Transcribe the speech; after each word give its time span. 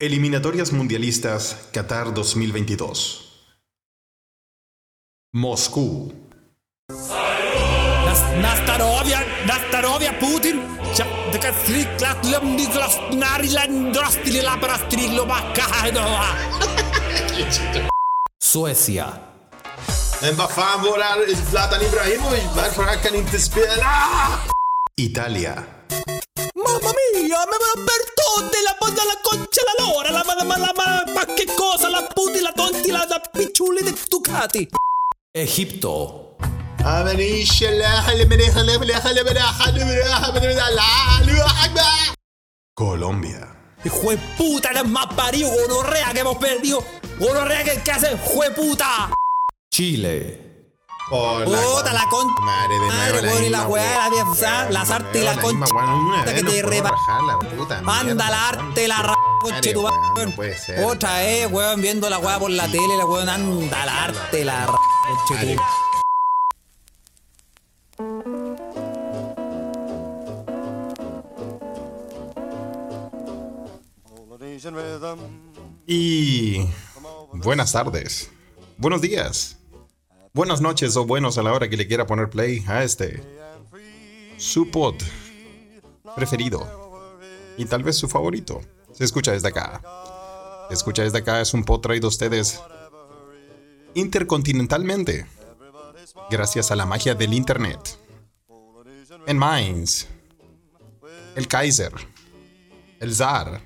Eliminatorias 0.00 0.70
Mundialistas 0.72 1.56
Qatar 1.72 2.14
2022. 2.14 2.92
Moscú. 5.34 6.12
Nas- 8.06 8.30
Nastarovia, 8.40 9.20
Nastarovia 9.46 10.12
Putin. 10.20 10.62
Suecia. 18.38 19.12
Men 20.22 20.36
vad 20.36 20.50
fan 20.50 20.82
våra 20.82 21.06
Zlatan 21.50 21.82
Ibrahimovic, 21.82 22.44
varför 22.56 22.82
han 22.82 22.98
kan 23.02 23.14
inte 23.14 23.38
spela? 23.38 23.90
Italia. 24.96 25.62
Mamma 26.54 26.92
mia, 27.00 27.38
tutte 28.38 28.62
la 28.62 28.76
banda 28.78 29.02
la 29.04 29.18
concha 29.20 29.62
la 29.66 29.84
lora, 29.84 30.10
la 30.10 30.22
la 30.24 30.44
ma 30.44 30.56
la 30.56 30.72
ma, 30.76 31.34
che 31.34 31.46
cosa, 31.56 31.88
la 31.88 32.02
puti, 32.02 32.40
la 32.40 32.52
tonti, 32.52 32.90
la, 32.90 33.04
la 33.08 33.20
picciuli 33.20 33.82
di 33.82 33.94
Ducati. 34.08 34.68
Egipto. 35.32 36.36
Colombia. 42.74 43.56
Hijo 43.84 44.10
de 44.10 44.18
puta, 44.36 44.70
eres 44.70 44.86
más 44.86 45.06
parido, 45.14 45.50
gonorrea 45.50 46.12
que 46.12 46.20
hemos 46.20 46.36
perdido. 46.38 46.84
Gonorrea 47.18 47.64
que, 47.64 47.82
que 47.82 47.90
hace, 47.90 48.16
jueputa. 48.18 49.10
Chile. 49.72 50.47
Puta 51.10 51.92
la 51.92 52.04
con 52.10 52.26
Madre 52.44 52.74
de 52.74 52.78
nuevo 52.80 52.92
madre, 52.92 53.28
weón, 53.28 53.44
y 53.44 53.48
la 53.48 53.58
misma 53.60 53.66
weá, 53.68 53.98
la 53.98 54.08
vieja, 54.10 54.70
la 54.70 54.84
sarta 54.84 55.18
y 55.18 55.22
nuevo 55.22 55.24
la 55.24 55.40
concha 55.40 55.66
que 56.34 56.42
te 56.42 56.62
rajar 56.90 57.22
la 57.22 57.38
la 58.30 58.48
arte, 58.48 58.88
la 58.88 59.02
ra... 59.02 59.14
Conche 59.40 59.72
tu 59.72 59.86
Otra 60.84 61.18
vez, 61.18 61.50
weón, 61.50 61.80
viendo 61.80 62.10
la 62.10 62.18
weá 62.18 62.38
por 62.38 62.50
la 62.50 62.66
tele, 62.70 62.96
la 62.98 63.06
weón, 63.06 63.28
anda 63.28 63.86
la 63.86 64.04
arte, 64.04 64.44
la 64.44 64.66
ra... 64.66 64.78
Conche 65.26 65.56
tu- 65.56 65.62
Y 75.86 76.66
buenas 77.32 77.72
tardes, 77.72 78.30
buenos 78.76 79.00
días, 79.00 79.57
buenas 80.32 80.60
noches 80.60 80.96
o 80.96 81.04
buenos 81.04 81.38
a 81.38 81.42
la 81.42 81.52
hora 81.52 81.68
que 81.68 81.76
le 81.76 81.86
quiera 81.86 82.06
poner 82.06 82.30
play 82.30 82.64
a 82.66 82.82
este 82.82 83.22
su 84.36 84.70
pod 84.70 84.94
preferido 86.14 86.66
y 87.56 87.64
tal 87.64 87.82
vez 87.82 87.96
su 87.96 88.08
favorito. 88.08 88.60
Se 88.92 89.04
escucha 89.04 89.32
desde 89.32 89.48
acá. 89.48 89.82
Se 90.68 90.74
escucha 90.74 91.02
desde 91.02 91.18
acá 91.18 91.40
es 91.40 91.54
un 91.54 91.64
pod 91.64 91.80
traído 91.80 92.06
a 92.06 92.10
ustedes 92.10 92.60
intercontinentalmente 93.94 95.26
gracias 96.30 96.70
a 96.70 96.76
la 96.76 96.86
magia 96.86 97.14
del 97.14 97.34
internet. 97.34 97.98
En 99.26 99.38
Mainz, 99.38 100.06
el 101.34 101.48
Kaiser, 101.48 101.92
el 103.00 103.14
Zar, 103.14 103.60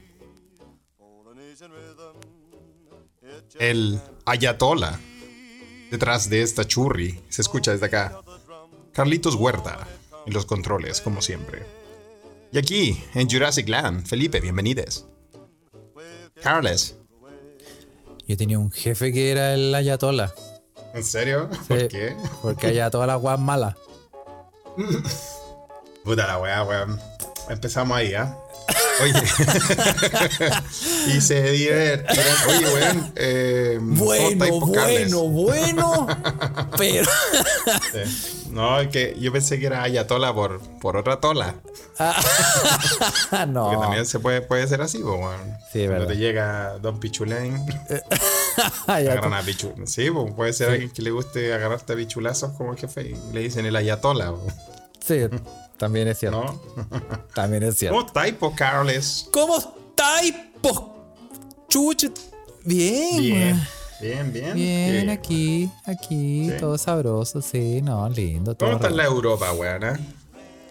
el 3.59 4.01
Ayatola. 4.25 4.99
Detrás 5.93 6.31
de 6.31 6.41
esta 6.41 6.67
churri 6.67 7.21
se 7.29 7.43
escucha 7.43 7.71
desde 7.71 7.85
acá. 7.85 8.19
Carlitos 8.93 9.35
Huerta 9.35 9.87
en 10.25 10.33
los 10.33 10.47
controles, 10.47 11.03
como 11.03 11.21
siempre. 11.21 11.67
Y 12.51 12.57
aquí, 12.57 13.05
en 13.13 13.29
Jurassic 13.29 13.69
Land, 13.69 14.07
Felipe, 14.07 14.41
bienvenides. 14.41 15.05
Carles. 16.43 16.97
Yo 18.27 18.39
tenía 18.39 18.59
un 18.59 18.73
jefe 18.73 19.13
que 19.13 19.33
era 19.33 19.53
el 19.53 19.75
Ayatola. 19.75 20.33
¿En 20.95 21.05
serio? 21.05 21.51
Sí, 21.53 21.59
¿Por 21.69 21.89
qué? 21.89 22.17
Porque 22.41 22.69
Ayatola 22.69 23.09
la 23.09 23.19
weá 23.19 23.37
mala. 23.37 23.77
Puta 26.05 26.27
la 26.27 26.39
weá, 26.39 26.65
weón. 26.65 26.99
Empezamos 27.51 27.99
ahí, 27.99 28.15
¿ah? 28.15 28.35
Oye. 29.03 29.23
y 31.17 31.21
se 31.21 31.43
divertirán. 31.51 32.37
Oye. 32.49 33.13
Eh, 33.17 33.79
¿cómo 33.79 34.15
estáis, 34.15 34.39
Bueno, 34.39 34.73
Carles? 34.73 35.13
bueno, 35.15 35.29
bueno. 35.29 36.07
Pero. 36.77 37.11
Sí. 37.93 38.43
No, 38.53 38.79
es 38.81 38.89
que 38.89 39.17
yo 39.19 39.33
pensé 39.33 39.59
que 39.59 39.65
era 39.67 39.83
Ayatola 39.83 40.35
por, 40.35 40.61
por 40.79 40.99
otra 40.99 41.21
tola. 41.21 41.55
Ah, 41.99 43.47
no. 43.49 43.71
Que 43.71 43.77
también 43.79 44.05
se 44.05 44.21
puede, 44.21 44.43
puede 44.43 44.67
ser 44.69 44.83
así, 44.83 44.99
pues, 44.99 45.19
weón. 45.19 45.57
Sí, 45.73 45.87
Cuando 45.87 46.07
te 46.07 46.17
llega 46.19 46.79
Don 46.79 47.01
Pichulén, 47.01 47.65
agarran 48.87 49.33
a 49.33 49.41
Pichu. 49.43 49.73
Sí, 49.87 50.11
pues 50.11 50.35
puede 50.35 50.53
ser 50.53 50.69
alguien 50.69 50.91
que 50.91 51.01
le 51.01 51.11
guste 51.11 51.55
agarrarte 51.55 51.95
a 51.95 51.97
bichulazos 51.97 52.53
como 52.53 52.77
jefe 52.77 53.03
y 53.03 53.17
le 53.33 53.41
dicen 53.41 53.65
el 53.65 53.75
Ayatola, 53.75 54.31
po, 54.33 54.47
Sí, 55.03 55.21
también 55.77 56.09
es 56.09 56.19
cierto. 56.19 56.45
¿no? 56.45 56.61
También 57.35 57.63
es 57.65 57.77
cierto. 57.79 57.97
¿Cómo 57.97 58.07
estáis, 58.07 58.35
po, 58.35 58.55
Carles? 58.55 59.29
¿Cómo 59.33 59.59
estáis, 59.59 60.35
po? 60.61 60.95
Chuche. 61.69 62.11
Bien, 62.65 63.61
Bien, 64.01 64.33
bien, 64.33 64.33
bien. 64.33 64.55
Bien, 64.55 65.11
aquí, 65.11 65.71
aquí, 65.85 66.49
Sí. 66.51 66.57
todo 66.59 66.77
sabroso, 66.79 67.41
sí, 67.43 67.81
no, 67.83 68.09
lindo. 68.09 68.55
Todo 68.55 68.71
¿Cómo 68.71 68.77
está 68.85 68.91
la 68.95 69.05
Europa, 69.05 69.53
weón? 69.53 69.85
eh? 69.85 69.93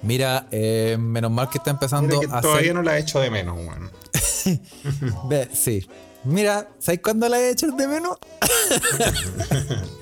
Mira, 0.03 0.47
eh, 0.51 0.97
menos 0.99 1.31
mal 1.31 1.49
que 1.49 1.57
está 1.59 1.71
empezando 1.71 2.19
que 2.19 2.25
a 2.27 2.41
todavía 2.41 2.61
hacer... 2.71 2.75
no 2.75 2.81
la 2.83 2.97
he 2.97 3.01
hecho 3.01 3.19
de 3.19 3.29
menos, 3.29 3.57
weón. 3.57 3.91
Ve, 5.29 5.47
sí. 5.53 5.87
Mira, 6.23 6.67
¿sabes 6.79 7.01
cuándo 7.03 7.27
la 7.29 7.39
he 7.39 7.49
hecho 7.51 7.67
de 7.71 7.87
menos? 7.87 8.17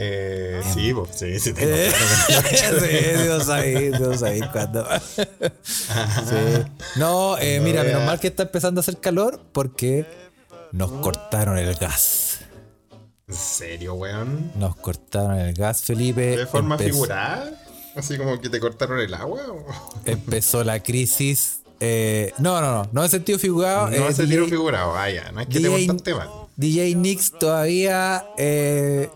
Eh, 0.00 0.62
sí, 0.74 0.94
pues, 0.94 1.10
sí, 1.18 1.40
sí 1.40 1.52
tengo 1.52 1.74
Eh, 1.74 1.92
claro 2.26 2.48
que 2.48 2.72
no 2.72 2.80
sí. 3.18 3.22
Dios 3.24 3.44
sabéis, 3.46 3.98
Dios 3.98 4.20
sabéis 4.20 4.46
cuándo. 4.52 4.86
Sí. 5.64 6.64
No, 6.96 7.36
eh, 7.38 7.60
mira, 7.60 7.82
menos 7.82 8.04
mal 8.04 8.20
que 8.20 8.28
está 8.28 8.44
empezando 8.44 8.78
a 8.80 8.82
hacer 8.82 8.98
calor 8.98 9.40
porque 9.52 10.06
nos 10.72 10.90
cortaron 10.92 11.58
el 11.58 11.74
gas. 11.74 12.40
¿En 13.26 13.34
serio, 13.34 13.94
weón? 13.94 14.52
Nos 14.56 14.76
cortaron 14.76 15.38
el 15.38 15.52
gas, 15.54 15.82
Felipe. 15.82 16.36
¿De 16.36 16.46
forma 16.46 16.76
Empezó- 16.76 16.92
figurada? 16.92 17.50
¿Así 17.96 18.16
como 18.16 18.40
que 18.40 18.48
te 18.48 18.60
cortaron 18.60 19.00
el 19.00 19.12
agua? 19.14 19.40
o? 19.48 19.66
Empezó 20.04 20.62
la 20.64 20.80
crisis. 20.82 21.60
eh, 21.80 22.32
no, 22.38 22.60
no, 22.60 22.72
no, 22.84 22.88
no 22.92 23.04
en 23.04 23.10
sentido 23.10 23.38
figurado. 23.38 23.88
No 23.90 24.08
eh, 24.08 24.12
se 24.14 24.26
tiro 24.26 24.44
DJ, 24.44 24.50
figurado, 24.56 24.96
ah, 24.96 25.10
ya, 25.10 25.30
no 25.32 25.40
es 25.40 25.46
que 25.48 25.54
te 25.60 25.68
DJ 25.68 25.86
contaste 25.88 26.14
mal. 26.14 26.28
DJ 26.58 26.96
Nix 26.96 27.30
todavía 27.38 28.26
eh, 28.36 29.08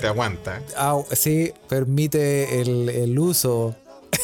te 0.00 0.06
aguanta. 0.06 0.62
sí 1.12 1.52
permite 1.68 2.60
el, 2.60 2.90
el 2.90 3.18
uso. 3.18 3.74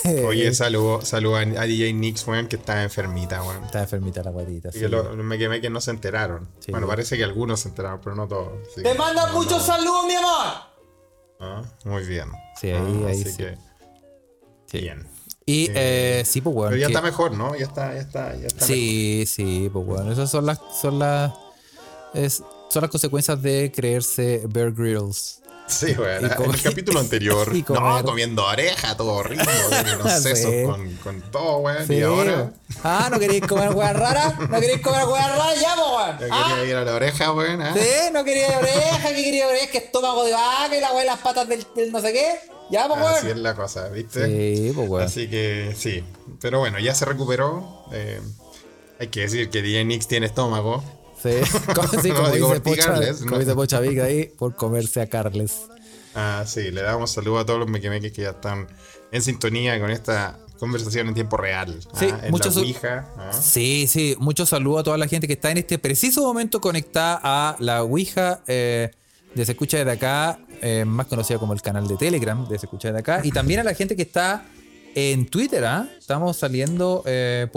Oye, 0.26 0.52
saludo, 0.54 1.00
saludo 1.00 1.36
a, 1.36 1.44
DJ 1.44 1.94
Nix, 1.94 2.26
weón, 2.26 2.46
que 2.46 2.56
está 2.56 2.82
enfermita, 2.82 3.42
weón. 3.42 3.64
Está 3.64 3.80
enfermita 3.84 4.22
la 4.22 4.30
guatita. 4.30 4.68
Y 4.68 4.72
sí. 4.72 4.80
que 4.80 4.88
lo- 4.88 5.14
me 5.16 5.38
quemé 5.38 5.62
que 5.62 5.70
no 5.70 5.80
se 5.80 5.90
enteraron. 5.90 6.46
Sí. 6.60 6.70
Bueno, 6.70 6.86
parece 6.86 7.16
que 7.16 7.24
algunos 7.24 7.60
se 7.60 7.70
enteraron, 7.70 8.00
pero 8.04 8.14
no 8.14 8.28
todos. 8.28 8.52
Te 8.74 8.82
que- 8.82 8.94
manda 8.94 9.32
muchos 9.32 9.62
saludos, 9.64 10.04
mi 10.06 10.14
amor. 10.14 10.46
Ah, 11.40 11.62
muy 11.86 12.04
bien. 12.04 12.28
Sí, 12.60 12.68
ahí- 12.70 13.02
Ah, 13.04 13.08
ahí 13.08 13.20
así 13.22 13.30
sí. 13.30 13.36
que, 13.38 13.58
Sí. 14.66 14.78
bien. 14.80 15.06
Y 15.46 15.70
eh, 15.74 16.22
sí, 16.26 16.42
pues 16.42 16.54
bueno. 16.54 16.70
Pero 16.72 16.80
ya 16.82 16.86
que- 16.88 16.92
está 16.92 17.02
mejor, 17.02 17.32
¿no? 17.32 17.54
Ya 17.56 17.64
está, 17.64 17.94
ya 17.94 18.00
está, 18.00 18.36
ya 18.36 18.46
está 18.48 18.66
Sí, 18.66 19.24
sí, 19.26 19.70
pues 19.72 19.86
bueno. 19.86 20.12
Esas 20.12 20.30
son 20.30 20.44
las, 20.46 20.58
son 20.80 20.98
las, 20.98 21.32
es- 22.14 22.42
son 22.70 22.82
las 22.82 22.90
consecuencias 22.90 23.40
de 23.42 23.70
creerse 23.74 24.42
Bear 24.48 24.72
Grylls. 24.72 25.40
Sí, 25.66 25.94
weón. 25.98 26.22
Y 26.22 26.42
En 26.44 26.50
el 26.54 26.62
capítulo 26.62 27.00
anterior. 27.00 27.50
no, 27.70 28.02
comiendo 28.04 28.44
oreja, 28.44 28.96
todo 28.98 29.12
horrible. 29.12 29.46
de 29.46 29.96
los 29.96 30.22
Sí. 30.22 30.62
con, 30.66 30.94
con 30.96 31.22
todo, 31.30 31.58
weón. 31.58 31.86
Sí. 31.86 31.94
Y 31.94 32.02
ahora 32.02 32.52
Ah, 32.82 33.08
¿no 33.10 33.18
queréis 33.18 33.46
comer 33.46 33.70
hueá 33.70 33.92
rara? 33.94 34.36
¿No 34.50 34.60
queréis 34.60 34.82
comer 34.82 35.04
hueá 35.06 35.28
rara? 35.28 35.54
Ya, 35.54 35.74
weón. 35.76 36.32
Ah, 36.32 36.54
quería 36.58 36.70
ir 36.70 36.76
a 36.76 36.84
la 36.84 36.94
oreja, 36.94 37.32
weón. 37.32 37.62
¿ah? 37.62 37.74
sí, 37.74 38.10
no 38.12 38.24
quería 38.24 38.58
oreja, 38.58 39.08
que 39.08 39.24
quería 39.24 39.48
oreja, 39.48 39.66
que 39.70 39.78
estómago 39.78 40.24
de 40.24 40.32
vaca 40.32 40.76
y 40.76 40.80
la 40.80 40.92
weá 40.92 41.04
las 41.04 41.18
patas 41.20 41.48
del, 41.48 41.64
del 41.74 41.90
no 41.92 42.00
sé 42.02 42.12
qué. 42.12 42.34
Ya, 42.70 42.86
pues, 42.86 43.00
Así 43.00 43.26
weón. 43.26 43.36
es 43.38 43.42
la 43.42 43.54
cosa, 43.54 43.88
¿viste? 43.88 44.26
Sí, 44.26 44.72
pues, 44.74 44.88
weón. 44.88 45.06
Así 45.06 45.30
que 45.30 45.74
sí. 45.78 46.04
Pero 46.42 46.58
bueno, 46.58 46.78
ya 46.78 46.94
se 46.94 47.06
recuperó. 47.06 47.86
Eh, 47.92 48.20
hay 49.00 49.08
que 49.08 49.20
decir 49.20 49.48
que 49.48 49.62
DJ 49.62 49.84
Nix 49.86 50.06
tiene 50.08 50.26
estómago. 50.26 50.84
Sí, 51.24 51.30
como, 51.74 51.88
sí, 52.02 52.10
como 52.10 52.28
dice 52.28 52.40
por 52.40 52.62
Pocha, 52.62 52.82
picarles, 52.82 53.18
como 53.18 53.30
¿no? 53.32 53.38
dice 53.38 53.54
Pocha 53.54 53.80
Vica 53.80 54.04
ahí, 54.04 54.26
por 54.26 54.54
comerse 54.54 55.00
a 55.00 55.06
Carles. 55.08 55.62
Ah, 56.14 56.44
sí, 56.46 56.70
le 56.70 56.82
damos 56.82 57.10
saludo 57.10 57.38
a 57.40 57.46
todos 57.46 57.58
los 57.58 57.68
mequemeques 57.68 58.12
que 58.12 58.22
ya 58.22 58.30
están 58.30 58.68
en 59.10 59.22
sintonía 59.22 59.80
con 59.80 59.90
esta 59.90 60.38
conversación 60.60 61.08
en 61.08 61.14
tiempo 61.14 61.36
real. 61.36 61.80
ah, 61.92 61.96
Sí, 61.98 62.06
en 62.22 62.30
muchos 62.30 62.48
la 62.48 62.52
su- 62.52 62.60
Ouija. 62.60 63.08
ah. 63.18 63.32
Sí, 63.32 63.86
sí, 63.88 64.14
mucho 64.18 64.46
saludo 64.46 64.78
a 64.78 64.82
toda 64.84 64.98
la 64.98 65.08
gente 65.08 65.26
que 65.26 65.32
está 65.32 65.50
en 65.50 65.58
este 65.58 65.78
preciso 65.78 66.22
momento 66.22 66.60
conectada 66.60 67.18
a 67.22 67.56
la 67.58 67.82
Ouija 67.82 68.42
eh, 68.46 68.90
de 69.34 69.44
Se 69.46 69.52
Escucha 69.52 69.78
desde 69.78 69.90
acá, 69.92 70.38
eh, 70.62 70.84
más 70.86 71.06
conocida 71.06 71.38
como 71.38 71.52
el 71.54 71.62
canal 71.62 71.88
de 71.88 71.96
Telegram 71.96 72.46
de 72.48 72.58
Se 72.58 72.66
Escucha 72.66 72.88
desde 72.88 73.00
acá, 73.00 73.20
y 73.24 73.30
también 73.32 73.60
a 73.60 73.64
la 73.64 73.74
gente 73.74 73.96
que 73.96 74.02
está 74.02 74.44
en 74.94 75.26
Twitter, 75.26 75.64
¿ah? 75.64 75.88
Estamos 75.98 76.36
saliendo, 76.36 77.02
eh. 77.06 77.48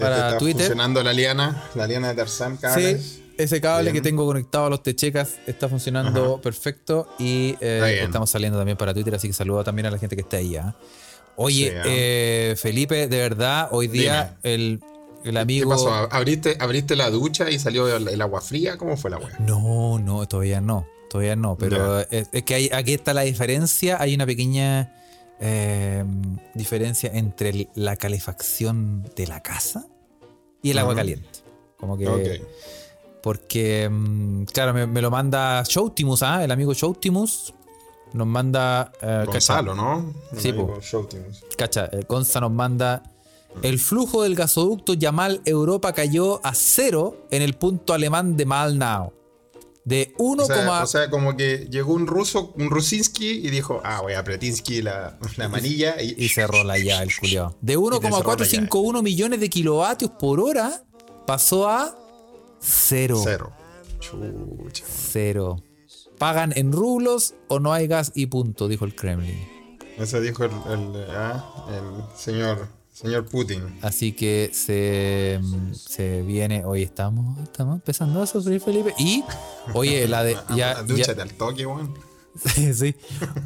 Para 0.00 0.16
Este 0.16 0.26
está 0.28 0.38
Twitter. 0.38 0.60
funcionando 0.66 1.02
la 1.02 1.12
liana, 1.12 1.64
la 1.74 1.86
liana 1.86 2.08
de 2.08 2.14
Tarzán. 2.14 2.58
Sí, 2.74 3.22
ese 3.38 3.60
cable 3.60 3.84
Bien. 3.84 3.94
que 3.94 4.00
tengo 4.02 4.26
conectado 4.26 4.66
a 4.66 4.70
los 4.70 4.82
techecas 4.82 5.36
está 5.46 5.68
funcionando 5.68 6.40
perfecto 6.42 7.08
y 7.18 7.56
eh, 7.60 7.78
Está 7.78 7.88
estamos 8.04 8.30
saliendo 8.30 8.58
también 8.58 8.76
para 8.76 8.92
Twitter, 8.92 9.14
así 9.14 9.28
que 9.28 9.34
saludo 9.34 9.64
también 9.64 9.86
a 9.86 9.90
la 9.90 9.98
gente 9.98 10.14
que 10.16 10.22
está 10.22 10.36
ahí. 10.38 10.56
¿ah? 10.56 10.74
Oye, 11.36 11.70
Sí, 11.70 11.76
¿ah? 11.78 11.82
eh, 11.86 12.54
Felipe, 12.58 13.08
de 13.08 13.16
verdad, 13.18 13.68
hoy 13.70 13.88
día 13.88 14.36
el, 14.42 14.80
el 15.24 15.32
¿Qué 15.32 15.38
amigo... 15.38 15.70
pasó? 15.70 15.90
¿Abriste, 16.10 16.56
¿Abriste 16.60 16.96
la 16.96 17.08
ducha 17.08 17.48
y 17.50 17.58
salió 17.58 17.94
el, 17.96 18.08
el 18.08 18.20
agua 18.20 18.40
fría? 18.42 18.76
¿Cómo 18.76 18.96
fue 18.98 19.10
la 19.10 19.16
wea? 19.18 19.36
No, 19.38 19.98
no, 19.98 20.26
todavía 20.28 20.60
no, 20.60 20.86
todavía 21.08 21.34
no, 21.36 21.56
pero 21.56 22.00
es, 22.10 22.28
es 22.32 22.42
que 22.42 22.54
hay- 22.54 22.70
aquí 22.74 22.92
está 22.92 23.14
la 23.14 23.22
diferencia, 23.22 23.96
hay 24.00 24.14
una 24.14 24.26
pequeña 24.26 24.92
eh, 25.40 26.04
diferencia 26.54 27.10
entre 27.14 27.48
el- 27.48 27.68
la 27.74 27.96
calefacción 27.96 29.08
de 29.16 29.26
la 29.26 29.40
casa 29.42 29.86
y 30.62 30.70
el 30.70 30.78
agua 30.78 30.94
caliente. 30.94 31.28
Como 31.76 31.96
que... 31.96 32.42
Porque, 33.22 33.88
mm, 33.90 34.44
claro, 34.44 34.72
me, 34.72 34.86
me 34.86 35.02
lo 35.02 35.10
manda 35.10 35.62
Showtimus, 35.62 36.22
¿ah? 36.22 36.42
El 36.42 36.50
amigo 36.50 36.72
Showtimus 36.72 37.52
nos 38.12 38.26
manda. 38.26 38.92
eh, 39.02 39.24
Gonzalo, 39.26 39.74
¿no? 39.74 40.14
Sí, 40.36 40.48
El 40.48 40.80
Showtimus. 40.80 41.44
Cacha, 41.56 41.86
cacha, 41.86 41.98
eh, 41.98 42.04
Gonza 42.08 42.40
nos 42.40 42.50
manda. 42.50 43.02
El 43.62 43.78
flujo 43.78 44.22
del 44.22 44.36
gasoducto 44.36 44.94
Yamal 44.94 45.42
Europa 45.44 45.92
cayó 45.92 46.40
a 46.46 46.54
cero 46.54 47.26
en 47.30 47.42
el 47.42 47.54
punto 47.54 47.92
alemán 47.92 48.36
de 48.36 48.46
Malnau. 48.46 49.12
De 49.90 50.14
1, 50.18 50.44
O 50.44 50.46
sea, 50.46 50.82
o 50.82 50.86
sea, 50.86 51.10
como 51.10 51.36
que 51.36 51.66
llegó 51.68 51.94
un 51.94 52.06
ruso, 52.06 52.52
un 52.56 52.70
Rusinski 52.70 53.28
y 53.28 53.50
dijo, 53.50 53.80
ah, 53.82 54.00
voy 54.00 54.12
a 54.12 54.22
Pretinsky 54.22 54.82
la, 54.82 55.18
la 55.36 55.48
manilla 55.48 56.00
y, 56.00 56.14
y 56.16 56.28
cerró 56.28 56.62
la 56.62 56.78
ya 56.78 57.02
el 57.02 57.10
culiao. 57.18 57.56
De 57.60 57.72
cerró 57.72 57.90
la 57.90 57.98
1,451 57.98 59.02
millones 59.02 59.40
de 59.40 59.50
kilovatios 59.50 60.12
por 60.12 60.38
hora 60.38 60.84
pasó 61.26 61.68
a 61.68 61.92
cero. 62.60 63.20
cero. 63.24 63.52
Chucha. 63.98 64.84
Cero. 64.88 65.56
Pagan 66.18 66.52
en 66.54 66.70
rublos 66.70 67.34
o 67.48 67.58
no 67.58 67.72
hay 67.72 67.88
gas 67.88 68.12
y 68.14 68.26
punto, 68.26 68.68
dijo 68.68 68.84
el 68.84 68.94
Kremlin. 68.94 69.44
Eso 69.98 70.20
dijo 70.20 70.44
el, 70.44 70.52
el, 70.52 71.04
ah, 71.10 71.66
el 71.68 72.16
señor, 72.16 72.68
señor 73.00 73.26
Putin. 73.26 73.78
Así 73.82 74.12
que 74.12 74.50
se, 74.52 75.40
se 75.72 76.22
viene. 76.22 76.64
Hoy 76.64 76.82
estamos, 76.82 77.38
estamos 77.42 77.76
empezando 77.76 78.22
a 78.22 78.26
sufrir, 78.26 78.60
Felipe. 78.60 78.94
Y, 78.98 79.24
oye, 79.74 80.06
la 80.08 80.22
de. 80.24 80.34
Ya, 80.50 80.74
ya- 80.74 80.82
Dúchate 80.82 81.22
al 81.22 81.32
toque, 81.34 81.66
weón. 81.66 81.94
sí, 82.44 82.74
sí. 82.74 82.94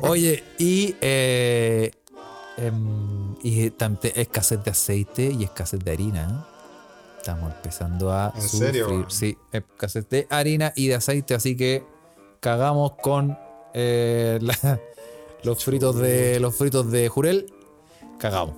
Oye, 0.00 0.42
y. 0.58 0.94
eh, 1.00 1.90
em, 2.56 3.34
y 3.42 3.70
escasez 4.14 4.62
de 4.64 4.70
aceite 4.70 5.30
y 5.38 5.44
escasez 5.44 5.80
de 5.80 5.90
harina. 5.92 6.22
¿eh? 6.48 6.54
Estamos 7.18 7.52
empezando 7.54 8.12
a 8.12 8.32
¿En 8.34 8.42
sufrir. 8.42 8.60
serio? 8.72 9.06
Sí, 9.08 9.36
escasez 9.52 10.08
de 10.08 10.26
harina 10.30 10.72
y 10.76 10.88
de 10.88 10.94
aceite. 10.96 11.34
Así 11.34 11.56
que 11.56 11.84
cagamos 12.40 12.92
con 13.02 13.36
eh, 13.72 14.38
la- 14.42 14.80
los 15.42 15.62
fritos 15.64 15.96
de 15.96 16.40
los 16.40 16.54
fritos 16.54 16.90
de 16.90 17.08
Jurel. 17.08 17.52
Cagamos. 18.18 18.54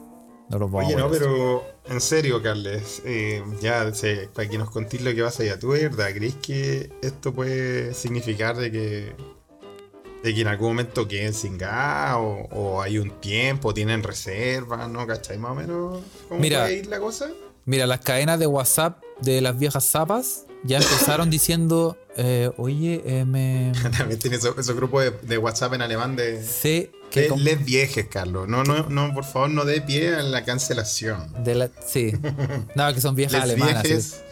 No 0.48 0.58
los 0.58 0.70
vamos 0.70 0.86
Oye, 0.86 0.94
a 0.94 0.98
no, 0.98 1.10
pero 1.10 1.64
en 1.88 2.00
serio, 2.00 2.42
Carles, 2.42 3.02
eh, 3.04 3.42
ya 3.60 3.92
sé, 3.92 4.28
para 4.32 4.48
que 4.48 4.58
nos 4.58 4.70
contéis 4.70 5.02
lo 5.02 5.14
que 5.14 5.22
pasa 5.22 5.42
allá, 5.42 5.58
¿tú 5.58 5.72
de 5.72 5.88
verdad 5.88 6.10
crees 6.14 6.34
que 6.36 6.90
esto 7.02 7.32
puede 7.32 7.94
significar 7.94 8.56
de 8.56 8.70
que, 8.70 9.12
de 10.22 10.34
que 10.34 10.40
en 10.40 10.48
algún 10.48 10.68
momento 10.68 11.08
queden 11.08 11.34
sin 11.34 11.58
gas 11.58 12.16
o, 12.16 12.48
o 12.52 12.82
hay 12.82 12.98
un 12.98 13.10
tiempo, 13.20 13.74
tienen 13.74 14.02
reservas, 14.04 14.88
¿no? 14.88 15.06
¿Cachai? 15.06 15.38
Más 15.38 15.52
o 15.52 15.54
menos 15.56 16.02
cómo 16.28 16.40
Mira. 16.40 16.62
puede 16.62 16.78
ir 16.78 16.86
la 16.86 17.00
cosa. 17.00 17.28
Mira, 17.64 17.86
las 17.88 18.00
cadenas 18.00 18.38
de 18.38 18.46
WhatsApp 18.46 19.02
de 19.20 19.40
las 19.40 19.58
viejas 19.58 19.84
zapas 19.84 20.46
ya 20.62 20.78
empezaron 20.78 21.28
diciendo, 21.30 21.96
eh, 22.16 22.52
oye, 22.56 23.02
eh, 23.04 23.24
me 23.24 23.72
También 23.98 24.20
tiene 24.20 24.36
esos, 24.36 24.70
grupos 24.76 25.04
de, 25.04 25.10
de 25.10 25.38
WhatsApp 25.38 25.74
en 25.74 25.82
alemán 25.82 26.14
de... 26.14 26.40
sé 26.42 26.92
que... 27.22 27.28
com- 27.28 27.40
les 27.40 27.64
viejes, 27.64 28.06
Carlos. 28.08 28.48
No, 28.48 28.64
no, 28.64 28.88
no, 28.88 29.12
por 29.14 29.24
favor, 29.24 29.50
no 29.50 29.64
dé 29.64 29.80
pie 29.80 30.14
a 30.14 30.22
la 30.22 30.44
cancelación. 30.44 31.32
de 31.44 31.54
la- 31.54 31.70
sí. 31.86 32.12
No, 32.74 32.92
que 32.94 33.00
son 33.00 33.14
viejas 33.14 33.34
Les 33.34 33.42
alemanas. 33.54 33.82
sí. 33.82 33.88
viejes... 33.88 34.22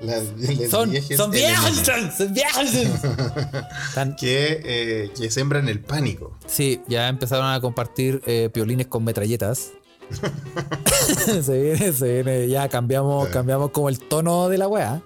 Las, 0.00 0.24
les 0.36 0.70
Son, 0.70 0.90
viejes 0.90 1.16
son 1.16 1.30
viejas, 1.30 1.76
son 2.18 2.34
viejas. 2.34 2.70
Que, 4.18 4.60
eh, 4.64 5.10
que 5.16 5.30
sembran 5.30 5.68
el 5.68 5.80
pánico. 5.80 6.36
sí, 6.46 6.80
ya 6.88 7.08
empezaron 7.08 7.46
a 7.46 7.60
compartir 7.60 8.20
eh, 8.26 8.50
piolines 8.52 8.88
con 8.88 9.04
metralletas. 9.04 9.70
se 11.42 11.62
viene, 11.62 11.92
se 11.92 12.12
viene, 12.22 12.48
ya 12.48 12.68
cambiamos, 12.68 13.28
Sí. 13.28 13.32
cambiamos 13.32 13.70
como 13.70 13.88
el 13.88 13.98
tono 14.00 14.48
de 14.48 14.58
la 14.58 14.68
weá. 14.68 15.00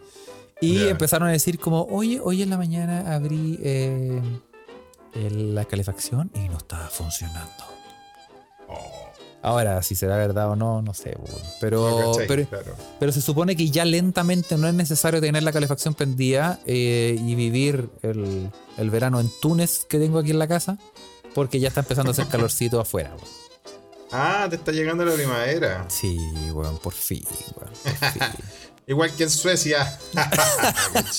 Y 0.61 0.75
Ya. 0.85 0.89
empezaron 0.91 1.29
a 1.29 1.33
decir 1.33 1.59
como, 1.61 1.83
oye, 1.85 2.19
hoy 2.23 2.43
en 2.43 2.51
la 2.51 2.57
mañana 2.57 3.15
abrí 3.15 3.59
eh, 3.63 4.21
la 5.15 5.65
calefacción 5.65 6.31
y 6.35 6.49
no 6.49 6.57
estaba 6.59 6.89
funcionando. 6.89 7.53
Ahora, 9.41 9.83
si 9.85 9.95
será 9.95 10.17
verdad 10.17 10.51
o 10.51 10.57
no, 10.57 10.83
no 10.83 10.93
sé. 10.95 11.17
Pero, 11.61 12.13
pero, 12.27 12.45
Claro. 12.49 12.75
pero 12.99 13.13
se 13.13 13.21
supone 13.21 13.55
que 13.57 13.71
ya 13.71 13.85
lentamente 13.85 14.57
no 14.59 14.67
es 14.69 14.75
necesario 14.75 15.21
tener 15.21 15.45
la 15.45 15.53
calefacción 15.53 15.95
prendida 15.95 16.59
eh, 16.67 17.17
y 17.19 17.35
vivir 17.37 17.89
el, 18.03 18.51
el 18.77 18.91
verano 18.91 19.21
en 19.21 19.31
Túnez 19.41 19.85
que 19.89 19.99
tengo 19.99 20.19
aquí 20.19 20.33
en 20.33 20.41
la 20.41 20.49
casa, 20.49 20.77
porque 21.35 21.61
ya 21.61 21.69
está 21.69 21.81
empezando 21.81 22.11
a 22.11 22.13
hacer 22.13 22.27
calorcito 22.27 22.81
afuera. 22.81 23.15
Ah, 24.11 24.47
te 24.51 24.57
está 24.57 24.73
llegando 24.73 25.05
la 25.05 25.15
primavera. 25.15 25.85
Sí, 25.89 26.19
weón, 26.53 26.79
por 26.79 26.93
fin, 26.95 27.23
weón, 27.57 27.73
por 27.75 27.75
fin. 28.13 28.23
Igual 28.89 29.13
que 29.13 29.23
en 29.25 29.31
Suecia. 29.31 29.99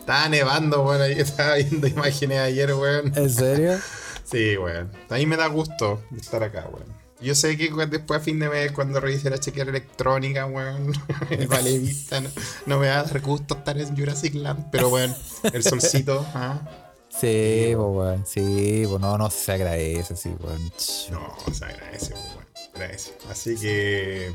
Estaba 0.00 0.28
nevando, 0.28 0.82
weón. 0.82 1.02
Ahí 1.02 1.12
estaba 1.18 1.54
viendo 1.54 1.86
imágenes 1.86 2.38
ayer, 2.40 2.74
weón. 2.74 3.12
¿En 3.16 3.30
serio? 3.30 3.78
Sí, 4.24 4.56
weón. 4.56 4.92
A 5.08 5.14
mí 5.14 5.26
me 5.26 5.36
da 5.36 5.48
gusto 5.48 6.04
estar 6.16 6.42
acá, 6.44 6.68
weón. 6.70 6.86
Yo 7.20 7.34
sé 7.34 7.56
que 7.56 7.68
después 7.86 8.20
a 8.20 8.22
fin 8.22 8.38
de 8.38 8.48
mes, 8.48 8.70
cuando 8.70 9.00
revise 9.00 9.28
la 9.28 9.38
chequera 9.38 9.70
electrónica, 9.70 10.46
weón, 10.46 10.92
el 11.30 11.48
valevista, 11.48 12.20
no, 12.20 12.30
no 12.66 12.78
me 12.78 12.88
va 12.88 13.00
a 13.00 13.02
dar 13.02 13.20
gusto 13.20 13.56
estar 13.56 13.76
en 13.76 13.96
Jurassic 13.96 14.34
Land. 14.34 14.70
Pero, 14.70 14.88
weón, 14.88 15.14
el 15.52 15.64
solcito, 15.64 16.24
¿ah? 16.32 16.60
Sí, 17.08 17.72
po, 17.74 17.88
weón, 17.88 18.24
sí, 18.24 18.84
pues 18.86 19.00
no, 19.00 19.18
no 19.18 19.28
se 19.30 19.52
agradece, 19.52 20.14
sí, 20.14 20.32
weón. 20.38 20.72
No, 21.10 21.52
se 21.52 21.64
agradece, 21.64 22.10
pues, 22.10 22.24
weón. 22.36 22.46
Agradece. 22.74 23.12
Así 23.28 23.56
que. 23.56 24.32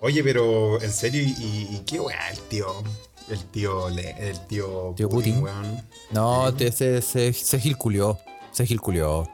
Oye, 0.00 0.24
pero 0.24 0.80
en 0.80 0.92
serio, 0.92 1.20
¿y, 1.22 1.68
y 1.70 1.82
qué 1.84 1.96
el 1.96 2.40
tío? 2.48 2.82
El 3.30 3.44
tío, 3.50 3.90
Le- 3.90 4.30
el 4.30 4.46
tío, 4.46 4.94
Tío 4.96 5.08
Putin. 5.08 5.42
weón. 5.42 5.82
No, 6.12 6.52
te- 6.54 6.72
se, 6.72 7.02
se, 7.02 7.32
se 7.32 7.58
gilculió, 7.60 8.18
se 8.52 8.64
gilculió. 8.66 9.28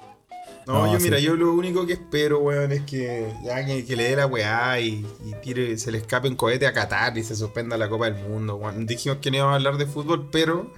No, 0.67 0.87
No, 0.87 0.93
yo 0.95 0.99
sí. 0.99 1.05
mira, 1.05 1.19
yo 1.19 1.37
lo 1.37 1.53
único 1.53 1.87
que 1.87 1.93
espero, 1.93 2.39
weón, 2.41 2.73
es 2.73 2.83
que 2.83 3.31
ya 3.45 3.65
que, 3.67 3.85
que 3.85 3.97
le 3.97 4.05
dé 4.05 4.17
la 4.17 4.27
weá 4.27 4.81
y, 4.81 5.07
y 5.25 5.35
tire, 5.43 5.77
se 5.79 5.93
le 5.93 5.99
escape 5.99 6.27
un 6.29 6.37
cohete 6.37 6.67
a 6.67 6.73
Qatar 6.73 7.17
y 7.19 7.23
se 7.23 7.37
suspenda 7.37 7.77
la 7.77 7.89
Copa 7.89 8.11
del 8.11 8.27
Mundo, 8.29 8.57
weón. 8.57 8.87
Dijimos 8.87 9.19
que 9.19 9.31
no 9.31 9.37
íbamos 9.37 9.53
a 9.53 9.57
hablar 9.57 9.77
de 9.77 9.87
fútbol, 9.87 10.29
pero 10.33 10.73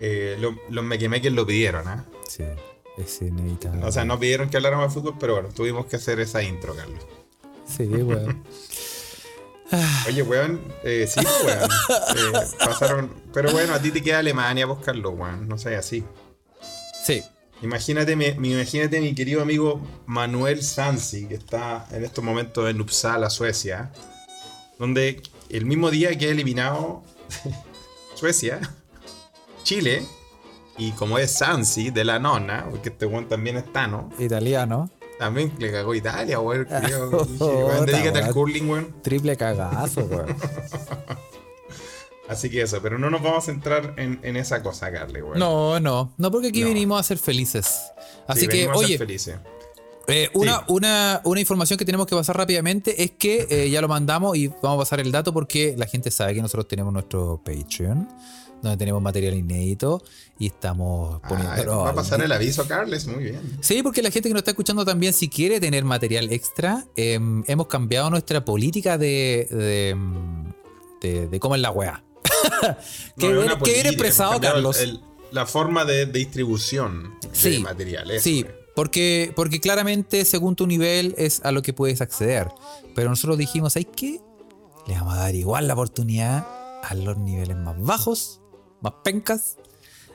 eh, 0.00 0.36
lo- 0.40 0.56
los 0.68 0.84
mequemeques 0.84 1.32
lo 1.32 1.46
pidieron, 1.46 1.86
¿ah? 1.88 2.04
Sí, 2.28 2.42
es 2.98 3.22
inevitable. 3.22 3.84
O 3.84 3.92
sea, 3.92 4.04
no 4.04 4.18
pidieron 4.18 4.50
que 4.50 4.56
habláramos 4.58 4.92
de 4.94 5.00
fútbol, 5.00 5.14
pero 5.18 5.34
bueno, 5.34 5.48
tuvimos 5.54 5.86
que 5.86 5.96
hacer 5.96 6.20
esa 6.20 6.42
intro, 6.42 6.74
Carlos. 6.74 7.06
Sí, 7.66 7.84
weón. 7.84 8.42
Oye, 10.08 10.22
weón, 10.22 10.60
eh, 10.84 11.06
sí, 11.08 11.20
weón. 11.44 11.70
eh, 12.16 12.46
pasaron. 12.58 13.12
Pero 13.32 13.52
bueno, 13.52 13.74
a 13.74 13.80
ti 13.80 13.90
te 13.90 14.02
queda 14.02 14.20
Alemania, 14.20 14.66
vos, 14.66 14.78
Carlos, 14.84 15.14
weón. 15.16 15.48
No 15.48 15.58
sé, 15.58 15.76
así. 15.76 16.04
Sí, 17.04 17.22
Imagínate 17.62 18.16
mi, 18.16 18.26
imagínate 18.26 19.00
mi 19.00 19.14
querido 19.14 19.40
amigo 19.40 19.80
Manuel 20.04 20.62
Sansi, 20.62 21.26
que 21.26 21.34
está 21.36 21.86
en 21.90 22.04
estos 22.04 22.22
momentos 22.22 22.68
en 22.68 22.80
Uppsala, 22.80 23.30
Suecia, 23.30 23.92
donde 24.78 25.22
el 25.48 25.64
mismo 25.64 25.90
día 25.90 26.16
que 26.18 26.26
ha 26.26 26.30
eliminado 26.30 27.02
Suecia, 28.14 28.60
Chile, 29.62 30.04
y 30.76 30.90
como 30.92 31.18
es 31.18 31.32
Sansi 31.32 31.90
de 31.90 32.04
la 32.04 32.18
nona, 32.18 32.66
porque 32.70 32.90
este 32.90 33.06
weón 33.06 33.26
también 33.26 33.56
es 33.56 33.72
Tano, 33.72 34.10
italiano. 34.18 34.90
También 35.18 35.52
le 35.58 35.70
cagó 35.72 35.94
Italia, 35.94 36.40
weón. 36.40 36.66
Dedícate 37.86 38.18
al 38.20 38.32
curling, 38.32 38.68
weón. 38.68 38.94
Triple 39.02 39.36
cagazo, 39.36 40.02
weón. 40.04 40.36
Así 42.28 42.50
que 42.50 42.62
eso, 42.62 42.80
pero 42.82 42.98
no 42.98 43.08
nos 43.08 43.22
vamos 43.22 43.38
a 43.38 43.46
centrar 43.46 43.94
en, 43.98 44.18
en 44.24 44.36
esa 44.36 44.60
cosa, 44.62 44.90
Carly, 44.90 45.22
weón. 45.22 45.38
No, 45.38 45.78
no, 45.78 46.12
no, 46.16 46.30
porque 46.30 46.48
aquí 46.48 46.62
No. 46.62 46.68
vinimos 46.68 46.98
a 46.98 47.02
ser 47.04 47.18
felices. 47.18 47.92
Así 48.26 48.40
Sí, 48.42 48.48
que, 48.48 48.56
venimos 48.66 48.76
a 48.76 48.78
ser 48.80 48.86
oye, 48.86 48.98
felices. 48.98 49.36
Eh, 50.08 50.28
una, 50.34 50.58
Sí. 50.58 50.64
una, 50.68 51.20
una 51.24 51.40
información 51.40 51.78
que 51.78 51.84
tenemos 51.84 52.06
que 52.06 52.14
pasar 52.16 52.36
rápidamente 52.36 53.02
es 53.02 53.12
que 53.12 53.46
eh, 53.50 53.70
ya 53.70 53.80
lo 53.80 53.88
mandamos 53.88 54.36
y 54.36 54.48
vamos 54.48 54.74
a 54.74 54.78
pasar 54.78 55.00
el 55.00 55.10
dato 55.12 55.32
porque 55.32 55.74
la 55.76 55.86
gente 55.86 56.10
sabe 56.10 56.34
que 56.34 56.42
nosotros 56.42 56.66
tenemos 56.68 56.92
nuestro 56.92 57.40
Patreon, 57.44 58.08
donde 58.62 58.76
tenemos 58.76 59.00
material 59.02 59.34
inédito 59.34 60.02
y 60.38 60.46
estamos 60.46 61.20
Ah, 61.22 61.28
poniéndolo. 61.28 61.78
va 61.80 61.90
a 61.90 61.94
pasar 61.94 62.20
el 62.22 62.32
aviso, 62.32 62.66
Carles. 62.66 63.06
Muy 63.06 63.24
bien. 63.24 63.40
Sí, 63.60 63.82
porque 63.82 64.02
la 64.02 64.10
gente 64.10 64.28
que 64.28 64.32
nos 64.32 64.40
está 64.40 64.50
escuchando 64.52 64.84
también, 64.84 65.12
si 65.12 65.28
quiere 65.28 65.60
tener 65.60 65.84
material 65.84 66.32
extra, 66.32 66.86
eh, 66.96 67.18
hemos 67.46 67.66
cambiado 67.68 68.10
nuestra 68.10 68.44
política 68.44 68.98
de, 68.98 69.46
de, 69.50 69.96
de- 71.00 71.28
de 71.28 71.40
cómo 71.40 71.54
es 71.54 71.60
la 71.60 71.70
weá. 71.70 72.02
que, 73.18 73.28
No, 73.28 73.56
bien, 73.58 73.86
expresado, 73.86 74.40
Carlos. 74.40 74.80
el- 74.80 75.00
la 75.32 75.44
forma 75.46 75.84
de, 75.84 76.06
de 76.06 76.18
distribución 76.20 77.14
Sí, 77.32 77.50
de 77.50 77.58
material. 77.60 78.10
eso 78.10 78.24
Sí, 78.24 78.44
es. 78.46 78.54
porque, 78.74 79.32
porque 79.36 79.60
claramente 79.60 80.24
según 80.24 80.56
tu 80.56 80.66
nivel 80.66 81.14
es 81.18 81.40
a 81.44 81.52
lo 81.52 81.62
que 81.62 81.72
puedes 81.72 82.00
acceder. 82.00 82.48
Pero 82.94 83.10
nosotros 83.10 83.36
dijimos, 83.36 83.74
¿sabes 83.74 83.88
qué? 83.94 84.20
Le 84.86 84.94
vamos 84.94 85.14
a 85.14 85.18
dar 85.18 85.34
igual 85.34 85.66
la 85.66 85.74
oportunidad 85.74 86.46
a 86.82 86.94
los 86.94 87.18
niveles 87.18 87.56
más 87.56 87.78
bajos, 87.80 88.40
más 88.80 88.92
pencas, 89.04 89.56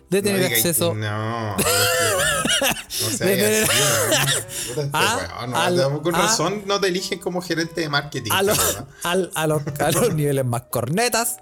de 0.10 0.22
tener 0.22 0.42
No 0.42 0.48
acceso 0.48 0.94
No, 0.94 1.56
no, 1.56 1.58
no 1.58 3.10
se 3.18 3.26
De 3.26 3.36
tener- 3.38 3.64
así, 3.64 4.92
A- 4.94 5.48
no, 5.48 5.58
al- 5.58 6.02
con 6.02 6.16
a- 6.16 6.18
razón 6.20 6.64
no 6.66 6.80
te 6.82 6.88
eligen 6.90 7.20
como 7.20 7.42
gerente 7.42 7.82
de 7.82 7.90
marketing. 7.90 8.32
a 8.32 8.40
al- 9.10 9.32
a 9.34 9.48
los, 9.48 9.62
a 9.80 9.92
los 9.92 10.14
niveles 10.16 10.46
más 10.46 10.64
cornetas, 10.64 11.38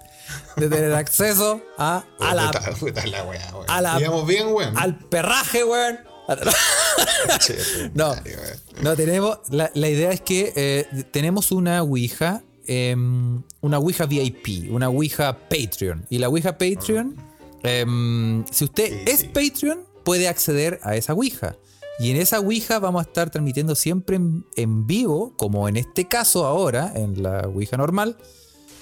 de 0.56 0.68
tener 0.68 0.92
acceso 0.94 1.60
a, 1.76 2.04
a 2.20 2.34
la, 2.34 2.46
Puta, 2.52 2.70
puta 2.78 3.06
la 3.06 3.24
weá, 3.24 3.50
weón. 3.52 3.64
a 3.68 3.80
la- 3.80 3.96
Digamos 3.98 4.26
bien, 4.26 4.46
weón. 4.52 4.78
al 4.78 4.96
perraje, 4.98 5.64
weón. 5.64 5.98
No. 7.94 8.10
weón. 8.10 8.60
No, 8.82 8.94
tenemos. 8.96 9.38
La, 9.50 9.70
la 9.74 9.88
idea 9.88 10.12
es 10.12 10.20
que 10.20 10.52
eh, 10.54 11.04
tenemos 11.10 11.50
una 11.52 11.82
Ouija. 11.82 12.42
Em, 12.72 13.42
una 13.62 13.78
Ouija 13.80 14.06
VIP, 14.06 14.70
una 14.70 14.88
Ouija 14.88 15.36
Patreon. 15.48 16.06
Y 16.08 16.18
la 16.18 16.28
Ouija 16.28 16.56
Patreon, 16.56 17.16
em, 17.64 18.44
si 18.50 18.62
usted 18.64 18.86
Sí, 18.90 19.10
es 19.10 19.20
sí. 19.20 19.26
Patreon, 19.28 19.80
puede 20.04 20.28
acceder 20.28 20.78
a 20.84 20.94
esa 20.94 21.14
Ouija. 21.14 21.56
Y 21.98 22.10
en 22.12 22.16
esa 22.16 22.38
Ouija 22.38 22.78
vamos 22.78 23.00
a 23.04 23.08
estar 23.08 23.28
transmitiendo 23.30 23.74
siempre 23.74 24.14
en, 24.16 24.46
en 24.56 24.86
vivo, 24.86 25.34
como 25.36 25.68
en 25.68 25.76
este 25.76 26.06
caso 26.06 26.46
ahora, 26.46 26.92
en 26.94 27.22
la 27.24 27.40
Ouija 27.48 27.76
normal, 27.76 28.16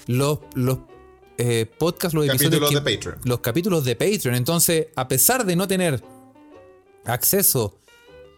los, 0.07 0.41
los 0.55 0.79
eh, 1.39 1.65
podcasts, 1.79 2.15
los 2.15 2.27
episodios. 2.29 2.51
Capítulos 2.61 2.71
que- 2.71 2.91
de 2.91 2.97
Patreon. 2.97 3.19
los 3.25 3.41
capítulos 3.41 3.85
de 3.87 3.97
Patreon. 3.97 4.35
Entonces, 4.35 4.89
a 4.97 5.09
pesar 5.09 5.47
de 5.47 5.57
no 5.57 5.67
tener 5.67 6.03
acceso 7.07 7.79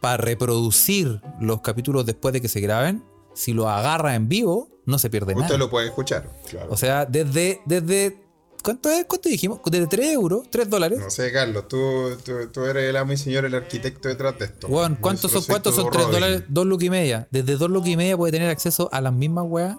para 0.00 0.16
reproducir 0.16 1.21
los 1.40 1.61
capítulos 1.61 2.07
después 2.07 2.33
de 2.33 2.40
que 2.40 2.49
se 2.49 2.61
graben, 2.61 3.02
si 3.35 3.52
lo 3.52 3.69
agarra 3.69 4.14
en 4.14 4.28
vivo, 4.28 4.69
no 4.90 4.99
se 4.99 5.09
pierde 5.11 5.32
Usted 5.32 5.44
nada. 5.44 5.59
lo 5.59 5.70
puede 5.70 5.87
escuchar. 5.88 6.28
Claro. 6.49 6.68
O 6.70 6.76
sea, 6.76 7.06
desde, 7.06 7.61
desde 7.64 8.18
¿cuánto 8.62 8.90
es? 8.90 9.04
¿Cuánto 9.06 9.28
dijimos? 9.28 9.61
Desde 9.64 9.87
3 9.87 10.12
euros, 10.12 10.50
3 10.50 10.68
dólares. 10.68 10.99
no 10.99 11.09
sé, 11.11 11.32
Carlos, 11.32 11.66
tú, 11.68 12.16
tú, 12.25 12.49
tú 12.52 12.64
eres 12.66 12.90
el 12.90 12.97
amo 12.97 13.12
y 13.12 13.16
señor, 13.16 13.44
el 13.47 13.54
arquitecto 13.54 14.09
detrás 14.09 14.38
de 14.38 14.44
esto. 14.47 14.68
Yo 14.68 14.97
¿cuántos 15.00 15.30
son, 15.30 15.42
cuántos 15.44 15.75
son 15.75 15.90
3 15.90 16.04
Robin. 16.04 16.20
dólares? 16.20 16.42
2 16.49 16.66
lucas 16.66 16.85
y 16.87 16.90
media. 16.90 17.28
Desde 17.30 17.56
2 17.56 17.70
lucas 17.70 17.88
y 17.88 17.97
media 17.97 18.16
puede 18.16 18.32
tener 18.32 18.50
acceso 18.50 18.88
a 18.92 19.00
las 19.00 19.12
mismas 19.12 19.44
weas 19.49 19.76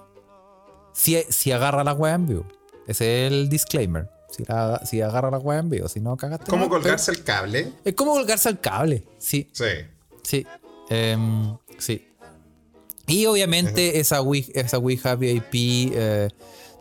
si, 0.94 1.18
si 1.30 1.52
agarra 1.52 1.84
la 1.84 1.94
wea 1.94 2.16
en 2.16 2.28
vivo. 2.28 2.46
Ese 2.88 3.26
es 3.28 3.32
el 3.32 3.50
disclaimer. 3.50 4.10
Si, 4.30 4.44
la- 4.46 4.82
si 4.86 5.02
agarra 5.02 5.30
la 5.30 5.38
wea 5.40 5.60
en 5.60 5.70
vivo, 5.70 5.88
si 5.88 6.00
no 6.00 6.16
cagaste. 6.18 6.46
¿Cómo 6.50 6.70
colgarse 6.70 7.12
el 7.12 7.24
cable? 7.24 7.74
Es 7.84 7.94
como 7.96 8.14
colgarse 8.14 8.50
al 8.50 8.60
cable, 8.60 9.06
sí. 9.18 9.50
Sí. 9.54 9.66
Sí. 10.24 10.46
Em, 10.90 11.56
sí. 11.78 12.08
Y 13.12 13.26
obviamente 13.26 14.00
esa, 14.00 14.22
Ouija, 14.22 14.52
esa 14.56 14.78
Ouija 14.78 15.16
VIP 15.16 15.54
eh, 15.94 16.30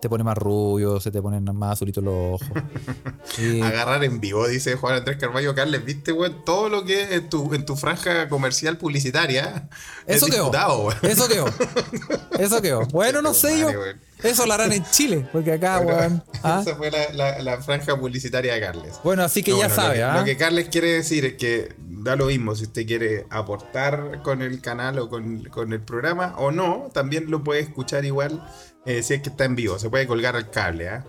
te 0.00 0.08
pone 0.08 0.24
más 0.24 0.36
rubio, 0.36 1.00
se 1.00 1.10
te 1.10 1.20
ponen 1.20 1.44
más 1.56 1.72
azulitos 1.72 2.02
los 2.02 2.40
ojos. 2.42 2.48
Sí. 3.24 3.60
Agarrar 3.60 4.02
en 4.02 4.20
vivo, 4.20 4.48
dice 4.48 4.74
Juan 4.74 4.96
Andrés 4.96 5.16
Carballo 5.18 5.54
Carles. 5.54 5.84
¿Viste, 5.84 6.10
weón? 6.12 6.44
Todo 6.44 6.68
lo 6.68 6.84
que 6.84 7.02
es 7.02 7.10
en 7.12 7.30
tu, 7.30 7.54
en 7.54 7.64
tu 7.64 7.76
franja 7.76 8.28
comercial 8.28 8.76
publicitaria. 8.76 9.68
Eso 10.06 10.26
es 10.26 10.32
quedó. 10.32 10.44
diputado. 10.44 10.88
Eso 11.02 11.28
quedó. 11.28 11.46
Eso 12.38 12.60
quedó. 12.60 12.86
Bueno, 12.86 13.22
no 13.22 13.34
sé 13.34 13.60
yo. 13.60 13.70
Eso 14.22 14.46
lo 14.46 14.52
harán 14.54 14.72
en 14.72 14.84
Chile, 14.90 15.26
porque 15.32 15.52
acá, 15.52 15.80
weón. 15.80 16.22
¿ah? 16.42 16.60
Esa 16.62 16.76
fue 16.76 16.90
la, 16.90 17.12
la- 17.12 17.38
la 17.42 17.62
franja 17.62 17.96
publicitaria 17.98 18.54
de 18.54 18.60
Carles. 18.60 18.94
Bueno, 19.04 19.22
así 19.22 19.42
que 19.42 19.50
No, 19.52 19.58
ya 19.58 19.68
bueno, 19.68 19.82
sabe, 19.82 19.88
lo 19.88 19.94
que, 19.94 20.02
¿ah? 20.04 20.18
lo 20.18 20.24
que 20.24 20.36
Carles 20.36 20.68
quiere 20.68 20.88
decir 20.92 21.24
es 21.24 21.34
que 21.34 21.74
da 21.78 22.16
lo 22.16 22.26
mismo 22.26 22.54
si 22.54 22.64
usted 22.64 22.86
quiere 22.86 23.26
aportar 23.30 24.22
con 24.22 24.42
el 24.42 24.60
canal 24.60 24.98
o 24.98 25.08
con, 25.08 25.44
con 25.44 25.72
el 25.72 25.80
programa 25.80 26.34
o 26.38 26.50
no, 26.50 26.88
también 26.92 27.30
lo 27.30 27.42
puede 27.44 27.60
escuchar 27.60 28.04
igual 28.04 28.46
eh, 28.86 29.02
si 29.02 29.14
es 29.14 29.22
que 29.22 29.28
está 29.30 29.44
en 29.44 29.54
vivo. 29.56 29.78
Se 29.78 29.90
puede 29.90 30.06
colgar 30.06 30.36
al 30.36 30.50
cable, 30.50 30.88
¿ah? 30.88 31.04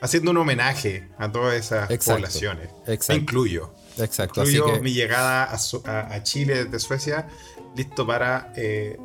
Haciendo 0.00 0.32
un 0.32 0.36
homenaje 0.38 1.08
a 1.18 1.30
todas 1.30 1.54
esas 1.54 1.88
Exacto, 1.90 2.18
poblaciones. 2.18 2.68
exacto. 2.86 3.12
Me 3.12 3.14
incluyo. 3.20 3.72
Exacto. 3.98 4.42
Así 4.42 4.56
Incluyo 4.56 4.74
que, 4.74 4.80
mi 4.80 4.92
llegada 4.94 5.44
a, 5.44 5.58
Su- 5.58 5.82
a- 5.86 6.12
a 6.12 6.22
Chile 6.24 6.64
desde 6.64 6.78
Suecia, 6.80 7.28
listo 7.76 8.04
para 8.06 8.52
eh, 8.56 8.98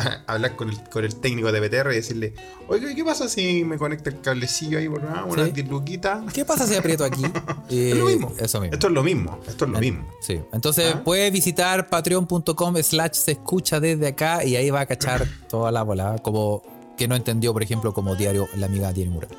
hablar 0.26 0.56
con 0.56 0.70
el, 0.70 0.80
con 0.90 1.04
el 1.04 1.14
técnico 1.16 1.50
de 1.52 1.60
BTR 1.60 1.92
y 1.92 1.96
decirle, 1.96 2.34
oye, 2.68 2.94
¿qué 2.94 3.04
pasa 3.04 3.28
si 3.28 3.64
me 3.64 3.78
conecta 3.78 4.10
el 4.10 4.20
cablecillo 4.20 4.78
ahí 4.78 4.88
por 4.88 5.00
una, 5.00 5.24
una 5.24 5.44
Sí. 5.46 5.50
10 5.52 5.68
luquitas?" 5.68 6.32
¿qué 6.32 6.44
pasa 6.44 6.66
si 6.66 6.74
aprieto 6.74 7.04
aquí? 7.04 7.22
Es 7.70 7.96
lo 7.96 8.08
Eh, 8.08 8.12
mismo. 8.14 8.32
Eso 8.38 8.60
mismo. 8.60 8.74
Esto 8.74 8.86
es 8.88 8.92
lo 8.92 9.02
mismo. 9.02 9.40
Esto 9.46 9.64
es 9.64 9.70
lo 9.70 9.78
mismo. 9.78 10.08
Sí, 10.20 10.40
entonces 10.52 10.92
¿Ah? 10.96 11.02
puede 11.04 11.30
visitar 11.30 11.88
patreon.com 11.88 12.76
slash 12.82 13.12
se 13.14 13.32
escucha 13.32 13.80
desde 13.80 14.08
acá 14.08 14.44
y 14.44 14.56
ahí 14.56 14.70
va 14.70 14.80
a 14.80 14.86
cachar 14.86 15.26
toda 15.48 15.70
la 15.70 15.82
bola, 15.82 16.16
como 16.22 16.62
que 16.96 17.06
no 17.08 17.14
entendió, 17.16 17.52
por 17.52 17.62
ejemplo, 17.62 17.92
como 17.94 18.14
diario 18.16 18.46
la 18.56 18.66
amiga 18.66 18.92
Diario 18.92 19.12
Mural. 19.12 19.30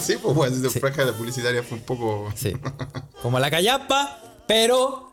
sí, 0.00 0.14
pues 0.22 0.34
bueno, 0.34 0.56
esa 0.56 0.70
Sí. 0.70 0.80
franja 0.80 1.04
de 1.04 1.12
publicitaria 1.12 1.62
fue 1.62 1.78
un 1.78 1.84
poco. 1.84 2.30
Sí. 2.34 2.52
como 3.22 3.38
la 3.38 3.50
callapa, 3.50 4.18
pero 4.46 5.12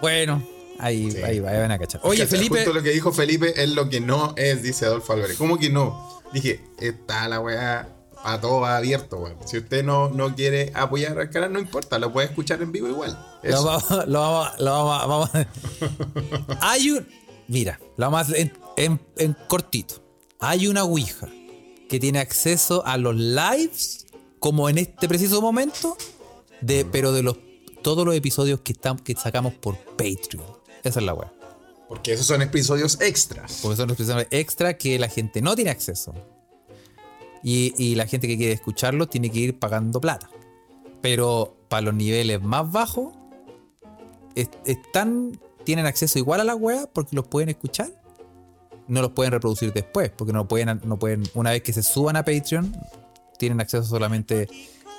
bueno, 0.00 0.42
ahí, 0.78 1.10
Sí. 1.10 1.22
ahí, 1.22 1.40
va, 1.40 1.50
ahí 1.50 1.58
van 1.60 1.72
a 1.72 1.78
cachar. 1.78 2.00
Oye, 2.04 2.20
Cacha, 2.20 2.30
Felipe, 2.36 2.56
Justo 2.56 2.72
lo 2.72 2.82
que 2.82 2.90
dijo 2.90 3.12
Felipe 3.12 3.62
es 3.62 3.70
lo 3.70 3.88
que 3.88 4.00
no 4.00 4.34
es, 4.36 4.62
dice 4.62 4.86
Adolfo 4.86 5.12
Álvarez. 5.12 5.36
¿Cómo 5.36 5.58
que 5.58 5.70
no? 5.70 6.20
Dije, 6.32 6.60
está 6.78 7.28
la 7.28 7.40
weá 7.40 7.88
a 8.24 8.40
todo 8.40 8.64
abierto, 8.66 9.18
weón. 9.18 9.36
Si 9.46 9.58
usted 9.58 9.84
no, 9.84 10.10
no 10.10 10.34
quiere 10.34 10.72
apoyar 10.74 11.18
al 11.18 11.30
canal, 11.30 11.52
no 11.52 11.58
importa, 11.60 11.98
lo 11.98 12.12
puede 12.12 12.26
escuchar 12.28 12.60
en 12.62 12.72
vivo 12.72 12.88
igual. 12.88 13.18
lo 13.42 13.64
vamos, 13.64 13.84
lo 14.08 14.20
vamos, 14.20 14.50
lo 14.58 14.84
vamos, 14.84 15.30
Hay 16.60 16.90
un. 16.90 17.06
Mira, 17.46 17.80
lo 17.96 18.06
vamos 18.06 18.18
a 18.18 18.22
hacer 18.22 18.36
en, 18.40 18.52
en- 18.76 19.00
en 19.16 19.36
cortito. 19.48 20.02
Hay 20.40 20.66
una 20.66 20.84
Ouija 20.84 21.28
que 21.88 21.98
tiene 21.98 22.18
acceso 22.18 22.84
a 22.86 22.96
los 22.98 23.16
lives, 23.16 24.06
como 24.38 24.68
en 24.68 24.78
este 24.78 25.08
preciso 25.08 25.40
momento, 25.40 25.96
de, 26.60 26.84
pero 26.84 27.12
de 27.12 27.22
los 27.22 27.36
todos 27.82 28.04
los 28.04 28.14
episodios 28.14 28.60
que, 28.60 28.72
están, 28.72 28.98
que 28.98 29.14
sacamos 29.14 29.54
por 29.54 29.76
Patreon. 29.78 30.44
Esa 30.84 31.00
es 31.00 31.04
la 31.06 31.14
web. 31.14 31.28
Porque 31.88 32.12
esos 32.12 32.26
son 32.26 32.42
episodios 32.42 33.00
extras. 33.00 33.60
Porque 33.62 33.76
son 33.76 33.90
episodios 33.90 34.26
extra 34.30 34.76
que 34.76 34.98
la 34.98 35.08
gente 35.08 35.40
no 35.40 35.54
tiene 35.56 35.70
acceso. 35.70 36.14
Y, 37.42 37.72
y 37.78 37.94
la 37.94 38.06
gente 38.06 38.26
que 38.26 38.36
quiere 38.36 38.52
escucharlo 38.52 39.08
tiene 39.08 39.30
que 39.30 39.38
ir 39.38 39.58
pagando 39.58 40.00
plata. 40.00 40.28
Pero 41.00 41.56
para 41.68 41.82
los 41.82 41.94
niveles 41.94 42.42
más 42.42 42.70
bajos, 42.70 43.14
es- 44.34 44.50
están, 44.64 45.40
tienen 45.64 45.86
acceso 45.86 46.18
igual 46.18 46.40
a 46.40 46.44
la 46.44 46.54
web 46.54 46.90
porque 46.92 47.14
los 47.16 47.26
pueden 47.26 47.48
escuchar. 47.48 47.90
No 48.86 49.02
los 49.02 49.12
pueden 49.12 49.32
reproducir 49.32 49.72
después, 49.72 50.10
porque 50.10 50.32
no 50.32 50.48
pueden, 50.48 50.80
no 50.84 50.98
pueden, 50.98 51.22
una 51.34 51.50
vez 51.50 51.62
que 51.62 51.72
se 51.74 51.82
suban 51.82 52.16
a 52.16 52.24
Patreon, 52.24 52.74
tienen 53.38 53.60
acceso 53.60 53.84
solamente 53.84 54.48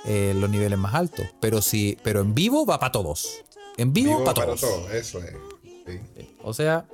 eh, 0.06 0.32
los 0.36 0.48
niveles 0.48 0.78
más 0.78 0.94
altos. 0.94 1.26
Pero 1.40 1.60
si, 1.60 1.98
pero 2.02 2.20
en 2.20 2.34
vivo 2.34 2.64
va 2.64 2.78
para 2.78 2.92
todos. 2.92 3.44
En 3.76 3.92
vivo, 3.92 4.12
Vivo 4.12 4.24
para 4.24 4.34
para 4.34 4.46
todos. 4.46 4.60
todo, 4.60 4.90
eso 4.90 5.18
es. 5.22 5.32
Sí. 6.16 6.36
O 6.42 6.52
sea, 6.54 6.86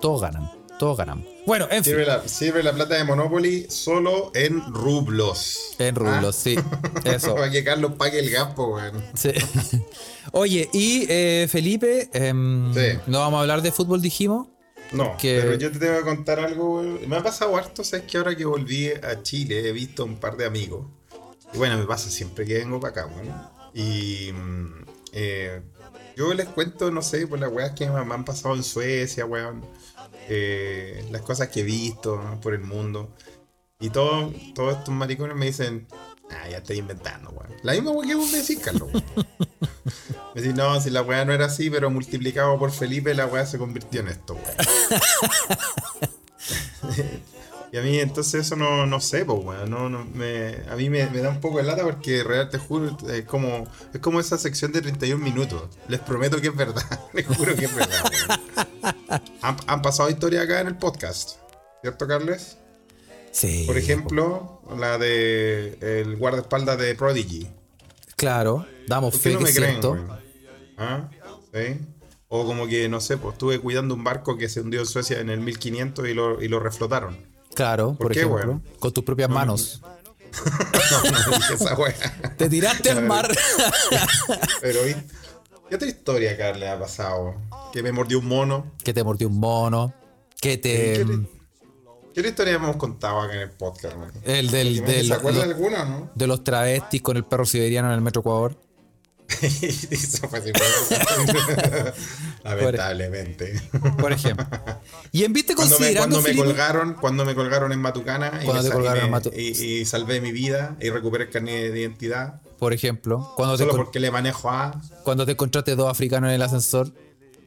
todos 0.00 0.20
ganan. 0.20 0.50
Todos 0.78 0.98
ganamos. 0.98 1.24
Bueno, 1.46 1.64
en 1.70 1.82
fin. 1.82 1.94
Sirve, 1.94 2.04
la, 2.04 2.28
sirve 2.28 2.62
la 2.62 2.72
plata 2.74 2.96
de 2.96 3.04
Monopoly 3.04 3.66
solo 3.70 4.30
en 4.34 4.60
rublos. 4.74 5.74
En 5.78 5.94
rublos, 5.94 6.36
sí. 6.36 6.56
Eso. 7.04 7.34
Para 7.34 7.50
que 7.50 7.64
Carlos 7.64 7.92
pague 7.96 8.18
el 8.18 8.30
gasto, 8.30 8.66
weón. 8.68 9.02
Sí. 9.14 9.30
Oye, 10.32 10.68
y 10.74 11.06
eh, 11.08 11.46
Felipe, 11.50 12.10
em, 12.12 12.74
Sí. 12.74 12.98
no 13.06 13.20
vamos 13.20 13.38
a 13.38 13.40
hablar 13.40 13.62
de 13.62 13.72
fútbol, 13.72 14.02
dijimos. 14.02 14.48
No, 14.92 15.16
Que- 15.16 15.40
pero 15.40 15.54
yo 15.54 15.72
te 15.72 15.78
tengo 15.78 15.96
que 15.98 16.04
contar 16.04 16.40
algo. 16.40 16.76
weón. 16.80 17.08
Me 17.08 17.16
ha 17.16 17.22
pasado 17.22 17.56
harto, 17.56 17.82
sabes 17.82 18.04
que 18.06 18.18
ahora 18.18 18.36
que 18.36 18.44
volví 18.44 18.88
a 18.90 19.22
Chile 19.22 19.66
he 19.68 19.72
visto 19.72 20.04
un 20.04 20.16
par 20.16 20.36
de 20.36 20.44
amigos. 20.44 20.86
Y 21.54 21.56
bueno, 21.58 21.78
me 21.78 21.86
pasa 21.86 22.10
siempre 22.10 22.44
que 22.44 22.54
vengo 22.58 22.78
para 22.80 22.90
acá, 23.02 23.06
weón. 23.06 23.34
Y 23.72 24.30
mm, 24.32 24.84
eh, 25.12 25.62
yo 26.16 26.34
les 26.34 26.48
cuento, 26.48 26.90
no 26.90 27.02
sé, 27.02 27.26
por 27.26 27.38
las 27.38 27.52
weas 27.52 27.72
que 27.72 27.88
me 27.88 28.14
han 28.14 28.24
pasado 28.24 28.54
en 28.54 28.64
Suecia, 28.64 29.26
weón. 29.26 29.64
Eh, 30.28 31.06
las 31.12 31.22
cosas 31.22 31.48
que 31.48 31.60
he 31.60 31.62
visto 31.62 32.20
¿no? 32.20 32.40
por 32.40 32.54
el 32.54 32.62
mundo. 32.62 33.14
Y 33.78 33.90
todos 33.90 34.34
todos 34.54 34.78
estos 34.78 34.94
maricones 34.94 35.36
me 35.36 35.46
dicen, 35.46 35.86
Ah, 36.30 36.48
ya 36.48 36.58
estoy 36.58 36.78
inventando, 36.78 37.30
weón. 37.30 37.54
La 37.62 37.72
misma 37.72 37.90
weá 37.92 38.08
que 38.08 38.14
vos 38.14 38.30
me 38.30 38.38
decís, 38.38 38.58
Carlos. 38.58 38.88
weón. 38.92 39.04
me 40.34 40.40
decís, 40.40 40.56
no, 40.56 40.80
si 40.80 40.90
la 40.90 41.02
weá 41.02 41.24
no 41.24 41.32
era 41.32 41.46
así, 41.46 41.70
pero 41.70 41.90
multiplicado 41.90 42.58
por 42.58 42.72
Felipe, 42.72 43.14
la 43.14 43.26
weá 43.26 43.46
se 43.46 43.58
convirtió 43.58 44.00
en 44.00 44.08
esto, 44.08 44.34
weón. 44.34 44.56
y 47.72 47.76
a 47.78 47.82
mí, 47.82 47.98
entonces, 47.98 48.46
eso 48.46 48.56
no, 48.56 48.86
no 48.86 49.00
sé, 49.00 49.24
pues, 49.24 49.38
weón. 49.42 49.70
No, 49.70 49.88
no, 49.88 50.04
me, 50.14 50.56
a 50.70 50.76
mí 50.76 50.88
me, 50.88 51.08
me 51.10 51.20
da 51.20 51.30
un 51.30 51.40
poco 51.40 51.58
de 51.58 51.64
lata 51.64 51.82
porque, 51.82 52.22
real, 52.22 52.48
te 52.48 52.58
juro, 52.58 52.96
es 53.08 53.24
como, 53.24 53.66
es 53.92 54.00
como 54.00 54.20
esa 54.20 54.38
sección 54.38 54.72
de 54.72 54.82
31 54.82 55.22
minutos. 55.22 55.62
Les 55.88 56.00
prometo 56.00 56.40
que 56.40 56.48
es 56.48 56.56
verdad. 56.56 56.84
Les 57.12 57.26
juro 57.26 57.54
que 57.56 57.64
es 57.64 57.74
verdad, 57.74 58.04
weón. 58.04 59.22
Han, 59.42 59.56
han 59.66 59.82
pasado 59.82 60.10
historias 60.10 60.44
acá 60.44 60.60
en 60.60 60.68
el 60.68 60.76
podcast, 60.76 61.38
¿cierto, 61.82 62.06
Carles? 62.06 62.58
Sí. 63.32 63.64
Por 63.66 63.76
ejemplo, 63.76 64.62
la 64.78 64.96
de 64.96 65.76
el 65.82 66.16
guardaespaldas 66.16 66.78
de 66.78 66.94
Prodigy. 66.94 67.46
Claro, 68.16 68.66
damos 68.86 69.12
¿Por 69.12 69.22
qué 69.22 69.28
fe 69.28 69.34
no 69.34 69.38
que 69.40 69.44
me 69.44 69.52
creen? 69.52 70.08
¿Ah? 70.78 71.10
¿Sí? 71.52 71.78
O 72.28 72.44
como 72.44 72.66
que, 72.66 72.88
no 72.88 73.00
sé, 73.00 73.18
pues 73.18 73.34
estuve 73.34 73.58
cuidando 73.58 73.94
un 73.94 74.02
barco 74.02 74.36
que 74.36 74.48
se 74.48 74.60
hundió 74.60 74.80
en 74.80 74.86
Suecia 74.86 75.20
en 75.20 75.30
el 75.30 75.40
1500 75.40 76.08
y 76.08 76.14
lo, 76.14 76.42
y 76.42 76.48
lo 76.48 76.60
reflotaron. 76.60 77.35
Claro, 77.56 77.96
por, 77.98 78.12
qué, 78.12 78.20
ejemplo, 78.20 78.36
weón? 78.38 78.62
con 78.78 78.92
tus 78.92 79.02
propias 79.02 79.28
manos. 79.28 79.80
No, 79.82 81.10
no 81.10 81.36
dije 81.36 81.54
esa 81.54 81.74
wea. 81.74 82.34
Te 82.36 82.48
tiraste 82.48 82.90
al 82.90 83.02
mar. 83.04 83.28
Pero. 84.60 84.80
¿qué 85.68 85.74
otra 85.74 85.88
historia, 85.88 86.36
Carl, 86.36 86.60
le 86.60 86.68
ha 86.68 86.78
pasado? 86.78 87.34
Que 87.72 87.82
me 87.82 87.90
mordió 87.90 88.18
un 88.20 88.26
mono. 88.26 88.72
que 88.84 88.92
te 88.94 89.02
mordió 89.02 89.28
un 89.28 89.40
mono. 89.40 89.92
Que 90.40 90.58
te. 90.58 91.04
¿Qué, 91.04 91.26
¿Qué 92.14 92.20
otra 92.20 92.28
historia 92.30 92.54
hemos 92.54 92.76
contado 92.76 93.20
acá 93.20 93.34
en 93.34 93.40
el 93.40 93.50
podcast, 93.50 93.96
man? 93.96 94.10
El 94.24 94.50
del, 94.50 94.76
¿Se 94.76 94.82
del- 94.82 95.12
acuerda 95.12 95.38
de 95.44 95.52
alguna 95.52 95.84
no? 95.84 96.10
de 96.14 96.26
los 96.26 96.44
travestis 96.44 97.02
con 97.02 97.16
el 97.16 97.24
perro 97.24 97.44
siberiano 97.46 97.88
en 97.88 97.94
el 97.94 98.00
metro 98.00 98.20
Ecuador. 98.20 98.58
Eso 99.42 100.28
fue 100.28 100.40
Lamentablemente. 102.54 103.60
Por 103.98 104.12
ejemplo. 104.12 104.46
Y 105.12 105.24
en 105.24 105.32
viste 105.32 105.54
Cuando 105.54 105.78
me, 105.78 105.86
considerando. 105.86 106.16
cuando 106.22 106.28
me 106.28 106.36
colgaron, 106.44 106.94
cuando 106.94 107.24
me 107.24 107.34
colgaron 107.34 107.72
en 107.72 107.80
Matucana 107.80 108.32
y, 108.40 108.44
Cuando 108.44 108.54
me 108.54 108.62
te 108.62 108.68
sa- 108.68 108.74
colgaron 108.74 108.98
y 108.98 109.00
me- 109.00 109.06
en 109.06 109.12
Matu- 109.12 109.32
y- 109.36 109.80
y 109.80 109.84
salvé 109.84 110.20
mi 110.20 110.32
vida 110.32 110.76
y 110.80 110.90
recuperé 110.90 111.24
el 111.24 111.30
carnet 111.30 111.72
de 111.72 111.80
identidad 111.80 112.40
por 112.58 112.72
ejemplo, 112.72 113.32
cuando 113.36 113.54
te, 113.56 113.64
solo 113.64 113.72
con- 113.72 113.84
porque 113.84 114.00
le 114.00 114.10
manejo 114.10 114.50
a 114.50 114.80
cuando 115.04 115.26
te 115.26 115.32
encontraste 115.32 115.76
dos 115.76 115.90
africanos 115.90 116.28
en 116.28 116.34
el 116.36 116.42
ascensor. 116.42 116.90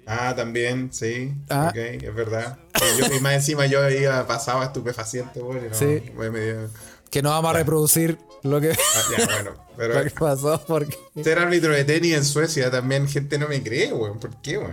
Ah, 0.06 0.34
también, 0.36 0.89
sí. 0.91 1.34
Ah. 1.50 1.68
Ok, 1.70 1.75
es 1.77 2.15
verdad. 2.15 2.58
Y, 2.75 3.00
yo- 3.00 3.15
y 3.15 3.20
más 3.20 3.34
encima 3.34 3.65
yo 3.68 3.84
había 3.84 4.25
pasado 4.27 4.63
estupefaciente, 4.63 5.39
güey. 5.39 5.70
No, 5.70 5.74
Sí. 5.75 6.01
me- 6.18 6.29
me- 6.32 6.68
Que 7.10 7.22
no 7.22 7.30
vamos 7.30 7.51
a 7.51 7.54
reproducir 7.54 8.18
lo 8.44 8.62
que, 8.62 8.72
ah, 8.72 9.01
ya, 9.18 9.25
bueno. 9.34 9.51
Pero 9.75 9.94
lo 9.96 10.04
que 10.04 10.10
pasó 10.12 10.62
porque. 10.68 10.98
ser 11.24 11.39
árbitro 11.39 11.72
de 11.74 11.84
tenis 11.86 12.13
en 12.16 12.25
Suecia 12.25 12.70
también 12.70 13.08
gente 13.08 13.38
no 13.38 13.48
me 13.48 13.62
cree, 13.63 13.92
güey. 13.92 14.13
¿Por 14.13 14.42
qué, 14.42 14.58
güey? 14.58 14.72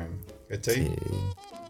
¿Cachai? 0.49 0.93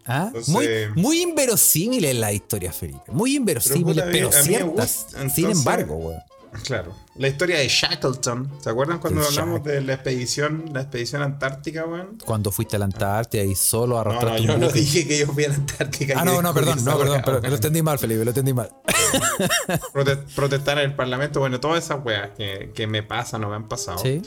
¿Ah? 0.07 0.27
Entonces- 0.29 0.49
muy, 0.49 0.69
muy 0.95 1.23
inverosímiles 1.23 2.15
la 2.17 2.33
historia, 2.33 2.73
Felipe. 2.73 3.03
Muy 3.09 3.37
inverosímiles, 3.37 4.05
Pero, 4.11 4.31
pero, 4.31 4.43
ciertas. 4.43 5.07
Sin 5.35 5.51
embargo, 5.51 5.97
weón. 5.97 6.21
Claro. 6.65 6.95
La 7.17 7.29
historia 7.29 7.59
de 7.59 7.69
Shackleton. 7.69 8.51
¿Se 8.61 8.71
acuerdan 8.71 8.99
cuando 8.99 9.21
El 9.21 9.27
hablamos 9.27 9.63
de 9.65 9.81
la 9.81 9.95
expedición, 9.95 10.65
la 10.73 10.83
expedición 10.83 11.23
antártica, 11.23 11.85
weón? 11.87 12.19
Cuando 12.25 12.51
fuiste 12.51 12.77
a 12.77 12.79
la 12.79 12.85
Antártida 12.87 13.43
y 13.45 13.55
solo 13.55 13.97
No, 13.97 14.05
no, 14.05 14.11
arrastraste 14.11 14.43
yo 14.45 14.59
no 14.59 14.69
dije 14.71 15.07
que 15.07 15.19
yo 15.19 15.27
fui 15.27 15.45
a 15.45 15.49
la 15.49 15.55
Antártica. 15.57 16.15
Ah, 16.19 16.25
no, 16.25 16.43
no, 16.43 16.53
perdón, 16.55 16.85
no, 16.85 16.99
perdón, 16.99 17.23
pero 17.25 17.41
lo 17.41 17.55
entendí 17.55 17.83
mal, 17.83 17.99
Felipe, 17.99 18.25
lo 18.25 18.31
entendí 18.31 18.53
mal. 18.53 18.71
Prote- 19.93 20.25
protestar 20.35 20.79
en 20.79 20.91
el 20.91 20.97
Parlamento, 20.97 21.41
bueno, 21.41 21.61
todas 21.61 21.85
esas 21.85 22.05
weas 22.05 22.31
que, 22.37 22.73
que 22.75 22.87
me 22.87 23.03
pasan 23.03 23.45
o 23.45 23.49
me 23.49 23.57
han 23.57 23.69
pasado. 23.69 23.99
Sí. 23.99 24.23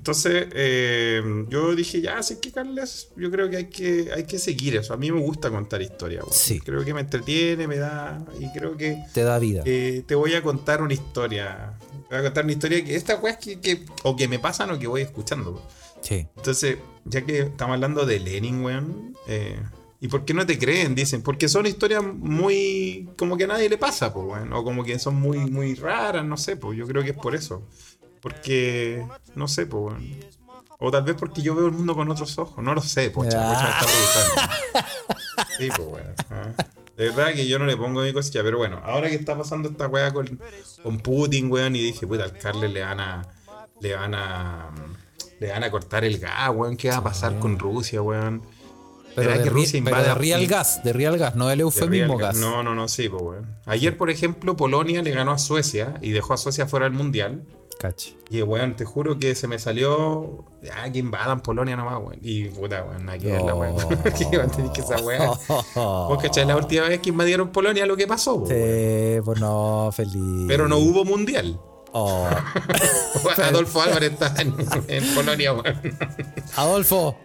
Entonces, 0.00 0.46
eh, 0.54 1.22
yo 1.50 1.74
dije, 1.74 2.00
ya, 2.00 2.22
sí 2.22 2.36
que 2.40 2.50
Carles, 2.50 3.10
yo 3.18 3.30
creo 3.30 3.50
que 3.50 3.58
hay 3.58 3.64
que, 3.66 4.10
hay 4.16 4.24
que 4.24 4.38
seguir 4.38 4.76
eso. 4.76 4.94
A 4.94 4.96
mí 4.96 5.12
me 5.12 5.20
gusta 5.20 5.50
contar 5.50 5.82
historias, 5.82 6.22
weón. 6.24 6.32
Sí. 6.34 6.58
Creo 6.58 6.82
que 6.86 6.94
me 6.94 7.02
entretiene, 7.02 7.68
me 7.68 7.76
da. 7.76 8.24
Y 8.38 8.50
creo 8.50 8.78
que 8.78 8.96
Te 9.12 9.24
da 9.24 9.38
vida. 9.38 9.62
eh, 9.66 10.02
te 10.06 10.14
voy 10.14 10.32
a 10.32 10.42
contar 10.42 10.80
una 10.80 10.94
historia. 10.94 11.74
Te 12.08 12.14
voy 12.14 12.18
a 12.18 12.22
contar 12.22 12.44
una 12.44 12.52
historia 12.54 12.82
que 12.82 12.96
estas 12.96 13.22
weas 13.22 13.36
que, 13.36 13.60
que 13.60 13.84
o 14.02 14.16
que 14.16 14.26
me 14.26 14.38
pasan 14.38 14.70
o 14.70 14.78
que 14.78 14.86
voy 14.86 15.02
escuchando. 15.02 15.62
Sí. 16.00 16.26
Entonces, 16.34 16.78
ya 17.04 17.20
que 17.26 17.40
estamos 17.40 17.74
hablando 17.74 18.06
de 18.06 18.20
Lenin, 18.20 18.64
weón, 18.64 19.14
eh, 19.28 19.60
¿y 20.00 20.08
por 20.08 20.24
qué 20.24 20.32
no 20.32 20.46
te 20.46 20.58
creen? 20.58 20.94
Dicen, 20.94 21.20
porque 21.20 21.46
son 21.46 21.66
historias 21.66 22.02
muy. 22.02 23.10
como 23.18 23.36
que 23.36 23.44
a 23.44 23.48
nadie 23.48 23.68
le 23.68 23.76
pasa, 23.76 24.14
pues, 24.14 24.24
weón, 24.26 24.50
o 24.54 24.64
como 24.64 24.82
que 24.82 24.98
son 24.98 25.16
muy, 25.16 25.36
muy 25.40 25.74
raras, 25.74 26.24
no 26.24 26.38
sé, 26.38 26.56
pues, 26.56 26.78
yo 26.78 26.86
creo 26.86 27.02
que 27.04 27.10
es 27.10 27.16
por 27.18 27.34
eso. 27.34 27.68
Porque, 28.20 29.04
no 29.34 29.48
sé, 29.48 29.66
pues. 29.66 29.94
O 30.78 30.90
tal 30.90 31.02
vez 31.02 31.14
porque 31.18 31.42
yo 31.42 31.54
veo 31.54 31.66
el 31.66 31.72
mundo 31.72 31.94
con 31.94 32.10
otros 32.10 32.38
ojos, 32.38 32.64
no 32.64 32.74
lo 32.74 32.80
sé, 32.80 33.10
pocha, 33.10 33.30
pocha 33.30 33.46
me 33.46 33.52
está 33.52 33.86
preguntando. 33.86 35.10
Sí, 35.58 35.68
pues, 35.68 35.88
weón. 35.88 36.14
ah. 36.30 36.64
De 36.96 37.08
verdad 37.08 37.32
que 37.32 37.46
yo 37.46 37.58
no 37.58 37.64
le 37.64 37.76
pongo 37.78 38.02
mi 38.02 38.12
cosilla, 38.12 38.42
pero 38.42 38.58
bueno, 38.58 38.80
ahora 38.84 39.08
que 39.08 39.14
está 39.14 39.36
pasando 39.36 39.70
esta 39.70 39.88
weá 39.88 40.12
con, 40.12 40.38
con 40.82 40.98
Putin, 40.98 41.50
weón, 41.50 41.74
y 41.76 41.80
dije, 41.80 42.06
puta, 42.06 42.24
al 42.24 42.36
Carles 42.36 42.70
le 42.70 42.82
van 42.82 43.00
a. 43.00 43.26
Le 43.80 43.94
van 43.94 44.14
a. 44.14 44.70
Le 45.38 45.50
van 45.50 45.64
a 45.64 45.70
cortar 45.70 46.04
el 46.04 46.18
gas, 46.18 46.50
weón. 46.54 46.76
¿Qué 46.76 46.90
va 46.90 46.96
a 46.96 47.02
pasar 47.02 47.38
con 47.38 47.58
Rusia, 47.58 48.02
weón? 48.02 48.42
Pero 49.14 49.30
¿Será 49.30 49.38
de, 49.38 49.44
que 49.44 49.50
Rusia 49.50 49.80
pero 49.82 50.02
de 50.02 50.14
real 50.14 50.46
gas, 50.46 50.84
de 50.84 50.92
real 50.92 51.18
gas, 51.18 51.36
no 51.36 51.48
del 51.48 51.58
de 51.58 51.62
eufemismo 51.62 52.16
gas. 52.16 52.36
No, 52.36 52.62
no, 52.62 52.74
no, 52.74 52.86
sí, 52.86 53.08
pues, 53.08 53.22
weón. 53.22 53.56
Ayer, 53.64 53.96
por 53.96 54.10
ejemplo, 54.10 54.56
Polonia 54.56 55.02
le 55.02 55.10
ganó 55.10 55.32
a 55.32 55.38
Suecia 55.38 55.94
y 56.02 56.10
dejó 56.10 56.34
a 56.34 56.36
Suecia 56.36 56.66
fuera 56.66 56.84
del 56.84 56.92
mundial. 56.92 57.44
Cachi. 57.80 58.14
Y, 58.28 58.42
weón, 58.42 58.76
te 58.76 58.84
juro 58.84 59.18
que 59.18 59.34
se 59.34 59.48
me 59.48 59.58
salió. 59.58 60.44
Ah, 60.74 60.92
que 60.92 60.98
invadan 60.98 61.40
Polonia 61.40 61.76
nomás, 61.76 61.98
weón. 61.98 62.18
Y, 62.20 62.44
puta, 62.50 62.84
weón, 62.84 63.18
que 63.18 63.32
ver 63.32 63.40
la 63.40 63.54
weón. 63.54 63.76
Que 64.02 64.36
a 64.36 64.46
tener 64.48 64.70
que 64.70 64.82
esa 64.82 65.00
weón. 65.00 65.38
Vos 65.74 66.22
cachai, 66.22 66.44
la 66.44 66.56
última 66.56 66.88
vez 66.88 67.00
que 67.00 67.08
invadieron 67.08 67.48
Polonia 67.48 67.86
lo 67.86 67.96
que 67.96 68.06
pasó, 68.06 68.34
weón. 68.34 68.48
Sí, 68.48 69.22
pues 69.24 69.40
no, 69.40 69.90
feliz. 69.92 70.44
Pero 70.46 70.68
no 70.68 70.76
hubo 70.76 71.06
mundial. 71.06 71.58
Oh. 71.92 72.28
Adolfo 73.42 73.80
Álvarez 73.80 74.12
está 74.12 74.34
en, 74.42 74.54
en 74.86 75.14
Polonia, 75.14 75.54
weón. 75.54 75.80
Adolfo, 76.56 77.16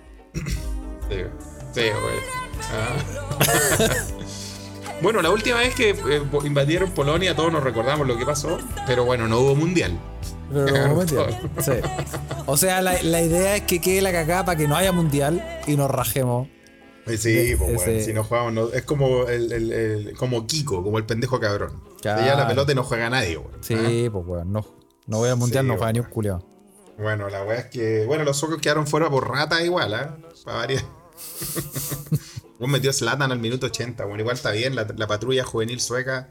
Sí, 1.10 1.18
sí, 1.74 1.82
güey. 1.82 2.18
Ah. 2.72 2.96
bueno, 5.02 5.22
la 5.22 5.32
última 5.32 5.58
vez 5.58 5.76
que 5.76 5.89
eh, 5.89 6.22
invadieron 6.46 6.91
Polonia, 6.91 7.36
todos 7.36 7.52
nos 7.52 7.62
recordamos 7.62 8.08
lo 8.08 8.18
que 8.18 8.26
pasó, 8.26 8.58
pero 8.88 9.04
bueno, 9.04 9.28
no 9.28 9.39
hubo 9.39 9.54
mundial. 9.56 10.00
Pero 10.52 10.88
mundial. 10.96 11.52
Sí. 11.62 11.72
O 12.46 12.58
sea, 12.58 12.82
la, 12.82 13.02
la 13.04 13.22
idea 13.22 13.56
es 13.56 13.64
que 13.64 13.82
quede 13.82 14.02
la 14.02 14.12
cagada 14.12 14.46
para 14.46 14.58
que 14.58 14.68
no 14.68 14.76
haya 14.76 14.92
mundial 14.92 15.44
y 15.68 15.76
nos 15.76 15.90
rajemos. 15.92 16.48
Eh, 17.08 17.18
Sí, 17.18 17.56
pues 17.58 17.76
bueno, 17.76 18.02
si 18.04 18.14
no 18.14 18.24
jugamos, 18.24 18.54
no- 18.54 18.70
es 18.74 18.82
como 18.84 19.28
el, 19.28 19.52
el- 19.52 19.72
el- 19.72 20.14
como 20.18 20.48
Kiko, 20.48 20.84
como 20.84 20.98
el 20.98 21.06
pendejo 21.06 21.40
cabrón. 21.40 21.84
Claro. 22.02 22.38
La 22.38 22.48
pelota 22.48 22.72
y 22.72 22.76
no 22.76 22.84
juega 22.84 23.10
nadie, 23.10 23.36
güey. 23.36 23.54
Sí, 23.62 24.10
pues 24.12 24.26
bueno, 24.26 24.46
no, 24.46 24.66
no 25.08 25.18
voy 25.20 25.30
al 25.30 25.38
mundial, 25.38 25.64
Sí, 25.66 25.68
no 25.68 25.78
juega 25.78 25.94
ni 25.94 26.00
un 26.00 26.04
bueno. 26.06 26.14
culiao. 26.14 26.46
Bueno, 26.98 27.30
la 27.30 27.44
weá 27.44 27.60
es 27.60 27.66
que. 27.66 28.06
Bueno, 28.06 28.24
los 28.24 28.38
suecos 28.38 28.60
quedaron 28.60 28.88
fuera 28.88 29.10
por 29.10 29.30
rata 29.30 29.62
igual, 29.62 29.94
¿ah? 29.94 30.18
Para 30.46 30.58
variar. 30.60 30.84
Vos 32.60 32.70
metió 32.70 32.92
Slatan 32.94 33.32
al 33.32 33.40
minuto 33.40 33.66
80. 33.68 34.06
Bueno, 34.06 34.22
igual 34.22 34.36
está 34.38 34.52
bien. 34.52 34.76
La, 34.76 34.88
la 34.96 35.08
patrulla 35.08 35.44
juvenil 35.44 35.80
sueca 35.82 36.30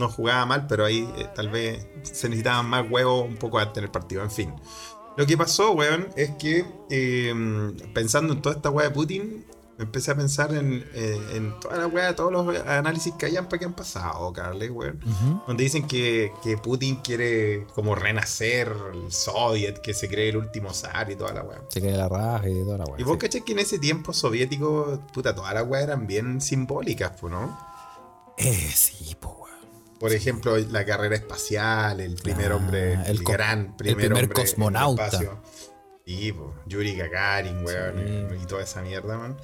no 0.00 0.08
jugaba 0.08 0.44
mal, 0.46 0.66
pero 0.66 0.84
ahí 0.84 1.08
eh, 1.16 1.28
tal 1.34 1.50
vez 1.50 1.86
se 2.02 2.28
necesitaban 2.28 2.66
más 2.66 2.90
huevos 2.90 3.28
un 3.28 3.36
poco 3.36 3.58
antes 3.58 3.78
en 3.78 3.84
el 3.84 3.90
partido. 3.90 4.22
En 4.22 4.30
fin. 4.30 4.52
Lo 5.16 5.26
que 5.26 5.36
pasó, 5.36 5.72
weón, 5.72 6.08
es 6.16 6.30
que 6.30 6.64
eh, 6.88 7.34
pensando 7.94 8.32
en 8.32 8.42
toda 8.42 8.56
esta 8.56 8.70
weá 8.70 8.88
de 8.88 8.94
Putin, 8.94 9.44
empecé 9.78 10.12
a 10.12 10.14
pensar 10.14 10.54
en, 10.54 10.84
eh, 10.94 11.20
en 11.34 11.58
toda 11.60 11.78
la 11.78 11.86
weá, 11.86 12.14
todos 12.14 12.32
los 12.32 12.56
análisis 12.66 13.14
que 13.14 13.26
hayan 13.26 13.46
para 13.48 13.58
que 13.58 13.64
han 13.64 13.74
pasado, 13.74 14.32
Carles, 14.32 14.70
weón. 14.70 15.00
Donde 15.46 15.64
dicen 15.64 15.86
que, 15.86 16.32
que 16.42 16.56
Putin 16.56 16.96
quiere 16.96 17.66
como 17.74 17.94
renacer 17.94 18.72
el 18.94 19.10
Soviet, 19.12 19.80
que 19.82 19.92
se 19.92 20.08
cree 20.08 20.30
el 20.30 20.36
último 20.36 20.72
zar 20.72 21.10
y 21.10 21.16
toda 21.16 21.32
la 21.32 21.42
weá. 21.42 21.60
Se 21.68 21.80
quede 21.80 21.96
la 21.96 22.08
raja 22.08 22.48
y 22.48 22.62
toda 22.62 22.78
la 22.78 22.84
weá. 22.84 23.00
Y 23.00 23.02
vos 23.02 23.14
sí. 23.14 23.18
caché 23.18 23.40
que 23.42 23.52
en 23.52 23.58
ese 23.58 23.78
tiempo 23.78 24.12
soviético, 24.12 25.00
puta, 25.12 25.34
todas 25.34 25.52
las 25.52 25.66
weas 25.66 25.84
eran 25.84 26.06
bien 26.06 26.40
simbólicas, 26.40 27.12
pues, 27.20 27.32
¿no? 27.32 27.58
Eh, 28.38 28.70
sí, 28.74 29.16
pues. 29.20 29.39
Por 30.00 30.12
ejemplo, 30.12 30.56
la 30.56 30.84
carrera 30.84 31.14
espacial, 31.14 32.00
el 32.00 32.14
primer 32.16 32.50
Ah, 32.52 32.56
hombre, 32.56 32.94
el, 32.94 33.00
el 33.06 33.22
gran 33.22 33.76
primer, 33.76 33.90
el 34.04 34.08
primer 34.08 34.24
hombre 34.24 34.42
cosmonauta. 34.42 35.10
Y, 36.06 36.32
pues, 36.32 36.48
Yuri 36.66 36.96
Gagarin, 36.96 37.64
weón, 37.64 37.94
Sí. 38.30 38.42
y, 38.42 38.46
toda 38.46 38.62
esa 38.62 38.80
mierda, 38.82 39.16
man. 39.18 39.36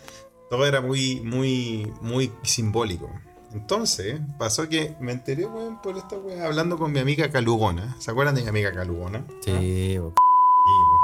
Todo 0.50 0.66
era 0.66 0.80
muy, 0.80 1.20
muy, 1.20 1.92
muy 2.00 2.32
simbólico. 2.42 3.10
Entonces, 3.52 4.18
pasó 4.38 4.68
que 4.68 4.96
me 4.98 5.12
enteré, 5.12 5.44
weón, 5.46 5.80
por 5.82 5.96
esta 5.98 6.16
weá, 6.16 6.46
hablando 6.46 6.78
con 6.78 6.90
mi 6.90 6.98
amiga 7.00 7.30
Calugona. 7.30 7.94
¿Se 8.00 8.10
acuerdan 8.10 8.34
de 8.34 8.42
mi 8.42 8.48
amiga 8.48 8.72
Calugona? 8.72 9.24
Sí, 9.44 9.96
po. 10.00 10.12
Sí, 10.16 10.72
po. 10.88 11.02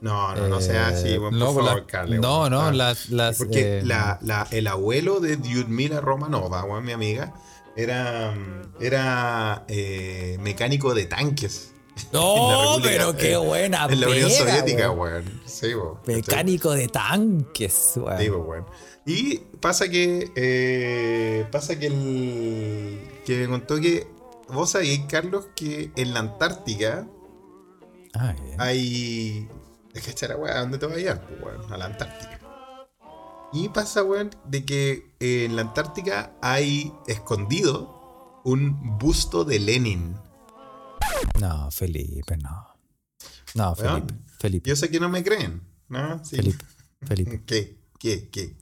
No, 0.00 0.34
no, 0.34 0.48
no 0.48 0.60
sea 0.60 0.88
así, 0.88 1.12
Eh, 1.14 1.18
weón, 1.18 1.38
no, 1.38 1.54
por 1.54 1.64
favor, 1.64 1.80
la- 1.80 1.86
Carle, 1.86 2.18
no, 2.18 2.40
weón. 2.40 2.52
no, 2.52 2.60
Ah. 2.62 2.72
las, 2.72 3.08
las 3.08 3.38
Porque 3.38 3.78
eh, 3.78 3.82
la, 3.84 4.18
la- 4.20 4.46
el 4.50 4.66
abuelo 4.66 5.20
de 5.20 5.36
Lyudmila 5.36 6.00
Romanova, 6.00 6.64
weón, 6.64 6.84
mi 6.84 6.92
amiga, 6.92 7.32
era, 7.76 8.34
era 8.80 9.64
eh, 9.68 10.38
mecánico 10.40 10.94
de 10.94 11.06
tanques. 11.06 11.70
No, 12.12 12.78
pero 12.82 13.16
qué 13.16 13.36
buena. 13.36 13.86
En 13.88 14.00
la 14.00 14.08
Unión 14.08 14.30
Soviética, 14.30 14.90
weón. 14.90 15.24
Sí, 15.44 15.74
weón. 15.74 15.98
Mecánico 16.06 16.72
de 16.72 16.88
tanques, 16.88 17.92
weón. 17.96 18.18
Sí, 18.18 18.30
weón. 18.30 18.66
Y 19.06 19.36
pasa 19.60 19.88
que. 19.88 20.30
Eh, 20.34 21.46
pasa 21.52 21.78
que 21.78 21.86
el. 21.86 23.22
Que 23.24 23.38
me 23.38 23.48
contó 23.48 23.80
que. 23.80 24.08
Vos 24.48 24.70
sabés, 24.70 25.00
Carlos, 25.08 25.46
que 25.54 25.92
en 25.96 26.14
la 26.14 26.20
Antártica. 26.20 27.06
Ah, 28.14 28.34
hay. 28.58 29.48
Es 29.92 30.02
que 30.02 30.10
echar 30.10 30.36
weón, 30.36 30.56
¿a 30.56 30.60
dónde 30.60 30.78
te 30.78 30.86
vas 30.86 30.96
a 30.96 31.00
ir? 31.00 31.20
Weón, 31.40 31.72
a 31.72 31.76
la 31.76 31.84
Antártica. 31.86 32.40
Y 33.54 33.68
pasa, 33.68 34.02
weón, 34.02 34.30
de 34.46 34.64
que 34.64 35.14
en 35.20 35.54
la 35.54 35.62
Antártica 35.62 36.36
hay 36.42 36.92
escondido 37.06 38.42
un 38.44 38.98
busto 38.98 39.44
de 39.44 39.60
Lenin. 39.60 40.16
No, 41.40 41.70
Felipe, 41.70 42.36
no. 42.36 42.66
No, 43.54 43.76
Felipe, 43.76 44.14
Felipe. 44.40 44.68
Yo 44.68 44.74
sé 44.74 44.90
que 44.90 44.98
no 44.98 45.08
me 45.08 45.22
creen. 45.22 45.62
¿no? 45.88 46.24
Felipe, 46.24 46.64
Felipe. 47.02 47.42
¿Qué? 47.46 47.78
¿Qué? 47.98 48.28
¿Qué? 48.28 48.56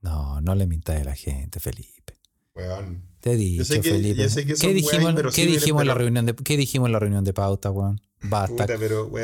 No, 0.00 0.40
no 0.40 0.54
le 0.54 0.68
mintas 0.68 1.00
a 1.00 1.04
la 1.04 1.16
gente, 1.16 1.58
Felipe. 1.58 2.16
Weón. 2.54 3.02
Te 3.18 3.32
he 3.32 3.36
dicho, 3.36 3.64
Felipe. 3.64 4.28
¿Qué 4.60 4.72
dijimos, 4.72 5.14
¿qué 5.34 5.46
dijimos 5.46 5.82
en 5.82 5.88
la 5.88 5.94
reunión 5.94 6.24
de 6.24 6.36
qué 6.36 6.56
dijimos 6.56 6.86
en 6.86 6.92
la 6.92 7.00
reunión 7.00 7.24
de 7.24 7.32
pauta, 7.32 7.72
weón? 7.72 8.00
Basta. 8.22 8.64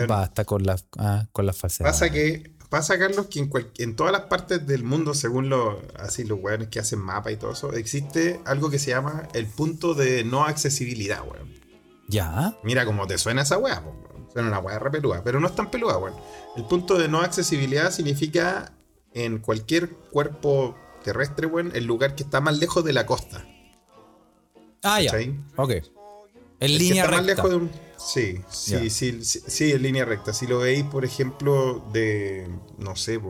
basta 0.09 0.45
con 0.45 0.65
las 0.65 0.87
ah, 0.99 1.29
con 1.31 1.47
las 1.47 1.57
falsedades. 1.57 1.95
Pasa 1.95 2.11
que 2.13 2.57
pasa 2.73 2.99
Carlos 2.99 3.27
que 3.27 3.39
en, 3.39 3.51
en, 3.77 3.97
todas 3.97 4.13
las 4.13 4.23
partes 4.23 4.67
del 4.67 4.83
mundo, 4.83 5.13
según 5.13 5.51
lo, 5.51 5.83
así 5.95 6.25
los 6.25 6.41
weones 6.41 6.69
que 6.69 6.81
hacen 6.81 7.01
mapa 7.01 7.31
y 7.31 7.37
todo 7.37 7.53
eso, 7.53 7.75
existe 7.75 8.41
algo 8.47 8.71
que 8.71 8.79
se 8.79 8.93
llama 8.93 9.29
el 9.35 9.47
punto 9.47 9.93
de 9.93 10.25
no 10.25 10.47
accesibilidad, 10.47 11.21
weón. 11.21 11.53
Ya. 12.09 12.57
Mira 12.63 12.87
cómo 12.87 13.07
te 13.07 13.19
suena 13.19 13.43
esa 13.43 13.59
weá, 13.59 13.83
Suena 14.33 14.49
una 14.49 14.59
weá 14.59 14.79
repeluda, 14.79 15.23
pero 15.23 15.39
no 15.39 15.49
es 15.49 15.55
tan 15.55 15.71
peluda, 15.71 15.99
weón. 15.99 16.15
El 16.57 16.65
punto 16.65 16.97
de 16.97 17.09
no 17.09 17.21
accesibilidad 17.21 17.91
significa 17.91 18.73
en 19.13 19.41
cualquier 19.41 19.91
cuerpo 19.91 20.75
terrestre, 21.05 21.47
weón, 21.47 21.73
el 21.75 21.85
lugar 21.85 22.15
que 22.15 22.23
está 22.23 22.41
más 22.41 22.59
lejos 22.59 22.83
de 22.83 22.95
la 22.95 23.05
costa. 23.05 23.47
Ah, 24.83 24.99
ya. 25.03 25.13
Ok. 25.57 25.73
En 26.59 26.79
línea 26.79 27.07
recta. 27.07 27.43
Sí, 28.05 28.41
sí, 28.51 28.91
sí, 28.91 29.23
sí, 29.23 29.73
en 29.73 29.83
línea 29.83 30.05
recta. 30.05 30.33
Si 30.33 30.47
lo 30.47 30.59
veis, 30.59 30.85
por 30.85 31.05
ejemplo, 31.05 31.85
de, 31.93 32.49
no 32.79 32.97
sé, 32.97 33.21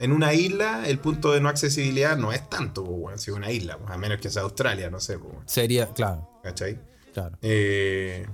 en 0.00 0.12
una 0.12 0.34
isla, 0.34 0.86
el 0.86 0.98
punto 0.98 1.32
de 1.32 1.40
no 1.40 1.48
accesibilidad 1.48 2.16
no 2.16 2.32
es 2.32 2.48
tanto, 2.48 2.84
si 3.16 3.30
es 3.30 3.36
una 3.36 3.50
isla, 3.50 3.78
a 3.86 3.96
menos 3.96 4.20
que 4.20 4.30
sea 4.30 4.42
Australia, 4.42 4.90
no 4.90 5.00
sé. 5.00 5.18
Sería, 5.46 5.92
claro. 5.92 6.28
¿Cachai? 6.42 6.78
Claro. 7.12 7.38
Eh, 7.40 8.26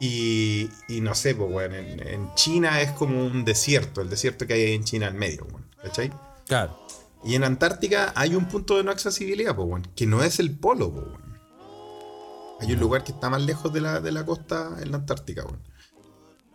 y, 0.00 0.68
no 1.00 1.14
sé, 1.14 1.34
pues, 1.34 1.72
en, 1.72 2.34
China 2.34 2.80
es 2.80 2.90
como 2.92 3.24
un 3.24 3.44
desierto, 3.44 4.00
el 4.00 4.10
desierto 4.10 4.46
que 4.46 4.54
hay 4.54 4.72
en 4.74 4.84
China 4.84 5.06
al 5.06 5.14
medio, 5.14 5.46
¿cachai? 5.82 6.12
Claro. 6.46 6.78
Y 7.24 7.34
en 7.34 7.44
Antártica 7.44 8.12
hay 8.14 8.34
un 8.34 8.46
punto 8.46 8.76
de 8.76 8.84
no 8.84 8.90
accesibilidad, 8.90 9.56
pues, 9.56 9.84
que 9.96 10.06
no 10.06 10.22
es 10.22 10.38
el 10.38 10.56
polo, 10.56 10.92
pues, 10.92 11.27
Hay 12.60 12.72
un 12.72 12.80
lugar 12.80 13.04
que 13.04 13.12
está 13.12 13.30
más 13.30 13.42
lejos 13.42 13.72
de 13.72 13.80
la, 13.80 14.00
de 14.00 14.12
la 14.12 14.24
costa 14.26 14.76
en 14.80 14.90
la 14.90 14.98
Antártica, 14.98 15.44
weón. 15.44 15.62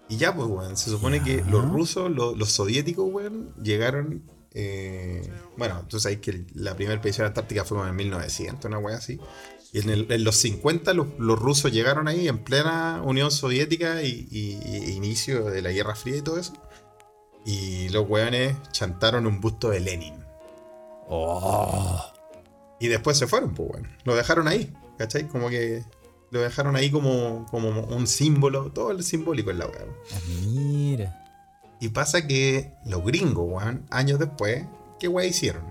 Y 0.09 0.17
ya, 0.17 0.35
pues, 0.35 0.47
weón, 0.47 0.77
se 0.77 0.89
supone 0.89 1.23
que 1.23 1.43
los 1.43 1.67
rusos, 1.69 2.11
los, 2.11 2.49
soviéticos, 2.51 3.05
weón, 3.09 3.53
llegaron. 3.61 4.23
Eh, 4.51 5.27
bueno, 5.57 5.85
tú 5.87 5.99
sabes 5.99 6.19
que 6.19 6.45
la 6.53 6.75
primera 6.75 6.95
expedición 6.95 7.25
antártica 7.25 7.65
fue 7.65 7.87
en 7.87 7.95
1900, 7.95 8.65
una 8.65 8.77
weá 8.77 8.97
así. 8.97 9.19
Y 9.71 9.79
en, 9.79 10.23
los 10.23 10.35
50 10.35 10.93
los, 10.93 11.07
rusos 11.17 11.71
llegaron 11.71 12.07
ahí 12.07 12.27
en 12.27 12.43
plena 12.43 13.01
Unión 13.03 13.31
Soviética 13.31 14.03
y, 14.03 14.27
inicio 14.95 15.45
de 15.45 15.63
la 15.63 15.71
Guerra 15.71 15.95
Fría 15.95 16.17
y 16.17 16.21
todo 16.21 16.37
eso. 16.37 16.53
Y 17.45 17.89
los 17.89 18.07
weones 18.07 18.55
chantaron 18.71 19.25
un 19.25 19.41
busto 19.41 19.71
de 19.71 19.79
Lenin. 19.79 20.23
Oh. 21.09 22.13
Y 22.79 22.87
después 22.87 23.17
se 23.17 23.25
fueron, 23.25 23.55
pues 23.55 23.69
bueno. 23.69 23.89
Lo 24.03 24.15
dejaron 24.15 24.47
ahí, 24.47 24.71
¿cachai? 24.97 25.27
Como 25.27 25.49
que 25.49 25.83
lo 26.31 26.41
dejaron 26.41 26.75
ahí 26.75 26.89
como, 26.89 27.45
como 27.49 27.81
un 27.81 28.07
símbolo, 28.07 28.71
todo 28.71 28.91
el 28.91 29.03
simbólico 29.03 29.51
en 29.51 29.59
la 29.59 29.67
weá. 29.67 29.85
Ah, 30.13 30.19
mira. 30.45 31.19
Y 31.79 31.89
pasa 31.89 32.25
que 32.25 32.73
los 32.85 33.03
gringos, 33.03 33.45
weón, 33.47 33.85
años 33.89 34.19
después, 34.19 34.65
¿qué 34.99 35.07
weá 35.07 35.25
hicieron? 35.25 35.63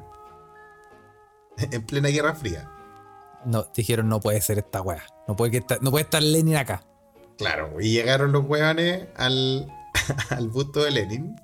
en 1.71 1.83
plena 1.85 2.09
Guerra 2.09 2.35
Fría 2.35 2.69
no, 3.45 3.67
dijeron 3.75 4.09
no 4.09 4.21
puede 4.21 4.41
ser 4.41 4.59
esta 4.59 4.83
weá. 4.83 5.05
No 5.29 5.37
puede, 5.37 5.51
que 5.51 5.65
no 5.81 5.91
puede 5.91 6.05
estar 6.05 6.23
Lenin 6.23 6.57
acá. 6.57 6.83
Claro, 7.39 7.81
y 7.81 7.93
llegaron 7.93 8.33
los 8.33 8.45
weones 8.47 9.09
al, 9.17 9.73
al 10.31 10.49
busto 10.49 10.83
de 10.83 10.91
Lenin. 10.91 11.37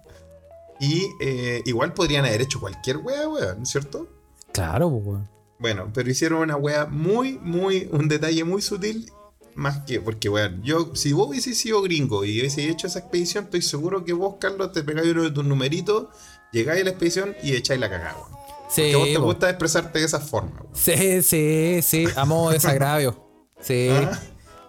Y 0.80 1.06
eh, 1.20 1.62
igual 1.64 1.92
podrían 1.92 2.24
haber 2.24 2.42
hecho 2.42 2.60
cualquier 2.60 2.98
weá, 2.98 3.28
weón, 3.28 3.66
¿cierto? 3.66 4.08
Claro, 4.52 4.90
pues, 4.90 5.04
weón. 5.04 5.28
Bueno, 5.58 5.90
pero 5.92 6.10
hicieron 6.10 6.40
una 6.40 6.56
weá 6.56 6.86
muy, 6.86 7.38
muy, 7.38 7.88
un 7.92 8.08
detalle 8.08 8.44
muy 8.44 8.62
sutil. 8.62 9.10
Más 9.54 9.80
que, 9.80 10.00
porque, 10.00 10.28
weón, 10.28 10.62
yo, 10.62 10.94
si 10.94 11.12
vos 11.12 11.28
hubiese 11.28 11.52
sido 11.52 11.82
gringo 11.82 12.24
y 12.24 12.40
hubiese 12.40 12.68
hecho 12.68 12.86
esa 12.86 13.00
expedición, 13.00 13.44
estoy 13.44 13.62
seguro 13.62 14.04
que 14.04 14.12
vos, 14.12 14.36
Carlos, 14.38 14.70
te 14.72 14.84
pegáis 14.84 15.10
uno 15.10 15.24
de 15.24 15.32
tus 15.32 15.44
numeritos, 15.44 16.06
llegáis 16.52 16.82
a 16.82 16.84
la 16.84 16.90
expedición 16.90 17.34
y 17.42 17.54
echáis 17.54 17.80
la 17.80 17.90
cagada, 17.90 18.16
weón. 18.16 18.38
Sí, 18.68 18.90
Porque 18.92 18.96
vos 18.96 19.08
te 19.08 19.18
gusta 19.18 19.50
expresarte 19.50 19.98
de 19.98 20.04
esa 20.04 20.20
forma. 20.20 20.62
Sí, 20.74 21.22
sí, 21.22 21.80
sí. 21.82 22.06
Amo 22.16 22.50
desagravio. 22.52 23.26
Sí. 23.60 23.88
Ah. 23.90 24.20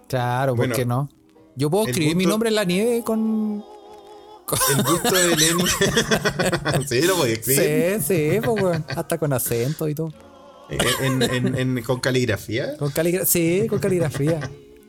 Claro, 0.07 0.55
¿por 0.55 0.71
qué 0.71 0.85
no? 0.85 1.09
Yo 1.55 1.69
puedo 1.69 1.85
escribir 1.87 2.15
mi 2.15 2.25
nombre 2.25 2.49
en 2.49 2.55
la 2.55 2.63
nieve 2.63 3.03
con. 3.03 3.63
El 4.75 4.83
gusto 4.83 5.11
de 5.13 5.35
Lenny. 5.35 5.63
sí, 6.87 7.01
lo 7.01 7.17
voy 7.17 7.29
a 7.29 7.33
escribir. 7.33 8.01
Sí, 8.01 8.31
sí, 8.31 8.39
pues, 8.43 8.61
bueno, 8.61 8.85
hasta 8.87 9.17
con 9.19 9.33
acento 9.33 9.87
y 9.87 9.93
todo. 9.93 10.11
¿Con 11.85 11.99
caligrafía? 11.99 12.77
Con 12.77 12.91
caligrafía, 12.91 13.25
sí, 13.25 13.67
con 13.67 13.79
caligrafía. 13.79 14.39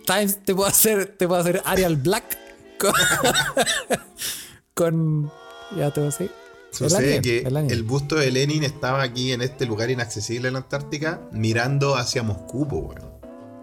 Times 0.07 0.45
te 0.45 0.55
puedo 0.55 0.69
hacer, 0.69 1.15
te 1.17 1.27
puedo 1.27 1.41
hacer 1.41 1.63
Arial 1.65 1.97
Black 1.97 2.39
con, 2.79 2.93
con 4.75 5.33
ya 5.77 5.91
te 5.91 6.01
voy 6.01 6.09
a 6.09 6.11
decir. 6.11 6.31
Sucede 6.71 7.21
que 7.21 7.41
el, 7.41 7.83
busto 7.83 8.15
de 8.17 8.31
Lenin 8.31 8.63
estaba 8.63 9.03
aquí 9.03 9.33
en 9.33 9.43
este 9.43 9.67
lugar 9.67 9.91
inaccesible 9.91 10.49
en 10.49 10.55
la 10.55 10.61
Antártica, 10.61 11.21
mirando 11.33 11.97
hacia 11.97 12.23
Moscú, 12.23 12.65
weón. 12.65 13.11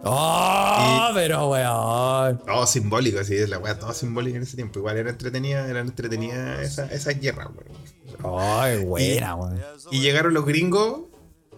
¡Oh! 0.03 1.09
pero 1.13 1.49
weón. 1.49 2.39
Todo 2.45 2.67
simbólico, 2.67 3.19
así 3.19 3.35
es 3.35 3.49
la 3.49 3.59
weá, 3.59 3.79
todo 3.79 3.93
simbólico 3.93 4.37
en 4.37 4.43
ese 4.43 4.55
tiempo. 4.55 4.79
Igual 4.79 4.97
era 4.97 5.09
entretenida, 5.09 5.67
era 5.67 5.79
entretenida 5.79 6.61
esa, 6.61 6.85
esa 6.91 7.11
guerra, 7.13 7.49
weón. 7.49 8.37
¡Ay, 8.39 8.83
buena, 8.83 9.35
weón! 9.35 9.61
Y 9.91 10.01
llegaron 10.01 10.33
los 10.33 10.45
gringos 10.45 11.06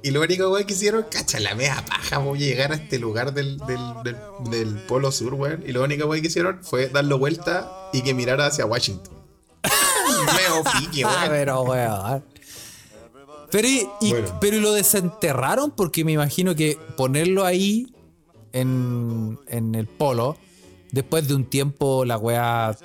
y 0.01 0.11
lo 0.11 0.21
único, 0.21 0.49
weón, 0.49 0.65
que 0.65 0.73
hicieron, 0.73 1.05
cacha 1.09 1.39
la 1.39 1.55
mea 1.55 1.83
paja, 1.85 2.19
voy 2.19 2.43
a 2.43 2.45
llegar 2.47 2.71
a 2.71 2.75
este 2.75 2.99
lugar 2.99 3.33
del, 3.33 3.57
del, 3.59 4.15
del, 4.49 4.75
Polo 4.87 5.11
Sur, 5.11 5.33
weón. 5.33 5.63
Y 5.67 5.71
lo 5.71 5.83
único, 5.83 6.05
weón, 6.07 6.21
que 6.21 6.27
hicieron 6.27 6.63
fue 6.63 6.87
darlo 6.87 7.19
vuelta 7.19 7.89
y 7.91 8.01
que 8.01 8.13
mirara 8.13 8.45
hacia 8.45 8.65
Washington. 8.65 9.13
Ah, 11.05 11.27
pero, 11.29 11.61
weón. 11.61 12.23
Pero, 13.51 13.67
y, 13.67 14.13
pero 14.39 14.57
lo 14.59 14.73
desenterraron 14.73 15.71
porque 15.71 16.03
me 16.05 16.11
imagino 16.11 16.55
que 16.55 16.77
ponerlo 16.97 17.45
ahí 17.45 17.93
en, 18.53 19.39
en 19.47 19.75
el 19.75 19.87
polo, 19.87 20.37
después 20.91 21.27
de 21.27 21.35
un 21.35 21.45
tiempo 21.45 22.05
la 22.05 22.17
weá 22.17 22.77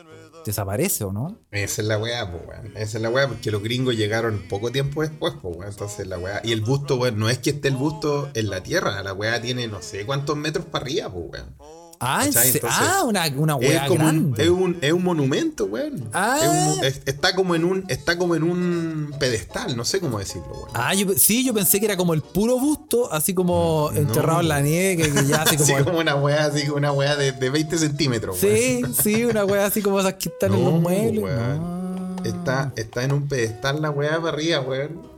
desaparece, 0.45 1.05
¿o 1.05 1.13
no? 1.13 1.39
Esa 1.51 1.83
es 1.83 1.89
la 1.89 1.99
weá, 1.99 2.31
pues, 2.31 2.43
weón. 2.47 2.77
Esa 2.77 2.99
es 2.99 3.03
la 3.03 3.11
weá, 3.11 3.29
porque 3.29 3.51
los 3.51 3.63
gringos 3.63 3.97
llegaron 3.97 4.45
poco 4.49 4.71
tiempo 4.71 5.03
después, 5.03 5.35
pues. 5.41 5.59
Entonces 5.69 6.07
la 6.07 6.19
weá. 6.19 6.41
Y 6.45 6.53
el 6.53 6.61
busto, 6.61 6.97
weón, 6.97 7.19
no 7.19 7.29
es 7.29 7.39
que 7.39 7.51
esté 7.51 7.69
el 7.69 7.77
busto 7.77 8.31
en 8.35 8.51
la 8.51 8.63
tierra, 8.63 9.03
la 9.03 9.13
weá 9.13 9.41
tiene 9.41 9.67
no 9.67 9.83
sé 9.83 10.05
cuántos 10.07 10.37
metros 10.37 10.67
para 10.67 10.85
arriba, 10.85 11.11
pues, 11.11 11.25
weón. 11.33 11.74
Ah, 12.07 12.27
ah, 12.65 13.03
una, 13.05 13.27
una 13.35 13.57
es 13.61 13.91
grande. 13.91 14.51
Un, 14.51 14.77
es, 14.83 14.93
un, 14.93 15.03
monumento, 15.03 15.65
weón. 15.65 16.09
Ah. 16.13 16.75
está 17.07 17.35
como 17.35 17.55
en 17.55 17.65
un 17.65 17.85
está 17.89 18.19
como 18.19 18.35
en 18.35 18.43
un 18.43 19.15
pedestal, 19.19 19.75
no 19.75 19.85
sé 19.85 20.01
cómo 20.01 20.19
decirlo, 20.19 20.49
weón. 20.53 20.71
Ah, 20.75 20.93
sí, 21.17 21.45
yo 21.45 21.55
pensé 21.55 21.81
que 21.81 21.87
era 21.87 21.97
como 21.97 22.13
el 22.13 22.21
puro 22.21 22.59
busto, 22.59 23.11
así 23.11 23.33
como 23.33 23.91
enterrado 23.95 24.41
en 24.41 24.49
la 24.49 24.61
nieve, 24.61 25.03
que, 25.03 25.27
ya 25.27 25.43
así 25.43 25.57
como. 25.57 25.75
así 25.75 25.85
como 25.85 25.99
una 25.99 26.15
weá, 26.17 26.45
así 26.45 26.65
como 26.65 26.77
una 26.77 26.93
weá 26.93 27.17
de, 27.17 27.33
de 27.33 27.51
20 27.51 27.79
centímetros, 27.79 28.37
Sí, 28.37 28.83
sí, 29.03 29.25
una 29.25 29.45
weá 29.45 29.67
así 29.67 29.81
como 29.81 30.01
esas 30.01 30.15
que 30.15 30.29
están 30.29 30.53
en 30.53 30.65
los 30.65 30.81
muebles. 30.81 31.25
Está, 32.25 32.73
está 32.77 33.05
en 33.05 33.13
un 33.13 33.29
pedestal 33.29 33.81
la 33.81 33.91
weá 33.91 34.17
para 34.21 34.29
arriba, 34.29 34.61
weón. 34.61 35.14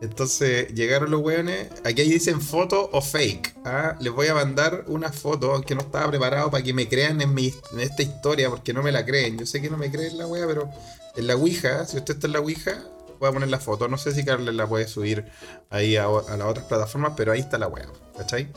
Entonces 0.00 0.72
llegaron 0.74 1.10
los 1.10 1.20
weones. 1.20 1.68
Aquí 1.84 2.02
dicen 2.02 2.40
foto 2.40 2.88
o 2.92 3.00
fake. 3.00 3.56
¿ah? 3.64 3.96
Les 4.00 4.12
voy 4.12 4.28
a 4.28 4.34
mandar 4.34 4.84
una 4.86 5.12
foto, 5.12 5.52
aunque 5.52 5.74
no 5.74 5.80
estaba 5.80 6.08
preparado 6.08 6.50
para 6.50 6.62
que 6.62 6.72
me 6.72 6.88
crean 6.88 7.20
en, 7.20 7.36
esta 7.78 8.02
historia, 8.02 8.48
porque 8.48 8.72
no 8.72 8.82
me 8.82 8.92
la 8.92 9.04
creen. 9.04 9.38
Yo 9.38 9.46
sé 9.46 9.60
que 9.60 9.70
no 9.70 9.76
me 9.76 9.90
creen 9.90 10.18
la 10.18 10.26
wea, 10.26 10.46
pero 10.46 10.70
en 11.16 11.26
la 11.26 11.36
Ouija, 11.36 11.84
si 11.86 11.96
usted 11.96 12.14
está 12.14 12.26
en 12.28 12.34
la 12.34 12.40
Ouija, 12.40 12.84
voy 13.18 13.28
a 13.28 13.32
poner 13.32 13.48
la 13.48 13.58
foto. 13.58 13.88
No 13.88 13.98
sé 13.98 14.12
si 14.12 14.24
Carles 14.24 14.54
la 14.54 14.66
puede 14.66 14.86
subir 14.86 15.24
ahí 15.70 15.96
a, 15.96 16.06
las 16.06 16.40
otras 16.42 16.66
plataformas, 16.66 17.14
pero 17.16 17.32
ahí 17.32 17.40
está 17.40 17.58
la 17.58 17.66
wea. 17.68 17.88
¿Cachai? 18.16 18.52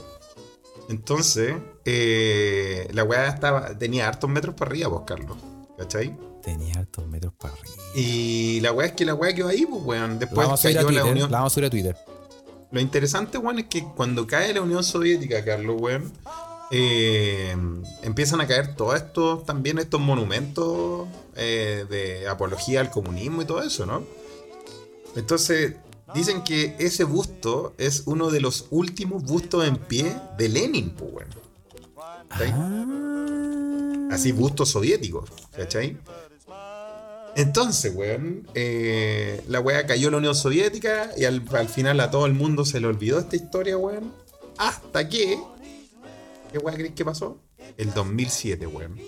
Entonces, 0.89 1.55
eh, 1.85 2.87
la 2.91 3.03
weá 3.03 3.27
estaba, 3.29 3.77
tenía 3.77 4.07
hartos 4.07 4.29
metros 4.29 4.55
para 4.55 4.71
arriba, 4.71 4.89
vos, 4.89 5.03
Carlos. 5.07 5.37
¿Cachai? 5.77 6.15
Tenía 6.43 6.79
hartos 6.79 7.07
metros 7.07 7.33
para 7.33 7.53
arriba. 7.53 7.75
Y 7.95 8.59
la 8.61 8.71
weá 8.71 8.87
es 8.87 8.93
que 8.93 9.05
la 9.05 9.13
weá 9.13 9.33
quedó 9.33 9.47
ahí, 9.47 9.65
pues, 9.65 9.83
weón. 9.83 10.13
La 10.13 10.19
Después 10.19 10.47
vamos 10.47 10.59
a 10.59 10.63
subir 10.63 10.77
a 10.79 10.83
cayó 10.83 10.91
la. 10.91 11.05
Unión. 11.05 11.31
La 11.31 11.37
vamos 11.37 11.53
a 11.53 11.55
subir 11.55 11.65
a 11.65 11.69
Twitter. 11.69 11.97
Lo 12.71 12.79
interesante, 12.79 13.37
weón, 13.37 13.59
es 13.59 13.65
que 13.67 13.83
cuando 13.95 14.25
cae 14.25 14.53
la 14.53 14.61
Unión 14.61 14.83
Soviética, 14.83 15.43
Carlos, 15.43 15.75
weón, 15.79 16.11
eh, 16.71 17.55
empiezan 18.01 18.39
a 18.39 18.47
caer 18.47 18.75
todos 18.75 18.95
estos, 18.95 19.45
también 19.45 19.77
estos 19.77 19.99
monumentos 19.99 21.07
eh, 21.35 21.85
de 21.89 22.29
apología 22.29 22.79
al 22.79 22.89
comunismo 22.89 23.41
y 23.41 23.45
todo 23.45 23.61
eso, 23.61 23.85
¿no? 23.85 24.03
Entonces, 25.17 25.75
dicen 26.15 26.43
que 26.43 26.75
ese 26.79 27.03
busto 27.03 27.73
es 27.77 28.03
uno 28.05 28.31
de 28.31 28.39
los 28.39 28.67
últimos 28.69 29.23
bustos 29.23 29.67
en 29.67 29.75
pie 29.75 30.15
de 30.37 30.47
Lenin, 30.47 30.91
pues, 30.91 31.11
weón. 31.13 31.29
Ah. 32.29 32.85
Así, 34.11 34.31
bustos 34.31 34.69
soviéticos, 34.69 35.29
¿cachai? 35.55 35.97
Entonces, 37.35 37.93
weón, 37.95 38.47
eh, 38.55 39.43
la 39.47 39.59
weá 39.59 39.85
cayó 39.85 40.07
en 40.07 40.11
la 40.13 40.17
Unión 40.17 40.35
Soviética 40.35 41.11
y 41.15 41.25
al, 41.25 41.43
al 41.53 41.69
final 41.69 41.99
a 41.99 42.11
todo 42.11 42.25
el 42.25 42.33
mundo 42.33 42.65
se 42.65 42.79
le 42.79 42.87
olvidó 42.87 43.19
esta 43.19 43.35
historia, 43.35 43.77
weón. 43.77 44.13
Hasta 44.57 45.07
que. 45.07 45.39
¿Qué 46.51 46.57
weá 46.57 46.75
crees 46.75 46.93
que 46.93 47.05
pasó? 47.05 47.39
El 47.77 47.93
2007, 47.93 48.67
weón. 48.67 48.99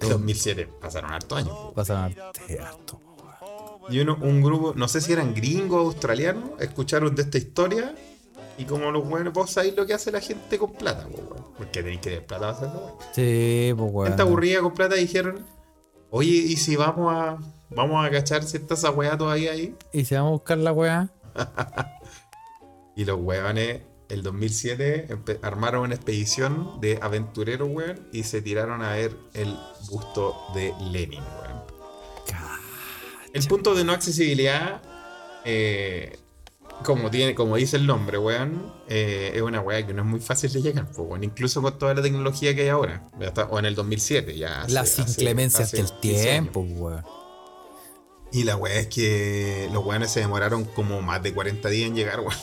El 0.00 0.08
2007, 0.08 0.68
pasaron 0.80 1.12
hartos 1.12 1.38
años. 1.38 1.50
po. 1.50 1.72
Pasaron 1.72 2.04
harto, 2.04 2.40
harto, 2.60 3.00
weón. 3.04 3.92
Y 3.92 4.00
uno, 4.00 4.18
un 4.20 4.42
grupo, 4.42 4.74
no 4.76 4.86
sé 4.86 5.00
si 5.00 5.12
eran 5.12 5.34
gringos 5.34 5.82
o 5.82 5.86
australianos, 5.86 6.50
escucharon 6.60 7.14
de 7.14 7.22
esta 7.22 7.38
historia. 7.38 7.94
Y 8.58 8.64
como 8.64 8.90
los 8.90 9.06
weones, 9.06 9.32
vos 9.32 9.50
sabéis 9.50 9.74
lo 9.74 9.86
que 9.86 9.94
hace 9.94 10.12
la 10.12 10.20
gente 10.20 10.58
con 10.58 10.74
plata, 10.74 11.06
weón. 11.06 11.46
Porque 11.56 11.82
tenéis 11.82 12.00
que 12.00 12.10
tener 12.10 12.26
plata 12.26 12.40
para 12.40 12.52
hacerlo, 12.52 12.86
weón. 12.86 12.98
Sí, 13.14 13.72
pues 13.76 13.90
weón. 13.92 14.08
gente 14.08 14.22
aburrida 14.22 14.60
con 14.60 14.74
plata 14.74 14.96
dijeron, 14.96 15.46
oye, 16.10 16.30
¿y 16.30 16.56
si 16.56 16.76
vamos 16.76 17.12
a 17.14 17.38
vamos 17.70 18.04
a 18.04 18.10
cachar 18.10 18.42
si 18.44 18.56
está 18.56 18.74
esa 18.74 18.90
weá 18.90 19.16
todavía 19.16 19.52
ahí? 19.52 19.74
¿Y 19.92 20.04
si 20.04 20.14
vamos 20.14 20.28
a 20.28 20.32
buscar 20.32 20.58
la 20.58 20.72
weá? 20.72 21.08
Y 22.96 23.04
los 23.04 23.18
weones, 23.20 23.82
el 24.10 24.22
2007, 24.22 25.06
empe- 25.08 25.38
armaron 25.42 25.82
una 25.84 25.94
expedición 25.94 26.80
de 26.80 26.98
aventureros, 27.00 27.68
weón, 27.72 28.08
y 28.12 28.24
se 28.24 28.42
tiraron 28.42 28.82
a 28.82 28.92
ver 28.92 29.16
el 29.32 29.56
busto 29.88 30.36
de 30.54 30.74
Lenin, 30.90 31.22
weón. 31.22 31.60
El 33.32 33.46
punto 33.46 33.74
de 33.74 33.84
no 33.84 33.92
accesibilidad, 33.92 34.82
eh, 35.44 36.18
como, 36.84 37.10
tiene, 37.10 37.34
como 37.34 37.56
dice 37.56 37.76
el 37.76 37.86
nombre, 37.86 38.18
weón, 38.18 38.72
eh, 38.88 39.32
es 39.34 39.42
una 39.42 39.60
weá 39.60 39.86
que 39.86 39.92
no 39.94 40.02
es 40.02 40.08
muy 40.08 40.20
fácil 40.20 40.52
de 40.52 40.62
llegar, 40.62 40.86
pues, 40.86 40.98
weón, 40.98 41.24
incluso 41.24 41.60
con 41.62 41.78
toda 41.78 41.94
la 41.94 42.02
tecnología 42.02 42.54
que 42.54 42.62
hay 42.62 42.68
ahora, 42.68 43.08
o 43.50 43.58
en 43.58 43.64
el 43.64 43.74
2007, 43.74 44.36
ya. 44.36 44.62
hace- 44.62 44.72
Las 44.72 44.98
inclemencias 44.98 45.68
hace 45.68 45.76
del 45.78 45.86
15 45.86 46.08
años. 46.08 46.22
tiempo, 46.52 46.60
weón. 46.60 47.04
Y 48.32 48.44
la 48.44 48.56
weá 48.56 48.78
es 48.80 48.86
que 48.88 49.68
los 49.72 49.84
weones 49.84 50.10
se 50.10 50.20
demoraron 50.20 50.64
como 50.64 51.00
más 51.02 51.22
de 51.22 51.32
40 51.34 51.68
días 51.68 51.88
en 51.88 51.96
llegar, 51.96 52.20
weón. 52.20 52.34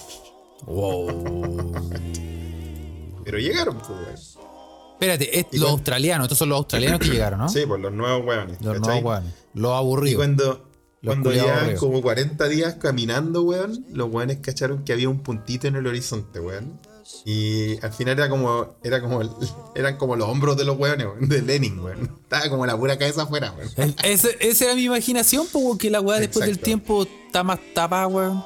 Wow. 0.66 1.82
Pero 3.24 3.40
llegaron, 3.40 3.78
pues, 3.78 3.90
weón. 3.90 4.48
Espérate, 4.94 5.40
es 5.40 5.46
los 5.52 5.70
australianos, 5.70 6.26
estos 6.26 6.40
son 6.40 6.50
los 6.50 6.58
australianos 6.58 7.00
que 7.00 7.10
llegaron, 7.10 7.40
¿no? 7.40 7.50
Sí, 7.50 7.66
pues 7.68 7.80
los 7.80 7.94
nuevos 7.94 8.26
weones. 8.26 8.58
Los 8.62 8.80
¿cachai? 8.80 9.02
nuevos 9.02 9.04
weones. 9.22 9.34
Los 9.54 9.72
Y 9.72 9.76
aburridos. 9.76 10.16
cuando, 10.18 10.67
Los 11.02 11.16
cuando 11.16 11.30
aburridos. 11.30 11.80
como 11.80 12.02
40 12.02 12.48
días 12.48 12.76
caminando, 12.76 13.44
weón, 13.44 13.86
los 13.92 14.10
weones 14.12 14.38
cacharon 14.42 14.84
que 14.84 14.94
había 14.94 15.10
un 15.10 15.20
puntito 15.22 15.68
en 15.68 15.76
el 15.76 15.86
horizonte, 15.88 16.40
weón. 16.40 16.80
Y 17.24 17.80
al 17.86 17.94
final 17.94 18.18
era 18.18 18.30
como, 18.30 18.76
era 18.84 19.00
como, 19.02 19.22
eran 19.76 19.98
como 19.98 20.16
los 20.16 20.28
hombros 20.28 20.58
de 20.58 20.66
los 20.66 20.78
weones, 20.78 21.06
weón, 21.08 21.30
de 21.30 21.42
Lenin, 21.42 21.80
weón. 21.80 22.18
Estaba 22.24 22.50
como 22.50 22.66
la 22.66 22.76
pura 22.78 22.98
cabeza 22.98 23.24
afuera, 23.24 23.54
weón. 23.58 23.96
Ese- 24.04 24.38
esa 24.40 24.66
era 24.66 24.76
mi 24.76 24.84
imaginación, 24.86 25.46
pues, 25.52 25.64
weón, 25.64 25.78
que 25.78 25.90
la 25.90 26.02
weá 26.02 26.20
después 26.20 26.46
del 26.46 26.60
tiempo 26.60 27.04
está 27.04 27.44
más 27.44 27.60
tapada, 27.74 28.08
weón. 28.08 28.44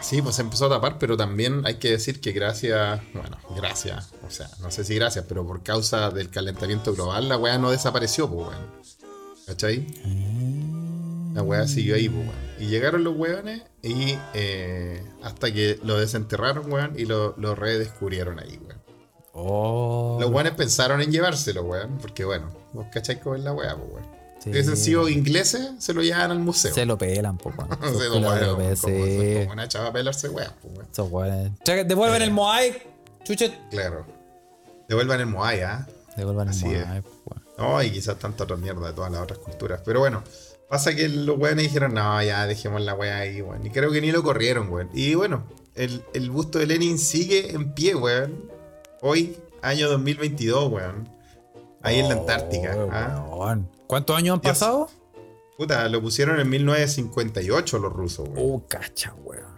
Sí, 0.00 0.22
pues 0.22 0.36
se 0.36 0.40
empezó 0.42 0.64
a 0.64 0.70
tapar, 0.70 0.98
pero 0.98 1.14
también 1.18 1.60
hay 1.66 1.74
que 1.76 1.90
decir 1.90 2.22
que 2.22 2.32
gracias, 2.32 3.02
bueno, 3.12 3.36
gracias, 3.54 4.08
o 4.26 4.30
sea, 4.30 4.48
no 4.62 4.70
sé 4.70 4.82
si 4.82 4.94
gracias, 4.94 5.26
pero 5.28 5.46
por 5.46 5.62
causa 5.62 6.08
del 6.10 6.30
calentamiento 6.30 6.94
global, 6.94 7.28
la 7.28 7.36
weá 7.36 7.58
no 7.58 7.70
desapareció, 7.70 8.26
pues, 8.28 8.48
weón. 8.48 8.80
¿Cachai? 9.46 9.86
La 11.34 11.42
weá 11.42 11.66
siguió 11.68 11.94
ahí, 11.94 12.08
pues, 12.08 12.26
weón. 12.26 12.38
Y 12.58 12.66
llegaron 12.66 13.04
los 13.04 13.16
weones 13.16 13.62
y 13.82 14.16
eh, 14.34 15.02
hasta 15.22 15.52
que 15.52 15.78
lo 15.84 15.98
desenterraron, 15.98 16.72
weón, 16.72 16.94
y 16.98 17.04
lo, 17.04 17.34
lo 17.38 17.54
redescubrieron 17.54 18.38
ahí, 18.40 18.58
weón. 18.66 18.80
Oh. 19.32 20.18
Los 20.20 20.30
weones 20.30 20.52
pensaron 20.54 21.00
en 21.00 21.12
llevárselo, 21.12 21.62
weón, 21.62 21.98
porque 21.98 22.24
bueno, 22.24 22.50
vos 22.72 22.86
cachai 22.92 23.20
cómo 23.20 23.36
es 23.36 23.42
la 23.42 23.52
weá, 23.52 23.76
pues, 23.76 23.90
weón. 23.92 24.20
Sí. 24.42 24.50
Hubiesen 24.50 24.76
sido 24.76 25.08
ingleses, 25.10 25.70
se 25.78 25.92
lo 25.92 26.02
llevaban 26.02 26.30
al 26.30 26.38
museo. 26.38 26.72
Se 26.74 26.86
lo 26.86 26.96
pelan, 26.98 27.36
pues, 27.38 27.54
weón. 27.56 27.68
Culiados 27.78 28.08
como, 28.08 28.34
lo 28.34 28.46
como, 28.56 28.96
pelan, 28.96 29.38
como 29.42 29.52
una 29.52 29.68
chava 29.68 29.88
a 29.88 29.92
pelarse 29.92 30.30
pues, 30.30 30.48
weón. 30.62 30.86
Esos 30.90 31.10
weones. 31.10 31.52
Checa- 31.64 31.84
Devuelven 31.84 32.22
el 32.22 32.30
Moai. 32.32 32.82
Chuchet. 33.24 33.52
Claro. 33.70 34.06
Devuelvan 34.88 35.20
el 35.20 35.26
Moai, 35.26 35.60
¿ah? 35.60 35.86
Devuelvan 36.16 36.48
el 36.48 36.58
Moai, 36.58 36.74
es. 36.74 37.02
pues, 37.02 37.14
weón. 37.26 37.44
No, 37.58 37.82
y 37.82 37.90
quizás 37.90 38.18
tanta 38.18 38.44
otra 38.44 38.56
mierda 38.56 38.88
de 38.88 38.94
todas 38.94 39.12
las 39.12 39.20
otras 39.20 39.38
culturas. 39.40 39.82
Pero 39.84 40.00
bueno, 40.00 40.24
pasa 40.70 40.94
que 40.94 41.08
los 41.08 41.36
weones 41.36 41.64
dijeron, 41.64 41.92
no, 41.94 42.22
ya 42.22 42.46
dejemos 42.46 42.80
la 42.80 42.94
weá 42.94 43.18
ahí, 43.18 43.42
weón. 43.42 43.66
Y 43.66 43.70
creo 43.70 43.90
que 43.90 44.00
ni 44.00 44.12
lo 44.12 44.22
corrieron, 44.22 44.70
weón. 44.72 44.88
Y 44.94 45.14
bueno, 45.16 45.44
el, 45.74 46.02
el 46.14 46.30
busto 46.30 46.58
de 46.60 46.66
Lenin 46.66 46.98
sigue 46.98 47.50
en 47.52 47.74
pie, 47.74 47.94
weón. 47.96 48.48
Hoy, 49.02 49.36
año 49.62 49.88
2022, 49.90 50.70
weón. 50.72 51.08
Ahí 51.82 51.98
en 51.98 52.08
la 52.08 52.14
Antártica. 52.14 52.76
Oh, 52.76 53.44
¿ah? 53.44 53.58
¿Cuántos 53.86 54.16
años 54.16 54.36
han 54.36 54.40
Dios. 54.42 54.52
pasado? 54.52 54.90
Puta, 55.58 55.88
lo 55.88 56.00
pusieron 56.00 56.38
en 56.40 56.48
1958 56.48 57.78
los 57.78 57.92
rusos, 57.92 58.28
weón. 58.28 58.38
Oh, 58.38 58.64
cacha, 58.68 59.12
weón. 59.24 59.50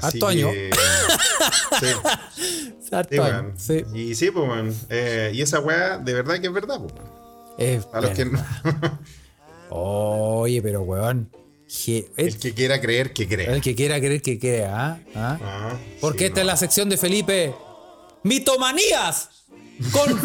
Harto 0.00 0.26
año. 0.28 0.50
que- 0.52 0.70
sí, 1.80 1.86
sí, 3.10 3.18
weón. 3.18 3.52
sí. 3.58 3.84
Y 3.94 4.14
sí, 4.14 4.30
pues, 4.30 4.48
weón. 4.48 4.74
Eh, 4.88 5.32
y 5.34 5.42
esa 5.42 5.60
weá, 5.60 5.98
de 5.98 6.14
verdad 6.14 6.40
que 6.40 6.46
es 6.46 6.52
verdad, 6.52 6.80
pues, 6.80 6.94
weón. 7.58 7.86
A 7.92 8.00
los 8.00 8.10
que 8.12 8.24
no-. 8.24 8.38
Oye, 9.70 10.60
pero 10.62 10.82
weón. 10.82 11.30
je- 11.68 12.08
el 12.16 12.26
El, 12.28 12.38
que 12.38 12.54
quiera 12.54 12.80
creer, 12.80 13.12
que 13.12 13.26
crea. 13.28 13.52
el 13.52 13.60
que 13.60 13.74
quiera 13.74 13.98
creer 13.98 14.22
que 14.22 14.38
crea, 14.38 14.74
¿ah? 14.76 14.98
¿Ah? 15.14 15.38
Ah, 15.42 15.72
Porque 16.00 16.20
sí, 16.20 16.24
esta 16.26 16.40
es 16.40 16.46
la 16.46 16.56
sección 16.56 16.88
de 16.88 16.96
Felipe. 16.96 17.54
¡Mitomanías! 18.22 19.28
Con 19.92 20.18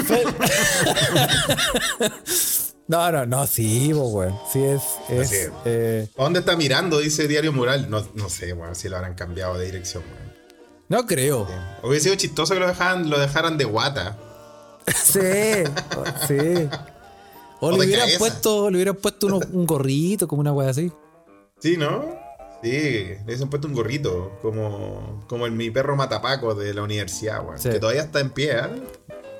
No, 2.88 3.10
no, 3.12 3.25
no, 3.25 3.47
sí, 3.47 3.93
weón. 3.93 4.38
Sí 4.51 4.62
es. 4.63 4.82
es 5.10 5.49
eh, 5.65 6.08
¿A 6.17 6.23
dónde 6.23 6.39
está 6.39 6.58
mirando? 6.58 6.99
Dice 6.99 7.25
Diario 7.27 7.54
Mural. 7.54 7.89
No, 7.89 8.06
no 8.15 8.30
sé, 8.30 8.51
weón, 8.54 8.75
si 8.75 8.89
lo 8.89 8.97
habrán 8.97 9.13
cambiado 9.15 9.58
de 9.58 9.65
dirección, 9.65 10.04
weón. 10.04 10.34
no 10.89 11.06
creo. 11.08 11.47
Hubiera 11.84 12.04
sido 12.04 12.15
chistoso 12.15 12.54
que 12.54 12.60
lo 12.60 12.67
dejaran, 12.67 13.10
lo 13.10 13.17
dejaran 13.19 13.58
de 13.58 13.65
guata. 13.65 14.17
Sí, 14.93 15.19
sí. 16.27 16.67
O, 17.62 17.71
le 17.71 17.78
de 17.80 17.86
hubieran 17.86 18.10
puesto, 18.17 18.69
le 18.69 18.76
hubieran 18.78 18.95
puesto 18.95 19.28
uno- 19.28 19.39
un 19.54 19.65
gorrito, 19.65 20.28
como 20.28 20.41
una 20.41 20.52
wea 20.52 20.69
así. 20.69 20.91
Sí, 21.60 21.78
¿no? 21.78 22.19
Sí, 22.63 22.69
le 22.69 23.21
hubiesen 23.26 23.50
puesto 23.50 23.67
un 23.67 23.74
gorrito, 23.74 24.38
como, 24.41 25.24
como 25.28 25.45
el 25.45 25.52
mi 25.52 25.71
perro 25.71 25.95
matapaco 25.95 26.54
de 26.54 26.74
la 26.74 26.84
universidad, 26.84 27.43
weón. 27.45 27.60
Sí. 27.60 27.69
Que 27.69 27.80
todavía 27.80 28.02
está 28.04 28.19
en 28.19 28.30
pie, 28.32 28.52
¿eh? 28.52 28.84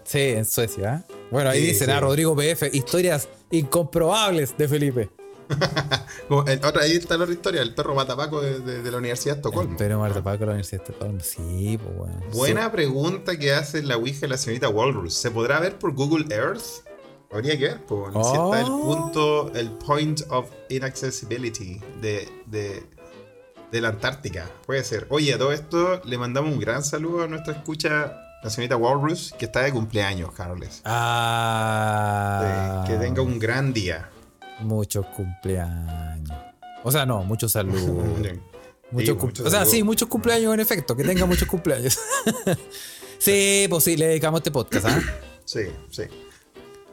Sí, 0.03 0.19
en 0.19 0.45
Suecia. 0.45 1.03
¿eh? 1.10 1.13
Bueno, 1.31 1.49
ahí 1.51 1.60
Sí, 1.62 1.67
dicen 1.67 1.88
sí. 1.88 1.91
a 1.93 1.99
Rodrigo 1.99 2.36
PF, 2.36 2.69
historias 2.73 3.27
incomprobables 3.51 4.57
de 4.57 4.67
Felipe. 4.67 5.10
Como 6.27 6.45
el- 6.45 6.63
otra, 6.63 6.84
ahí 6.84 6.93
está 6.93 7.17
la 7.17 7.23
otra 7.23 7.34
historia, 7.34 7.62
el 7.62 7.73
perro 7.75 7.93
matapaco 7.95 8.41
de, 8.41 8.60
de- 8.60 8.81
de 8.81 8.91
la 8.91 8.97
Universidad 8.97 9.36
de 9.36 9.39
Estocolmo. 9.41 9.75
Pero 9.77 9.99
Marta 9.99 10.23
Paco, 10.23 10.45
la 10.45 10.51
Universidad 10.53 10.84
de 10.84 10.91
Estocolmo. 10.93 11.19
Sí, 11.21 11.77
pues 11.81 11.95
bueno. 11.97 12.19
Buena 12.34 12.71
pregunta 12.71 13.38
que 13.38 13.53
hace 13.53 13.84
la 13.84 13.97
Ouija 13.97 14.21
de 14.21 14.27
la 14.29 14.38
señorita 14.38 14.69
Walrus. 14.69 15.13
¿Se 15.13 15.29
podrá 15.31 15.60
ver 15.60 15.77
por 15.77 15.93
Google 15.93 16.34
Earth? 16.34 16.62
Habría 17.33 17.57
que 17.57 17.63
ver, 17.65 17.85
pues, 17.85 18.13
si 18.13 18.19
está 18.19 18.59
el 18.59 18.65
Oh. 18.69 18.81
punto, 18.83 19.53
el 19.55 19.69
point 19.71 20.19
of 20.29 20.49
inaccessibility 20.69 21.79
de, 22.01 22.27
de, 22.47 22.83
de 23.71 23.81
la 23.81 23.89
Antártica. 23.89 24.49
Puede 24.65 24.83
ser. 24.83 25.07
Oye, 25.09 25.33
a 25.33 25.37
todo 25.37 25.51
esto 25.53 26.01
le 26.03 26.17
mandamos 26.17 26.51
un 26.53 26.59
gran 26.59 26.83
saludo 26.83 27.23
a 27.23 27.27
nuestra 27.27 27.53
escucha, 27.53 28.17
la 28.43 28.49
señorita 28.49 28.75
Walrus, 28.75 29.33
que 29.39 29.45
está 29.45 29.61
de 29.61 29.71
cumpleaños, 29.71 30.33
Carles. 30.33 30.81
Ah. 30.85 32.83
Sí, 32.85 32.91
que 32.93 32.99
tenga 32.99 33.21
un 33.21 33.39
gran 33.39 33.71
día. 33.73 34.09
Muchos 34.59 35.05
cumpleaños. 35.07 36.37
O 36.83 36.91
sea, 36.91 37.05
no, 37.05 37.23
muchos 37.23 37.51
saludos. 37.51 37.81
Sí, 38.91 38.97
Muchos 38.97 39.15
cum- 39.15 39.27
muchos 39.29 39.45
o 39.45 39.49
sea, 39.49 39.63
sí, 39.65 39.83
muchos 39.83 40.09
cumpleaños 40.09 40.53
en 40.53 40.59
efecto, 40.59 40.97
que 40.97 41.05
tenga 41.05 41.25
muchos 41.25 41.47
cumpleaños. 41.47 41.97
sí, 43.19 43.65
pues 43.69 43.85
sí, 43.85 43.95
le 43.95 44.07
dedicamos 44.07 44.39
este 44.41 44.51
podcast, 44.51 44.85
¿ah? 44.85 44.99
Sí, 45.45 45.61
sí. 45.89 46.03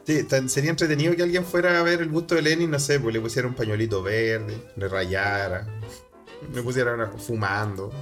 Sí, 0.09 0.23
tan- 0.23 0.49
sería 0.49 0.71
entretenido 0.71 1.15
que 1.15 1.21
alguien 1.21 1.45
fuera 1.45 1.79
a 1.79 1.83
ver 1.83 2.01
el 2.01 2.09
busto 2.09 2.33
de 2.33 2.41
Lenin, 2.41 2.71
no 2.71 2.79
sé, 2.79 2.99
pues 2.99 3.13
le 3.13 3.21
pusiera 3.21 3.47
un 3.47 3.53
pañuelito 3.53 4.01
verde, 4.01 4.57
le 4.75 4.87
rayara, 4.87 5.67
le 6.51 6.63
pusiera 6.63 7.11
fumando. 7.15 7.93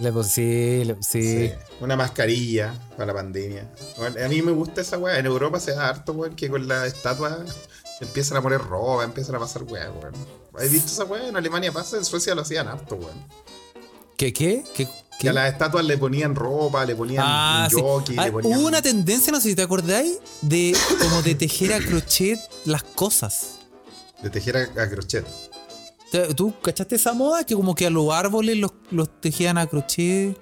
Le 0.00 0.10
sí, 0.24 0.82
le- 0.84 1.00
sí. 1.04 1.22
Sí. 1.22 1.52
Una 1.80 1.94
mascarilla 1.94 2.74
para 2.96 3.06
la 3.06 3.14
pandemia. 3.14 3.70
Bueno, 3.96 4.16
a 4.24 4.28
mí 4.28 4.42
me 4.42 4.50
gusta 4.50 4.80
esa 4.80 4.98
weá. 4.98 5.20
En 5.20 5.26
Europa 5.26 5.60
se 5.60 5.70
da 5.70 5.88
harto, 5.88 6.14
weón, 6.14 6.34
que 6.34 6.50
con 6.50 6.66
la 6.66 6.84
estatua 6.84 7.44
empiezan 8.00 8.38
a 8.38 8.42
poner 8.42 8.60
ropa, 8.60 9.04
empiezan 9.04 9.36
a 9.36 9.38
pasar 9.38 9.62
weá, 9.62 9.88
weón. 9.92 10.14
¿Has 10.58 10.68
visto 10.72 10.88
esa 10.90 11.04
weá? 11.04 11.28
En 11.28 11.36
Alemania 11.36 11.70
pasa, 11.70 11.96
en 11.96 12.04
Suecia 12.04 12.34
lo 12.34 12.42
hacían 12.42 12.66
harto, 12.66 12.96
weón. 12.96 13.24
¿Qué, 14.16 14.32
qué? 14.32 14.64
¿Qué? 14.74 14.88
Que 15.18 15.22
qué? 15.22 15.28
a 15.30 15.32
las 15.32 15.52
estatuas 15.52 15.84
le 15.84 15.96
ponían 15.98 16.34
ropa, 16.34 16.84
le 16.84 16.94
ponían 16.94 17.24
Ah, 17.26 17.68
un 17.70 17.76
sí. 17.76 17.80
jockey, 17.82 18.16
Ah, 18.18 18.26
le 18.26 18.32
ponían. 18.32 18.58
Hubo 18.58 18.66
una 18.68 18.82
tendencia, 18.82 19.32
no 19.32 19.40
sé 19.40 19.48
si 19.50 19.54
te 19.56 19.62
acordáis, 19.62 20.18
de 20.42 20.76
como 21.00 21.22
de 21.22 21.34
tejer 21.34 21.72
a 21.72 21.78
crochet 21.78 22.38
las 22.64 22.82
cosas. 22.82 23.58
De 24.22 24.30
tejer 24.30 24.56
a, 24.56 24.82
a 24.82 24.88
crochet. 24.90 25.26
¿Te- 26.12 26.34
¿Tú 26.34 26.54
cachaste 26.62 26.96
esa 26.96 27.12
moda? 27.14 27.44
Que 27.44 27.54
como 27.54 27.74
que 27.74 27.86
a 27.86 27.90
los 27.90 28.12
árboles 28.12 28.56
los, 28.58 28.72
los 28.90 29.20
tejían 29.20 29.58
a 29.58 29.66
crochet, 29.66 30.38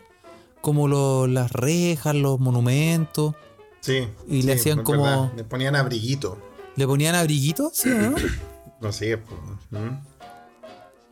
como 0.61 0.89
lo- 0.89 1.27
las 1.27 1.53
rejas, 1.53 2.15
los 2.15 2.39
monumentos. 2.41 3.35
Sí. 3.81 4.09
Y 4.29 4.43
le 4.43 4.55
hacían 4.55 4.83
como- 4.83 5.03
verdad. 5.05 5.33
Le 5.37 5.45
ponían 5.45 5.77
abriguito. 5.77 6.39
¿Le 6.77 6.87
ponían 6.87 7.15
abriguitos? 7.15 7.73
Sí, 7.77 7.91
¿no? 7.91 8.15
No 8.81 8.93
sé, 8.93 9.17
pues. 9.19 9.41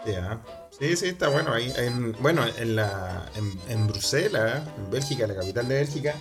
Ya. 0.06 0.42
Sí, 0.82 0.96
sí, 0.96 1.06
está 1.06 1.28
bueno. 1.28 1.52
Ahí, 1.52 1.72
en, 1.76 2.12
bueno, 2.20 2.42
en 2.58 2.74
la 2.76 3.24
en, 3.36 3.52
en 3.72 3.86
Bruselas, 3.86 4.62
en 4.78 4.90
Bélgica, 4.90 5.26
la 5.28 5.36
capital 5.36 5.68
de 5.68 5.74
Bélgica, 5.76 6.14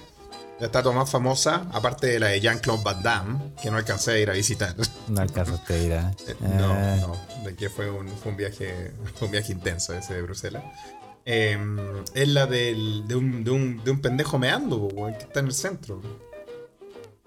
la 0.59 0.67
estatua 0.67 0.91
más 0.91 1.09
famosa, 1.09 1.65
aparte 1.73 2.05
de 2.05 2.19
la 2.19 2.27
de 2.27 2.39
Jean-Claude 2.41 2.83
Van 2.83 3.01
Damme, 3.01 3.39
que 3.59 3.71
no 3.71 3.77
alcancé 3.77 4.11
a 4.11 4.19
ir 4.19 4.29
a 4.29 4.33
visitar. 4.33 4.75
No 5.07 5.19
alcanzaste 5.19 5.73
a 5.73 5.77
ir 5.77 5.93
a... 5.93 6.11
Eh, 6.27 6.35
No, 6.41 6.71
Ah. 6.73 6.95
no, 7.01 7.17
de 7.43 7.55
que 7.55 7.71
fue 7.71 7.89
un, 7.89 8.07
fue 8.07 8.31
un 8.33 8.37
viaje 8.37 8.91
fue 9.15 9.25
un 9.27 9.31
viaje 9.31 9.51
intenso 9.51 9.95
ese 9.95 10.13
de 10.13 10.21
Bruselas. 10.21 10.63
Eh, 11.25 11.57
es 12.13 12.27
la 12.27 12.45
del, 12.45 13.07
de, 13.07 13.15
un, 13.15 13.43
de, 13.43 13.49
un, 13.51 13.83
de 13.83 13.89
un 13.89 13.99
pendejo 13.99 14.37
meando, 14.37 14.87
que 15.17 15.23
está 15.25 15.39
en 15.39 15.47
el 15.47 15.53
centro. 15.53 16.01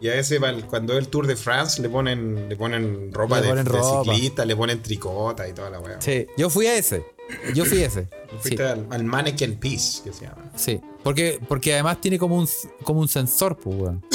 Y 0.00 0.08
a 0.08 0.14
ese, 0.16 0.38
cuando 0.68 0.92
es 0.92 0.98
el 1.00 1.08
Tour 1.08 1.26
de 1.26 1.34
France, 1.36 1.80
le 1.82 1.88
ponen, 1.88 2.48
le 2.48 2.56
ponen 2.56 3.12
ropa, 3.12 3.36
Le 3.36 3.42
de, 3.42 3.48
ponen 3.48 3.64
de 3.64 3.70
ropa. 3.72 4.04
ciclista, 4.04 4.44
le 4.44 4.54
ponen 4.54 4.82
tricota 4.82 5.48
y 5.48 5.52
toda 5.52 5.70
la 5.70 5.80
weá. 5.80 6.00
Sí, 6.00 6.26
yo 6.36 6.50
fui 6.50 6.66
a 6.66 6.76
ese. 6.76 7.04
Yo 7.54 7.64
fui 7.64 7.82
ese. 7.82 8.04
Sí, 8.04 8.36
Fuiste 8.40 8.62
al, 8.64 8.86
al 8.90 9.04
Mannequin 9.04 9.56
Peace, 9.58 10.02
que 10.02 10.12
se 10.12 10.24
llama. 10.26 10.50
sí. 10.56 10.80
Porque, 11.02 11.38
porque 11.48 11.74
además 11.74 12.00
tiene 12.00 12.18
como 12.18 12.36
un, 12.36 12.48
como 12.82 13.00
un 13.00 13.08
sensor, 13.08 13.58
pues, 13.58 13.76
weón. 13.78 14.00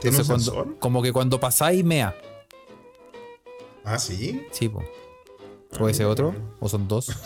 ¿Tiene 0.00 0.16
un 0.16 0.22
Entonces, 0.22 0.26
cuando- 0.26 0.44
sensor? 0.44 0.78
Como 0.80 1.02
que 1.02 1.12
cuando 1.12 1.38
pasáis, 1.40 1.84
mea. 1.84 2.14
Ah, 3.84 3.98
sí. 3.98 4.44
Sí, 4.50 4.68
pues. 4.68 4.86
¿O 5.78 5.88
ese 5.88 6.04
otro? 6.04 6.34
¿O 6.60 6.68
son 6.68 6.86
dos? 6.88 7.08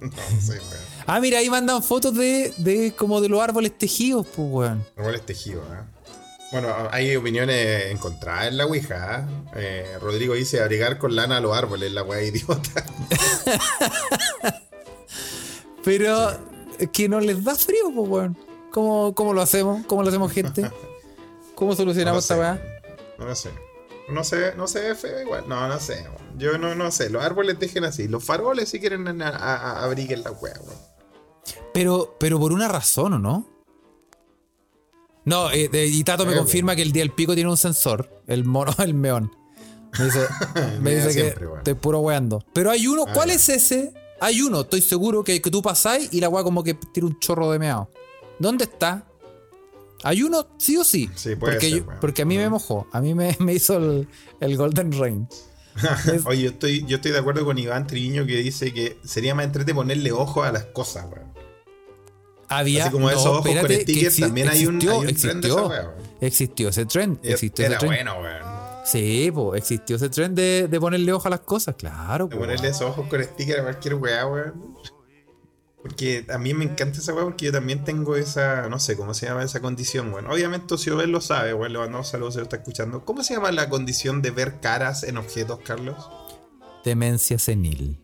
No, 0.00 0.40
sé, 0.40 0.52
weón. 0.52 0.62
Ah, 1.06 1.20
mira, 1.20 1.38
ahí 1.38 1.48
mandan 1.50 1.82
fotos 1.82 2.14
de, 2.14 2.52
de 2.58 2.92
como 2.96 3.20
de 3.20 3.28
los 3.28 3.40
árboles 3.40 3.76
tejidos, 3.76 4.26
pues, 4.34 4.48
weón. 4.50 4.84
Igual 4.96 5.14
es 5.16 5.26
tejido, 5.26 5.60
¿eh? 5.62 5.80
Bueno, 6.54 6.72
hay 6.92 7.16
opiniones 7.16 7.86
encontradas 7.86 8.46
en 8.46 8.58
la 8.58 8.66
Ouija. 8.66 9.18
¿eh? 9.18 9.26
Eh, 9.56 9.98
Rodrigo 10.00 10.34
dice 10.34 10.60
abrigar 10.62 10.98
con 10.98 11.16
lana 11.16 11.38
a 11.38 11.40
los 11.40 11.52
árboles, 11.56 11.90
la 11.90 12.04
weá 12.04 12.22
idiota. 12.22 12.84
Pero 15.84 16.30
es 16.78 16.90
que 16.92 17.08
no 17.08 17.18
les 17.18 17.42
da 17.42 17.56
frío, 17.56 17.90
pues, 17.92 18.08
weón. 18.08 18.38
¿Cómo, 18.70 19.16
¿Cómo 19.16 19.32
lo 19.32 19.42
hacemos? 19.42 19.84
¿Cómo 19.86 20.04
lo 20.04 20.08
hacemos, 20.10 20.30
gente? 20.30 20.70
¿Cómo 21.56 21.74
solucionamos 21.74 22.18
No 22.18 22.20
esta 22.20 22.38
weá? 22.38 22.80
No 23.18 23.24
lo 23.26 23.34
sé. 23.34 23.50
No 24.08 24.22
sé, 24.22 24.54
no 24.56 24.68
se 24.68 24.80
ve 24.80 24.94
feo 24.94 25.20
igual. 25.22 25.48
No, 25.48 25.66
no 25.66 25.80
sé. 25.80 26.02
weón. 26.02 26.38
Yo 26.38 26.56
no, 26.56 26.76
no 26.76 26.92
sé. 26.92 27.10
Los 27.10 27.24
árboles 27.24 27.58
dejen 27.58 27.82
así. 27.84 28.06
Los 28.06 28.22
faroles 28.22 28.68
si 28.68 28.78
quieren 28.78 29.22
a, 29.22 29.28
a- 29.28 29.56
a- 29.56 29.82
abriguen 29.84 30.22
la 30.22 30.30
weá, 30.30 30.54
weón. 30.60 30.78
Pero, 31.72 32.14
pero 32.20 32.38
por 32.38 32.52
una 32.52 32.68
razón, 32.68 33.14
¿o 33.14 33.18
no? 33.18 33.48
No, 35.24 35.50
eh, 35.50 35.70
eh, 35.72 35.86
y 35.86 36.04
Tato 36.04 36.26
me 36.26 36.36
confirma 36.36 36.76
que 36.76 36.82
el 36.82 36.92
día 36.92 37.02
del 37.02 37.10
pico 37.12 37.34
tiene 37.34 37.48
un 37.50 37.56
sensor. 37.56 38.22
El 38.26 38.44
mono, 38.44 38.74
el 38.82 38.94
meón. 38.94 39.30
Me 39.98 40.04
dice, 40.06 40.20
me 40.80 40.94
dice 40.96 41.14
que 41.14 41.44
weón. 41.44 41.58
estoy 41.58 41.74
puro 41.74 42.00
weando. 42.00 42.44
Pero 42.52 42.70
hay 42.70 42.86
uno, 42.86 43.04
Ah, 43.08 43.12
¿cuál 43.14 43.30
es 43.30 43.48
ese? 43.48 43.92
Hay 44.20 44.42
uno, 44.42 44.62
estoy 44.62 44.80
seguro 44.82 45.22
que, 45.24 45.40
que 45.40 45.50
tú 45.50 45.62
pasáis 45.62 46.08
y 46.12 46.20
la 46.20 46.28
weá 46.28 46.42
como 46.44 46.62
que 46.64 46.74
tira 46.74 47.06
un 47.06 47.18
chorro 47.20 47.50
de 47.50 47.58
meado. 47.58 47.90
¿Dónde 48.38 48.64
está? 48.64 49.06
¿Hay 50.02 50.22
uno 50.22 50.46
sí 50.58 50.76
o 50.76 50.84
sí? 50.84 51.08
Sí, 51.14 51.36
puede 51.36 51.54
porque, 51.54 51.70
ser, 51.70 51.78
yo- 51.78 51.86
porque 52.00 52.22
a 52.22 52.24
mí 52.24 52.36
me 52.36 52.48
mojó. 52.50 52.86
A 52.92 53.00
mí 53.00 53.14
me, 53.14 53.36
me 53.40 53.54
hizo 53.54 53.76
el, 53.78 54.08
el 54.40 54.56
Golden 54.56 54.92
Rain. 54.92 55.28
Oye, 56.26 56.42
yo 56.42 56.50
estoy, 56.50 56.84
yo 56.86 56.96
estoy 56.96 57.10
de 57.12 57.18
acuerdo 57.18 57.44
con 57.44 57.58
Iván 57.58 57.86
Triviño 57.86 58.26
que 58.26 58.36
dice 58.36 58.72
que 58.72 58.98
sería 59.04 59.34
más 59.34 59.46
entrete 59.46 59.74
ponerle 59.74 60.12
ojo 60.12 60.42
a 60.44 60.52
las 60.52 60.64
cosas, 60.66 61.06
weón. 61.10 61.32
Había. 62.58 62.84
Así 62.84 62.92
como 62.92 63.10
esos 63.10 63.26
ojos 63.26 63.46
con 63.46 63.70
stickers, 63.70 64.16
también 64.18 64.48
hay 64.48 64.66
un- 64.66 64.76
existió, 64.76 64.92
hay 64.92 64.98
un 64.98 65.14
trend 65.16 65.42
de 65.42 65.48
existió, 65.48 65.72
esa. 65.72 65.94
Existió 66.20 66.68
ese 66.68 66.86
trend. 66.86 67.18
Existió 67.22 67.64
Era 67.66 67.76
ese 67.76 67.86
trend. 67.86 68.04
bueno, 68.08 68.20
weón. 68.22 68.54
Sí, 68.84 69.30
pues 69.32 69.60
existió 69.62 69.96
ese 69.96 70.08
trend 70.10 70.36
de, 70.36 70.68
de 70.68 70.80
ponerle 70.80 71.12
ojo 71.12 71.26
a 71.28 71.30
las 71.30 71.40
cosas, 71.40 71.74
claro. 71.76 72.26
De 72.28 72.34
po. 72.36 72.40
ponerle 72.42 72.68
esos 72.68 72.82
ojos 72.82 73.06
con 73.08 73.22
sticker 73.22 73.60
a 73.60 73.62
cualquier 73.62 73.94
weá, 73.94 74.26
weón. 74.26 74.74
Porque 75.82 76.24
a 76.30 76.38
mí 76.38 76.54
me 76.54 76.64
encanta 76.64 76.98
esa 76.98 77.12
weá 77.12 77.24
porque 77.24 77.46
yo 77.46 77.52
también 77.52 77.84
tengo 77.84 78.16
esa, 78.16 78.68
no 78.70 78.78
sé 78.78 78.96
cómo 78.96 79.12
se 79.12 79.26
llama 79.26 79.42
esa 79.42 79.60
condición, 79.60 80.12
weón. 80.12 80.30
Obviamente 80.30 80.78
si 80.78 80.90
él 80.90 81.10
lo 81.10 81.20
sabe, 81.20 81.52
weón, 81.54 81.72
le 81.74 81.78
mandamos 81.78 82.08
saludos 82.08 82.34
si 82.34 82.38
lo 82.38 82.44
está 82.44 82.56
escuchando. 82.56 83.04
¿Cómo 83.04 83.22
se 83.22 83.34
llama 83.34 83.52
la 83.52 83.68
condición 83.68 84.22
de 84.22 84.30
ver 84.30 84.60
caras 84.60 85.02
en 85.02 85.18
objetos, 85.18 85.60
Carlos? 85.64 85.96
Demencia 86.84 87.38
senil. 87.38 87.98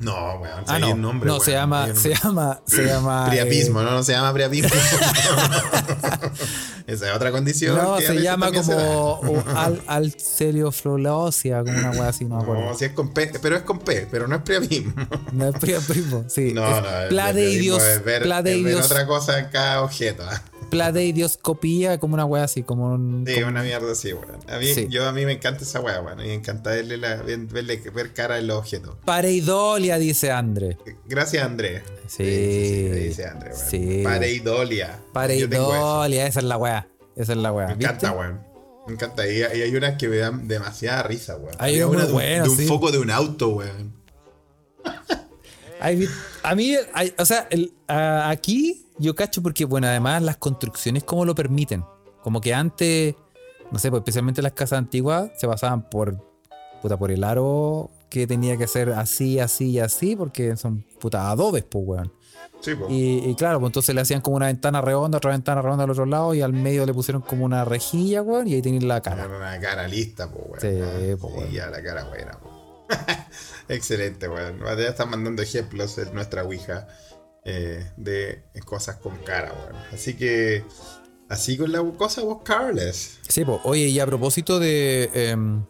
No, 0.00 0.36
weón. 0.40 0.64
Ah, 0.66 0.78
no. 0.78 0.92
un 0.92 1.02
nombre, 1.02 1.26
no, 1.26 1.34
weón, 1.34 1.44
se 1.44 1.52
llama, 1.52 1.88
se 1.94 2.14
llama, 2.14 2.60
se 2.66 2.84
llama. 2.84 3.26
eh, 3.26 3.30
Priapismo, 3.30 3.82
no, 3.82 3.90
no 3.90 4.02
se 4.02 4.12
llama 4.12 4.32
priapismo. 4.32 4.70
Esa 6.86 7.10
es 7.10 7.16
otra 7.16 7.30
condición. 7.30 7.76
no, 7.76 7.98
se 7.98 8.14
llama 8.22 8.46
también 8.46 8.64
se 8.64 8.72
como 8.72 9.20
o 9.20 9.44
al, 9.56 9.82
alcerioflorosia, 9.86 11.62
como 11.62 11.76
una 11.78 11.90
wea 11.90 12.08
así, 12.08 12.24
no 12.24 12.36
me 12.36 12.42
acuerdo. 12.42 12.64
No, 12.64 12.74
si 12.74 12.86
es 12.86 12.92
con 12.92 13.12
P, 13.12 13.30
pero 13.42 13.56
es 13.56 13.62
con 13.62 13.80
P, 13.80 14.06
pero 14.10 14.26
no 14.26 14.36
es 14.36 14.42
priapismo. 14.42 14.92
No 15.32 15.48
es 15.48 15.54
primo, 15.84 16.24
sí. 16.28 16.52
No, 16.54 16.66
es 16.66 16.82
no, 16.82 17.08
priapismo 17.08 17.76
es 17.76 18.04
ver, 18.04 18.22
es 18.26 18.64
ver 18.64 18.76
otra 18.76 19.06
cosa 19.06 19.38
en 19.38 19.48
cada 19.48 19.82
objeto. 19.82 20.24
Pladeidioscopía, 20.70 21.98
como 21.98 22.14
una 22.14 22.24
wea 22.24 22.44
así, 22.44 22.62
como 22.62 22.92
un. 22.94 23.24
Sí, 23.26 23.34
como- 23.34 23.48
una 23.48 23.62
mierda 23.62 23.92
así, 23.92 24.12
weón. 24.12 24.38
A 24.48 24.58
mí, 24.58 24.66
Sí. 24.66 24.86
yo, 24.90 25.06
a 25.08 25.12
mí 25.12 25.24
me 25.24 25.32
encanta 25.32 25.64
esa 25.64 25.80
weá, 25.80 26.00
weón. 26.00 26.20
Y 26.20 26.24
me 26.28 26.34
encanta 26.34 26.70
verle, 26.70 26.96
la- 26.96 27.16
ver- 27.22 27.46
verle 27.46 27.76
ver 27.94 28.12
cara 28.12 28.38
en 28.38 28.46
los 28.46 28.58
objetos. 28.58 28.96
Pareidolia, 29.04 29.98
dice 29.98 30.30
André. 30.30 30.76
Gracias, 31.06 31.44
Andrés. 31.44 31.82
Sí. 32.06 32.24
dice 32.24 33.26
Andrés, 33.26 33.56
weón. 33.58 33.70
Sí. 33.70 34.00
Pareidolia. 34.04 34.98
Pareidolia, 35.12 36.26
esa 36.26 36.40
es 36.40 36.44
la 36.46 36.56
wea. 36.56 36.88
Esa 37.16 37.32
es 37.32 37.38
la 37.38 37.52
wea. 37.52 37.66
Me 37.68 37.72
encanta, 37.74 38.12
weón. 38.12 38.40
Me 38.86 38.94
encanta. 38.94 39.26
Y, 39.28 39.42
hay 39.42 39.74
unas 39.76 39.96
que 39.98 40.08
me 40.08 40.16
dan 40.16 40.48
demasiada 40.48 41.02
risa, 41.02 41.36
weón. 41.36 41.54
Hay 41.58 41.82
una 41.82 42.06
de 42.06 42.12
de 42.40 42.48
un 42.48 42.56
sí. 42.56 42.66
foco 42.66 42.90
de 42.90 42.98
un 42.98 43.10
auto, 43.10 43.48
weón. 43.48 43.92
A 46.42 46.54
mí, 46.54 46.74
o 47.18 47.24
sea, 47.24 47.46
el- 47.50 47.72
aquí 47.86 48.84
yo 48.98 49.14
cacho 49.14 49.42
porque, 49.42 49.64
bueno, 49.64 49.86
además 49.86 50.22
las 50.22 50.36
construcciones 50.36 51.04
como 51.04 51.24
lo 51.24 51.34
permiten. 51.34 51.84
Como 52.22 52.40
que 52.40 52.52
antes, 52.54 53.14
no 53.70 53.78
sé, 53.78 53.90
pues 53.90 54.00
especialmente 54.00 54.42
las 54.42 54.52
casas 54.52 54.78
antiguas 54.78 55.30
se 55.36 55.46
basaban 55.46 55.88
por, 55.88 56.16
puta, 56.82 56.96
por 56.96 57.10
el 57.10 57.24
aro 57.24 57.90
que 58.10 58.26
tenía 58.26 58.56
que 58.56 58.66
ser 58.66 58.90
así, 58.90 59.38
así 59.38 59.70
y 59.70 59.80
así, 59.80 60.16
porque 60.16 60.56
son 60.56 60.84
puta 61.00 61.30
adobes, 61.30 61.64
pues, 61.64 61.84
weón. 61.86 62.12
Sí, 62.60 62.74
po. 62.74 62.86
Y, 62.90 63.18
y 63.30 63.34
claro, 63.36 63.60
pues 63.60 63.68
entonces 63.70 63.94
le 63.94 64.00
hacían 64.00 64.20
como 64.20 64.36
una 64.36 64.46
ventana 64.46 64.80
redonda, 64.80 65.18
otra 65.18 65.30
ventana 65.30 65.62
redonda 65.62 65.84
al 65.84 65.90
otro 65.90 66.06
lado 66.06 66.34
y 66.34 66.40
al 66.40 66.52
medio 66.52 66.84
le 66.86 66.92
pusieron 66.94 67.22
como 67.22 67.44
una 67.44 67.64
rejilla, 67.64 68.22
weón, 68.22 68.48
y 68.48 68.54
ahí 68.54 68.62
tenían 68.62 68.88
la 68.88 69.00
cara. 69.00 69.24
Era 69.24 69.36
una 69.36 69.60
cara 69.60 69.86
lista, 69.86 70.28
po, 70.30 70.38
weón. 70.48 70.60
Sí, 70.60 70.80
Ah, 70.82 70.98
sí, 70.98 71.14
weón. 71.14 71.50
ya 71.52 71.66
la 71.68 71.82
cara 71.82 72.04
buena, 72.04 72.32
po. 72.32 72.50
Excelente, 73.68 74.28
weón. 74.28 74.58
Ya 74.60 74.88
están 74.88 75.10
mandando 75.10 75.42
ejemplos 75.42 75.98
en 75.98 76.12
nuestra 76.14 76.42
Ouija 76.44 76.88
eh, 77.44 77.90
de 77.96 78.44
cosas 78.64 78.96
con 78.96 79.16
cara, 79.18 79.52
weón. 79.52 79.82
Así 79.92 80.14
que, 80.14 80.64
así 81.28 81.56
con 81.56 81.72
la 81.72 81.82
cosa 81.96 82.22
vos, 82.22 82.42
Carles. 82.42 83.18
Sí, 83.28 83.44
pues, 83.44 83.60
oye, 83.64 83.86
y 83.88 84.00
a 84.00 84.06
propósito 84.06 84.58
de. 84.58 85.10
em, 85.14 85.64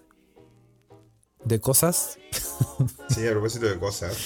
de 1.44 1.60
cosas. 1.60 2.18
Sí, 3.08 3.26
a 3.26 3.30
propósito 3.30 3.66
de 3.66 3.78
cosas. 3.78 4.16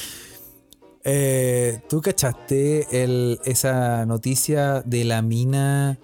Eh, 1.04 1.80
¿Tú 1.88 2.00
cachaste 2.00 3.02
el, 3.02 3.40
esa 3.44 4.04
noticia 4.06 4.82
de 4.82 5.04
la 5.04 5.22
mina 5.22 5.98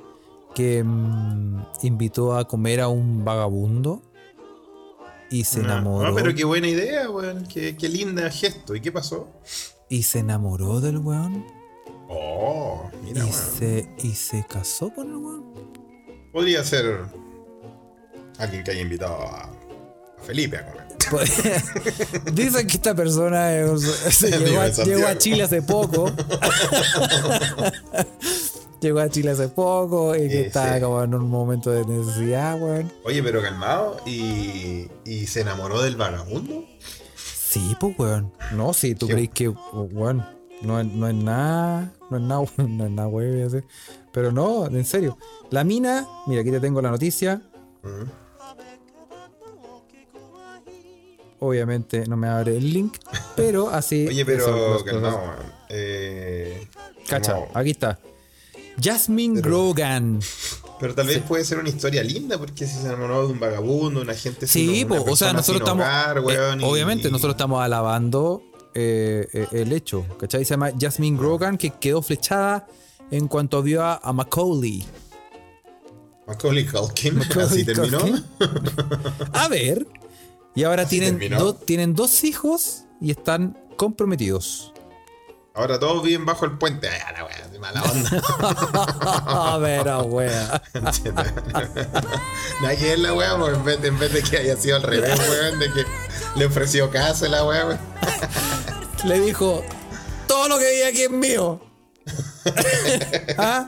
que 0.55 0.83
mm, 0.83 1.62
invitó 1.83 2.37
a 2.37 2.46
comer 2.48 2.81
a 2.81 2.88
un 2.88 3.24
vagabundo 3.24 4.03
y 5.31 5.44
se 5.44 5.59
No, 5.61 5.66
enamoró? 5.66 6.09
no, 6.09 6.14
pero 6.14 6.35
qué 6.35 6.44
buena 6.44 6.68
idea, 6.68 7.11
weón. 7.11 7.46
Qué, 7.46 7.77
qué 7.77 7.88
linda 7.88 8.29
gesto. 8.31 8.74
¿Y 8.74 8.81
qué 8.81 8.90
pasó? 8.90 9.29
Y 9.88 10.03
se 10.03 10.18
enamoró 10.20 10.81
del 10.81 10.98
weón 10.98 11.45
Oh, 12.11 12.89
mira, 13.03 13.20
y, 13.20 13.22
weón. 13.22 13.32
se, 13.59 13.89
y 13.99 14.14
se 14.14 14.45
casó 14.47 14.91
con 14.95 15.09
el 15.09 15.16
weón. 15.16 15.45
Podría 16.32 16.62
ser 16.64 17.01
alguien 18.39 18.64
que 18.64 18.70
haya 18.70 18.80
invitado 18.82 19.14
a 19.22 19.51
Felipe 20.22 20.59
a 20.59 20.66
comer. 20.70 20.89
Pues, 21.11 21.32
dicen 22.34 22.66
que 22.66 22.74
esta 22.74 22.95
persona 22.95 23.55
eh, 23.57 23.64
llegó, 23.64 24.61
a, 24.61 24.68
llegó 24.68 25.14
Chile 25.14 25.45
hace 25.45 25.62
poco. 25.62 26.12
llegó 28.80 29.01
a 29.01 29.09
Chile 29.09 29.30
hace 29.30 29.49
poco 29.49 30.14
y 30.14 30.28
que 30.28 30.30
Sí, 30.30 30.36
está 30.49 30.74
sí. 30.74 30.80
como 30.82 31.03
en 31.03 31.14
un 31.14 31.30
momento 31.30 31.70
de 31.70 31.84
necesidad, 31.86 32.61
weón. 32.61 32.93
Oye, 33.05 33.22
pero 33.22 33.41
calmado. 33.41 33.97
¿Y, 34.07 34.89
y 35.07 35.26
se 35.26 35.41
enamoró 35.41 35.80
del 35.82 35.97
vagabundo? 35.97 36.64
Sí, 37.51 37.74
pues, 37.80 37.99
weón. 37.99 38.32
No, 38.53 38.74
si 38.74 38.94
tú 38.94 39.07
Qué- 39.07 39.14
crees 39.14 39.30
que, 39.30 39.49
weón, 39.49 40.22
no, 40.61 40.78
es- 40.80 40.86
no 40.86 41.09
es 41.09 41.14
nada, 41.14 41.92
no 42.11 42.16
es 42.18 42.22
nada, 42.22 42.44
no 42.59 42.84
es 42.84 42.90
nada, 42.90 43.09
weón. 43.09 43.64
Pero 44.12 44.32
no, 44.32 44.66
en 44.66 44.84
serio. 44.84 45.16
La 45.51 45.64
mina, 45.64 46.07
mira, 46.26 46.42
aquí 46.42 46.51
te 46.51 46.61
tengo 46.61 46.82
la 46.82 46.90
noticia. 46.90 47.40
Mm. 47.82 48.11
Obviamente 51.40 52.05
no 52.07 52.16
me 52.16 52.28
abre 52.28 52.57
el 52.57 52.72
link, 52.72 52.96
pero 53.36 53.70
así. 53.70 54.07
Oye, 54.09 54.24
pero 54.26 54.44
cosas. 54.82 54.92
weón. 54.92 55.22
Eh, 55.70 56.66
Cacha, 57.09 57.36
aquí 57.55 57.70
está. 57.70 57.99
Jasmine 58.82 59.40
Grogan. 59.40 60.20
Pero 60.81 60.95
tal 60.95 61.07
vez 61.09 61.18
puede 61.22 61.45
ser 61.45 61.59
una 61.59 61.68
historia 61.68 62.03
linda, 62.05 62.39
porque 62.39 62.66
si 62.66 62.74
se 62.79 62.87
enamoró 62.87 63.26
de 63.26 63.33
un 63.33 63.41
vagabundo, 63.41 64.01
una 64.01 64.14
gente 64.14 64.47
sin 64.47 64.72
Sí, 64.74 64.85
una 64.85 65.03
po, 65.03 65.11
o 65.12 65.16
sea, 65.16 65.33
nosotros 65.33 65.62
estamos. 65.62 65.85
hogar, 65.85 66.18
eh, 66.18 66.57
y- 66.61 66.64
obviamente, 66.64 67.11
nosotros 67.11 67.35
estamos 67.35 67.61
alabando 67.62 68.43
eh, 68.74 69.26
eh, 69.33 69.47
el 69.53 69.72
hecho. 69.72 70.05
¿Cachai? 70.20 70.45
Se 70.45 70.51
llama 70.51 70.70
Jasmine 70.79 71.18
Grogan, 71.18 71.59
que 71.59 71.70
quedó 71.70 72.01
flechada 72.03 72.68
en 73.11 73.26
cuanto 73.26 73.61
vio 73.62 73.83
a, 73.83 73.97
a 73.97 74.12
Macaulay. 74.12 74.85
Macaulay 76.26 76.66
Culkin, 76.66 77.14
Macaulay 77.18 77.47
así 77.47 77.64
terminó. 77.64 77.99
A 79.33 79.49
ver. 79.49 79.87
Y 80.55 80.64
ahora 80.64 80.87
tienen, 80.87 81.18
terminó. 81.18 81.43
do- 81.43 81.55
tienen 81.55 81.95
dos 81.95 82.22
hijos 82.24 82.85
y 83.01 83.11
están 83.11 83.57
comprometidos. 83.76 84.72
Ahora 85.59 85.77
todos 85.81 86.05
viven 86.05 86.25
bajo 86.25 86.45
el 86.45 86.53
puente. 86.57 86.89
Ay, 86.89 87.01
a 87.05 87.13
la 87.21 87.49
de 87.49 87.59
mala 87.59 87.83
onda. 87.83 88.23
A 89.27 89.59
ver, 89.59 89.89
ah, 89.89 90.03
wea. 90.03 90.63
Nada 92.63 92.77
que 92.77 92.85
ver 92.85 92.99
la 93.01 93.13
pues, 93.37 93.55
en 93.55 93.65
vez, 93.65 93.83
de, 93.83 93.89
en 93.89 93.99
vez 93.99 94.13
de 94.13 94.23
que 94.23 94.37
haya 94.37 94.57
sido 94.57 94.77
al 94.77 94.85
revés, 94.85 95.19
weón, 95.19 95.59
de 95.59 95.73
que 95.73 95.85
le 96.37 96.47
ofreció 96.47 96.91
casa 96.91 97.27
a 97.27 97.31
la 97.31 97.45
weá, 97.45 97.67
weón. 97.67 97.81
Le 99.03 99.19
dijo: 99.19 99.65
Todo 100.29 100.49
lo 100.49 100.61
que 100.61 100.71
vi 100.71 100.83
aquí 100.83 101.03
es 101.03 101.11
mío. 101.11 101.61
¿Ah? 103.37 103.67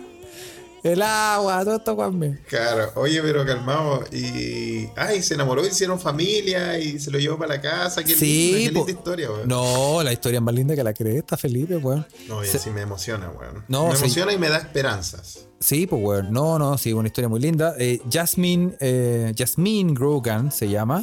El 0.83 1.03
agua, 1.03 1.63
todo 1.65 1.77
esto 1.77 2.07
es 2.09 2.13
mío. 2.15 2.37
Claro, 2.49 2.93
oye, 2.97 3.21
pero 3.23 3.45
calmado. 3.45 4.05
Y. 4.13 4.89
Ay, 4.97 5.23
se 5.23 5.35
enamoró, 5.35 5.67
hicieron 5.67 6.01
familia 6.01 6.79
y 6.79 6.99
se 6.99 7.11
lo 7.11 7.19
llevó 7.19 7.37
para 7.39 7.57
la 7.57 7.61
casa. 7.61 8.03
Qué 8.03 8.15
Sí, 8.15 8.53
linda, 8.55 8.71
qué 8.71 8.75
linda 8.87 8.93
historia, 8.93 9.31
weón. 9.31 9.49
No, 9.49 10.03
la 10.03 10.13
historia 10.13 10.39
es 10.39 10.43
más 10.43 10.55
linda 10.55 10.75
que 10.75 10.83
la 10.85 10.95
cresta, 10.95 11.37
Felipe, 11.37 11.77
weón. 11.77 12.07
No, 12.29 12.43
y 12.43 12.47
Se- 12.47 12.57
así 12.57 12.71
me 12.71 12.81
emociona, 12.81 13.29
weón. 13.31 13.65
No, 13.69 13.89
me 13.89 13.97
sí. 13.97 14.05
emociona 14.05 14.33
y 14.33 14.39
me 14.39 14.49
da 14.49 14.57
esperanzas. 14.59 15.47
Sí, 15.61 15.87
pues, 15.87 16.03
weón. 16.03 16.33
No, 16.33 16.59
no, 16.59 16.79
sí, 16.79 16.93
una 16.95 17.09
historia 17.09 17.29
muy 17.29 17.41
linda. 17.41 17.75
Eh, 17.79 18.01
Jasmine, 18.11 18.77
eh, 18.81 19.35
Jasmine 19.37 19.93
Grogan 19.93 20.51
se 20.51 20.69
llama. 20.69 21.03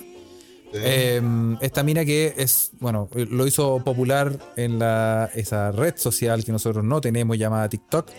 Sí. 0.73 0.79
Eh, 0.83 1.21
esta 1.61 1.83
mina 1.83 2.03
que 2.03 2.33
es, 2.35 2.71
bueno, 2.79 3.09
lo 3.13 3.47
hizo 3.47 3.79
popular 3.85 4.37
en 4.57 4.79
la, 4.79 5.29
esa 5.35 5.71
red 5.71 5.93
social 5.97 6.43
que 6.43 6.51
nosotros 6.51 6.83
no 6.83 6.99
tenemos 6.99 7.37
llamada 7.37 7.69
TikTok. 7.69 8.09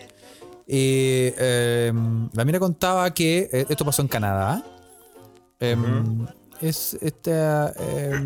Y 0.70 1.32
eh, 1.38 1.92
la 2.34 2.44
mina 2.44 2.58
contaba 2.60 3.12
que 3.14 3.48
eh, 3.50 3.66
esto 3.68 3.84
pasó 3.86 4.02
en 4.02 4.08
Canadá. 4.08 4.62
Eh, 5.60 5.76
Es 6.60 6.96
esta. 7.00 7.72
eh, 7.78 8.22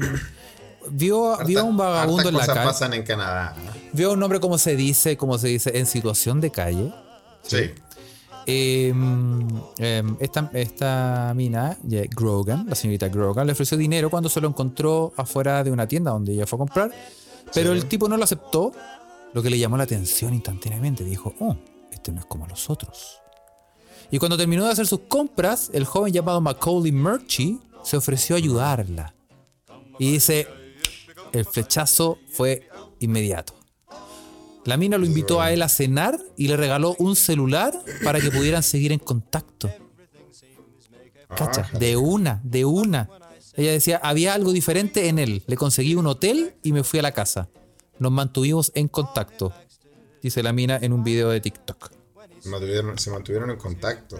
vio, 0.90 1.36
vio 1.46 1.60
a 1.60 1.62
un 1.62 1.76
vagabundo 1.76 2.28
en 2.30 2.34
la 2.34 2.40
cosas 2.40 2.54
calle. 2.56 2.66
pasan 2.66 2.94
en 2.94 3.02
Canadá. 3.04 3.54
¿no? 3.64 3.70
Vio 3.92 4.10
a 4.10 4.12
un 4.14 4.22
hombre, 4.22 4.40
como 4.40 4.58
se 4.58 4.74
dice, 4.74 5.16
como 5.16 5.38
se 5.38 5.48
dice, 5.48 5.78
en 5.78 5.86
situación 5.86 6.40
de 6.40 6.50
calle. 6.50 6.92
Sí. 7.42 7.70
Eh, 8.46 8.92
eh, 9.78 10.02
esta, 10.18 10.50
esta 10.52 11.32
mina, 11.36 11.76
eh, 11.88 12.08
Grogan, 12.12 12.66
la 12.68 12.74
señorita 12.74 13.06
Grogan, 13.08 13.46
le 13.46 13.52
ofreció 13.52 13.76
dinero 13.78 14.10
cuando 14.10 14.28
se 14.28 14.40
lo 14.40 14.48
encontró 14.48 15.12
afuera 15.16 15.62
de 15.62 15.70
una 15.70 15.86
tienda 15.86 16.10
donde 16.10 16.32
ella 16.32 16.46
fue 16.46 16.56
a 16.56 16.58
comprar. 16.58 16.90
Pero 17.54 17.70
Sí. 17.72 17.78
el 17.78 17.86
tipo 17.86 18.08
no 18.08 18.16
lo 18.16 18.24
aceptó, 18.24 18.72
lo 19.32 19.42
que 19.42 19.50
le 19.50 19.58
llamó 19.60 19.76
la 19.76 19.84
atención 19.84 20.34
instantáneamente. 20.34 21.04
Dijo, 21.04 21.32
oh, 21.38 21.54
este 22.02 22.10
no 22.10 22.18
es 22.18 22.26
como 22.26 22.48
los 22.48 22.68
otros. 22.68 23.20
Y 24.10 24.18
cuando 24.18 24.36
terminó 24.36 24.64
de 24.64 24.72
hacer 24.72 24.88
sus 24.88 25.00
compras, 25.08 25.70
el 25.72 25.84
joven 25.84 26.12
llamado 26.12 26.40
Macaulay 26.40 26.90
Murchie 26.90 27.58
se 27.84 27.96
ofreció 27.96 28.34
a 28.34 28.38
ayudarla. 28.38 29.14
Y 30.00 30.12
dice, 30.12 30.48
el 31.32 31.44
flechazo 31.44 32.18
fue 32.32 32.68
inmediato. 32.98 33.54
La 34.64 34.76
mina 34.76 34.98
lo 34.98 35.06
invitó 35.06 35.40
a 35.40 35.52
él 35.52 35.62
a 35.62 35.68
cenar 35.68 36.18
y 36.36 36.48
le 36.48 36.56
regaló 36.56 36.96
un 36.98 37.14
celular 37.14 37.72
para 38.02 38.20
que 38.20 38.30
pudieran 38.30 38.64
seguir 38.64 38.90
en 38.90 38.98
contacto. 38.98 39.70
Cacha, 41.36 41.70
de 41.78 41.96
una, 41.96 42.40
de 42.44 42.64
una. 42.64 43.08
Ella 43.54 43.72
decía, 43.72 44.00
había 44.02 44.34
algo 44.34 44.52
diferente 44.52 45.08
en 45.08 45.18
él. 45.18 45.42
Le 45.46 45.56
conseguí 45.56 45.94
un 45.94 46.06
hotel 46.06 46.56
y 46.62 46.72
me 46.72 46.82
fui 46.82 46.98
a 46.98 47.02
la 47.02 47.12
casa. 47.12 47.48
Nos 47.98 48.10
mantuvimos 48.10 48.72
en 48.74 48.88
contacto. 48.88 49.52
Dice 50.22 50.42
la 50.42 50.52
mina 50.52 50.78
en 50.80 50.92
un 50.92 51.02
video 51.04 51.28
de 51.30 51.40
TikTok. 51.40 51.90
Se 52.40 52.48
mantuvieron, 52.48 52.98
se 52.98 53.10
mantuvieron 53.10 53.50
en 53.50 53.56
contacto. 53.56 54.18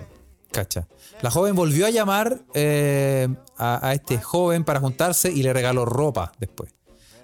Cacha. 0.50 0.86
La 1.22 1.30
joven 1.30 1.54
volvió 1.54 1.86
a 1.86 1.90
llamar 1.90 2.40
eh, 2.54 3.28
a, 3.56 3.88
a 3.88 3.94
este 3.94 4.20
joven 4.20 4.64
para 4.64 4.80
juntarse 4.80 5.30
y 5.32 5.42
le 5.42 5.52
regaló 5.52 5.84
ropa 5.84 6.32
después. 6.38 6.74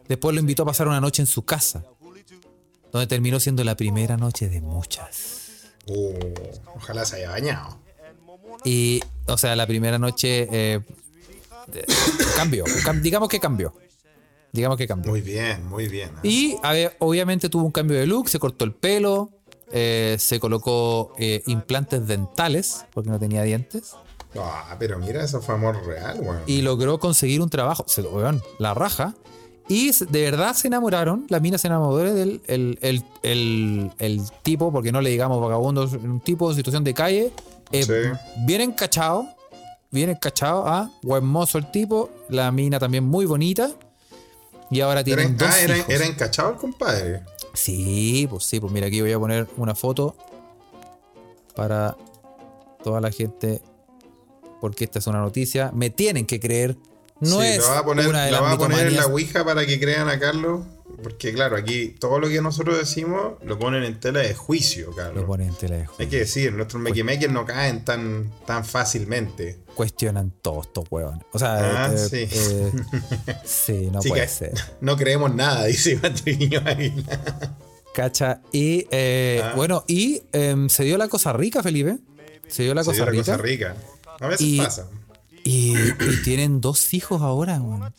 Después 0.09 0.35
lo 0.35 0.41
invitó 0.41 0.62
a 0.62 0.66
pasar 0.66 0.89
una 0.89 1.01
noche 1.01 1.20
en 1.20 1.26
su 1.26 1.45
casa, 1.45 1.85
donde 2.91 3.07
terminó 3.07 3.39
siendo 3.39 3.62
la 3.64 3.76
primera 3.76 4.16
noche 4.16 4.49
de 4.49 4.61
muchas. 4.62 5.66
Uh, 5.87 6.14
ojalá 6.76 7.05
se 7.05 7.16
haya 7.16 7.31
bañado. 7.31 7.79
Y, 8.64 9.01
o 9.26 9.37
sea, 9.37 9.55
la 9.57 9.66
primera 9.66 9.99
noche 9.99 10.49
eh, 10.51 10.81
cambió. 12.37 12.64
Cam- 12.85 13.01
digamos 13.03 13.29
que 13.29 13.41
cambió. 13.41 13.74
Digamos 14.53 14.77
que 14.79 14.87
cambió. 14.87 15.11
Muy 15.11 15.21
bien, 15.21 15.67
muy 15.67 15.89
bien. 15.89 16.11
¿eh? 16.23 16.29
Y 16.29 16.57
a 16.63 16.73
ver, 16.73 16.97
obviamente 17.01 17.49
tuvo 17.49 17.65
un 17.65 17.73
cambio 17.73 17.99
de 17.99 18.07
look, 18.07 18.29
se 18.29 18.39
cortó 18.39 18.65
el 18.65 18.73
pelo, 18.73 19.31
eh, 19.73 20.17
se 20.19 20.41
colocó 20.41 21.13
eh, 21.19 21.43
implantes 21.47 22.07
dentales, 22.07 22.85
porque 22.95 23.11
no 23.11 23.19
tenía 23.19 23.43
dientes. 23.43 23.95
Ah, 24.39 24.77
pero 24.79 24.99
mira, 24.99 25.23
eso 25.25 25.41
fue 25.41 25.55
amor 25.55 25.85
real, 25.87 26.21
weón. 26.21 26.43
y 26.47 26.63
logró 26.63 26.99
conseguir 26.99 27.41
un 27.41 27.51
trabajo. 27.51 27.85
Se 27.87 28.03
lo 28.03 28.11
weón, 28.11 28.43
la 28.59 28.75
raja. 28.75 29.15
Y 29.71 29.91
de 29.93 30.23
verdad 30.23 30.55
se 30.55 30.69
enamoraron. 30.69 31.27
La 31.29 31.41
mina 31.41 31.59
se 31.59 31.67
enamoró 31.67 32.15
del 32.15 32.41
el, 32.47 32.79
el- 32.81 33.05
el- 33.23 33.91
el 33.99 34.23
tipo, 34.43 34.73
porque 34.73 34.93
no 34.93 35.03
le 35.03 35.11
digamos 35.11 35.41
vagabundo, 35.43 35.83
un 36.03 36.21
tipo 36.21 36.49
en 36.51 36.57
situación 36.57 36.85
de 36.85 36.95
calle. 36.95 37.33
eh, 37.71 37.83
Sí. 37.83 37.93
Bien 38.47 38.63
encachado. 38.63 39.27
Bien 39.91 40.09
encachado. 40.11 40.65
Ah, 40.67 40.91
buen 41.03 41.25
mozo 41.27 41.59
el 41.59 41.71
tipo. 41.71 42.09
La 42.31 42.51
mina 42.51 42.79
también 42.79 43.05
muy 43.05 43.27
bonita. 43.27 43.71
Y 44.71 44.81
ahora 44.81 45.01
Era, 45.01 45.05
tienen 45.05 45.37
dos 45.37 45.49
ah, 45.49 45.61
era, 45.61 45.77
hijos. 45.79 45.89
era 45.91 46.05
encachado 46.07 46.51
el 46.51 46.57
compadre. 46.57 47.23
Sí, 47.55 48.27
pues 48.29 48.45
sí, 48.45 48.61
pues 48.61 48.73
mira, 48.73 48.87
aquí 48.87 49.01
voy 49.01 49.12
a 49.12 49.19
poner 49.19 49.49
una 49.57 49.75
foto 49.75 50.16
para 51.57 51.97
toda 52.85 53.01
la 53.01 53.11
gente, 53.11 53.61
porque 54.61 54.85
esta 54.85 54.99
es 54.99 55.07
una 55.07 55.21
noticia. 55.21 55.71
Me 55.75 55.91
tienen 55.91 56.27
que 56.27 56.39
creer. 56.39 56.77
No 57.21 57.41
Sí, 57.41 57.47
es 57.49 57.59
la 57.59 57.71
va 57.71 57.79
a 57.79 57.85
poner, 57.85 58.07
una 58.09 58.25
de 58.25 58.31
la 58.31 58.41
las 58.41 58.51
va 58.51 58.53
a 58.53 58.59
poner 58.59 58.87
en 58.87 58.97
la 58.97 59.07
Ouija 59.07 59.45
para 59.45 59.66
que 59.66 59.81
crean 59.81 60.09
a 60.09 60.19
Carlos. 60.21 60.61
Porque 61.03 61.33
claro, 61.33 61.57
aquí 61.57 61.89
todo 61.99 62.19
lo 62.19 62.29
que 62.29 62.41
nosotros 62.43 62.77
decimos 62.79 63.35
lo 63.45 63.59
ponen 63.59 63.85
en 63.85 64.01
tela 64.01 64.21
de 64.21 64.35
juicio, 64.35 64.95
Carlos. 64.95 65.23
Lo 65.23 65.27
ponen 65.27 65.49
en 65.49 65.55
tela 65.55 65.77
de 65.77 65.87
juego. 65.87 66.01
Hay 66.01 66.07
que 66.09 66.19
decir, 66.19 66.53
nuestros 66.53 66.83
mequimeques 66.83 67.31
no 67.31 67.45
caen 67.47 67.85
tan, 67.85 68.33
tan 68.47 68.65
fácilmente. 68.65 69.59
Cuestionan 69.75 70.33
todos 70.43 70.67
estos 70.67 70.87
huevones. 70.91 71.25
O 71.33 71.39
sea, 71.39 71.85
Ah, 71.87 71.93
eh, 71.95 71.99
sí. 71.99 72.29
eh, 72.31 72.73
sí, 73.45 73.89
no 73.93 74.01
Así 74.01 74.09
puede 74.09 74.27
ser. 74.29 74.53
no 74.81 74.97
creemos 74.97 75.35
nada, 75.35 75.65
dice 75.67 75.97
Patriño 75.99 76.61
Águila. 76.65 77.21
Cacha. 77.95 78.41
Y 78.53 78.87
eh, 78.91 79.41
Ah. 79.45 79.53
bueno, 79.57 79.85
y 79.87 80.23
em, 80.33 80.69
se 80.69 80.85
dio 80.85 80.99
la 80.99 81.09
cosa 81.09 81.33
rica, 81.33 81.63
Felipe. 81.63 81.99
Se 82.49 82.63
dio 82.65 82.75
la, 82.75 82.83
Se 82.83 82.87
cosa, 82.91 82.97
dio 82.97 83.05
la 83.07 83.11
rica, 83.13 83.25
cosa 83.33 83.37
rica. 83.43 83.77
A 84.21 84.27
veces 84.29 84.47
Y- 84.47 84.59
pasa. 84.59 84.89
Y, 85.45 85.75
y 85.79 86.23
tienen 86.25 86.61
dos 86.61 86.93
hijos 86.93 87.23
ahora, 87.23 87.61
weón. 87.61 87.95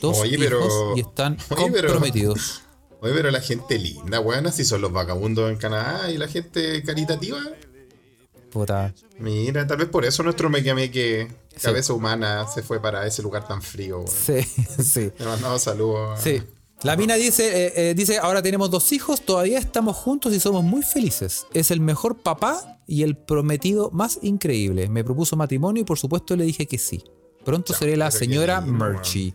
Dos 0.00 0.18
Oye, 0.20 0.34
hijos 0.36 0.46
pero- 0.46 0.96
y 0.96 1.00
están 1.00 1.34
oye, 1.50 1.70
pero- 1.72 1.88
comprometidos. 1.88 2.62
Oye, 3.00 3.12
pero 3.14 3.30
la 3.30 3.40
gente 3.40 3.78
linda, 3.78 4.20
weón, 4.20 4.46
así 4.46 4.64
son 4.64 4.80
los 4.80 4.92
vagabundos 4.92 5.50
en 5.50 5.56
Canadá 5.58 6.10
y 6.10 6.16
la 6.16 6.28
gente 6.28 6.82
caritativa. 6.82 7.38
Puta. 8.50 8.94
Mira, 9.18 9.66
tal 9.66 9.76
vez 9.78 9.88
por 9.88 10.04
eso 10.04 10.22
nuestro 10.22 10.48
mequimeque 10.48 11.28
Sí. 11.56 11.62
cabeza 11.62 11.92
humana 11.92 12.46
se 12.48 12.62
fue 12.62 12.80
para 12.80 13.06
ese 13.06 13.22
lugar 13.22 13.46
tan 13.46 13.62
frío, 13.62 13.98
weón. 14.00 14.08
Sí, 14.08 14.42
sí. 14.82 15.10
Le 15.18 15.24
mandamos 15.24 15.62
saludos. 15.62 16.20
Sí. 16.22 16.42
La 16.82 16.96
mina 16.96 17.14
dice, 17.14 17.66
eh, 17.66 17.72
eh, 17.90 17.94
dice, 17.94 18.18
ahora 18.18 18.42
tenemos 18.42 18.70
dos 18.70 18.92
hijos, 18.92 19.22
todavía 19.22 19.58
estamos 19.58 19.96
juntos 19.96 20.32
y 20.34 20.40
somos 20.40 20.62
muy 20.62 20.82
felices. 20.82 21.46
Es 21.54 21.70
el 21.70 21.80
mejor 21.80 22.18
papá 22.18 22.80
y 22.86 23.02
el 23.02 23.16
prometido 23.16 23.90
más 23.90 24.18
increíble. 24.22 24.88
Me 24.88 25.02
propuso 25.02 25.36
matrimonio 25.36 25.82
y 25.82 25.84
por 25.84 25.98
supuesto 25.98 26.36
le 26.36 26.44
dije 26.44 26.66
que 26.66 26.78
sí. 26.78 27.02
Pronto 27.44 27.72
seré 27.72 27.96
la 27.96 28.10
señora 28.10 28.60
Murchie. 28.60 29.34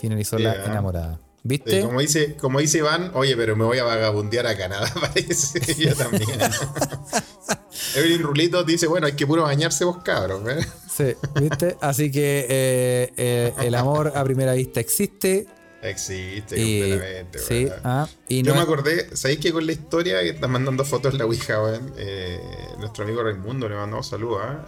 Finalizó 0.00 0.38
la 0.38 0.64
enamorada. 0.64 1.20
¿Viste? 1.42 1.80
como, 1.80 2.00
dice, 2.00 2.36
como 2.36 2.58
dice 2.60 2.78
Iván, 2.78 3.12
oye, 3.14 3.34
pero 3.34 3.56
me 3.56 3.64
voy 3.64 3.78
a 3.78 3.84
vagabundear 3.84 4.46
a 4.46 4.56
Canadá, 4.56 4.92
parece. 5.00 5.60
Yo 5.74 5.94
también. 5.94 6.28
Evelyn 7.96 8.22
Rulito 8.22 8.62
dice, 8.62 8.86
bueno, 8.86 9.06
hay 9.06 9.14
que 9.14 9.26
puro 9.26 9.44
bañarse 9.44 9.84
vos, 9.84 9.98
cabros. 10.02 10.46
¿eh? 10.48 10.66
Sí, 10.94 11.14
¿viste? 11.40 11.76
Así 11.80 12.10
que 12.10 12.46
eh, 12.48 13.12
eh, 13.16 13.54
el 13.60 13.74
amor 13.74 14.12
a 14.14 14.22
primera 14.24 14.52
vista 14.52 14.80
existe. 14.80 15.46
Existe, 15.82 16.56
completamente. 16.56 17.38
Sí, 17.38 17.68
ah, 17.84 18.06
y 18.28 18.42
Yo 18.42 18.54
me 18.54 18.60
acordé, 18.60 19.16
¿sabéis 19.16 19.40
que 19.40 19.50
con 19.50 19.64
la 19.64 19.72
historia 19.72 20.20
que 20.20 20.30
está 20.30 20.46
mandando 20.46 20.84
fotos 20.84 21.14
la 21.14 21.24
Ouija, 21.24 21.58
nuestro 22.78 23.04
amigo 23.04 23.22
Raimundo 23.22 23.66
le 23.66 23.76
mandamos 23.76 24.08
saludos, 24.08 24.42
¿ah? 24.44 24.66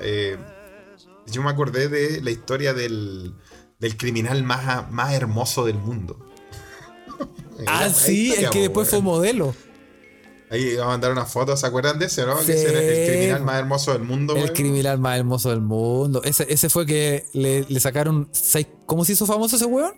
yo 1.27 1.43
me 1.43 1.51
acordé 1.51 1.89
de 1.89 2.23
la 2.23 2.31
historia 2.31 2.73
del, 2.73 3.35
del 3.83 3.97
criminal 3.97 4.45
más, 4.45 4.91
más 4.93 5.13
hermoso 5.13 5.67
del 5.67 5.77
mundo. 5.77 6.17
ah, 7.67 7.89
sí, 7.91 8.33
el 8.33 8.49
que 8.51 8.61
después 8.61 8.89
fue 8.89 9.03
modelo. 9.03 9.55
Ahí 10.51 10.77
vamos 10.77 10.85
a 10.85 10.91
mandar 10.91 11.13
una 11.13 11.25
foto, 11.25 11.57
¿se 11.57 11.67
acuerdan 11.67 11.99
de 11.99 12.07
ese, 12.07 12.25
no? 12.25 12.37
Que 12.37 12.53
ese 12.53 12.69
era 12.69 12.81
el 12.81 13.11
criminal 13.11 13.43
más 13.43 13.59
hermoso 13.59 13.93
del 13.93 14.03
mundo. 14.03 14.37
El 14.37 14.53
criminal 14.53 14.99
más 14.99 15.19
hermoso 15.19 15.51
del 15.51 15.63
mundo. 15.63 16.23
Ese, 16.23 16.47
ese 16.49 16.69
fue 16.69 16.87
que 16.87 17.27
le, 17.33 17.65
le 17.69 17.81
sacaron 17.81 18.31
¿Cómo 18.87 19.05
se 19.05 19.15
hizo 19.15 19.27
famoso 19.27 19.57
ese 19.57 19.65
weón? 19.65 19.95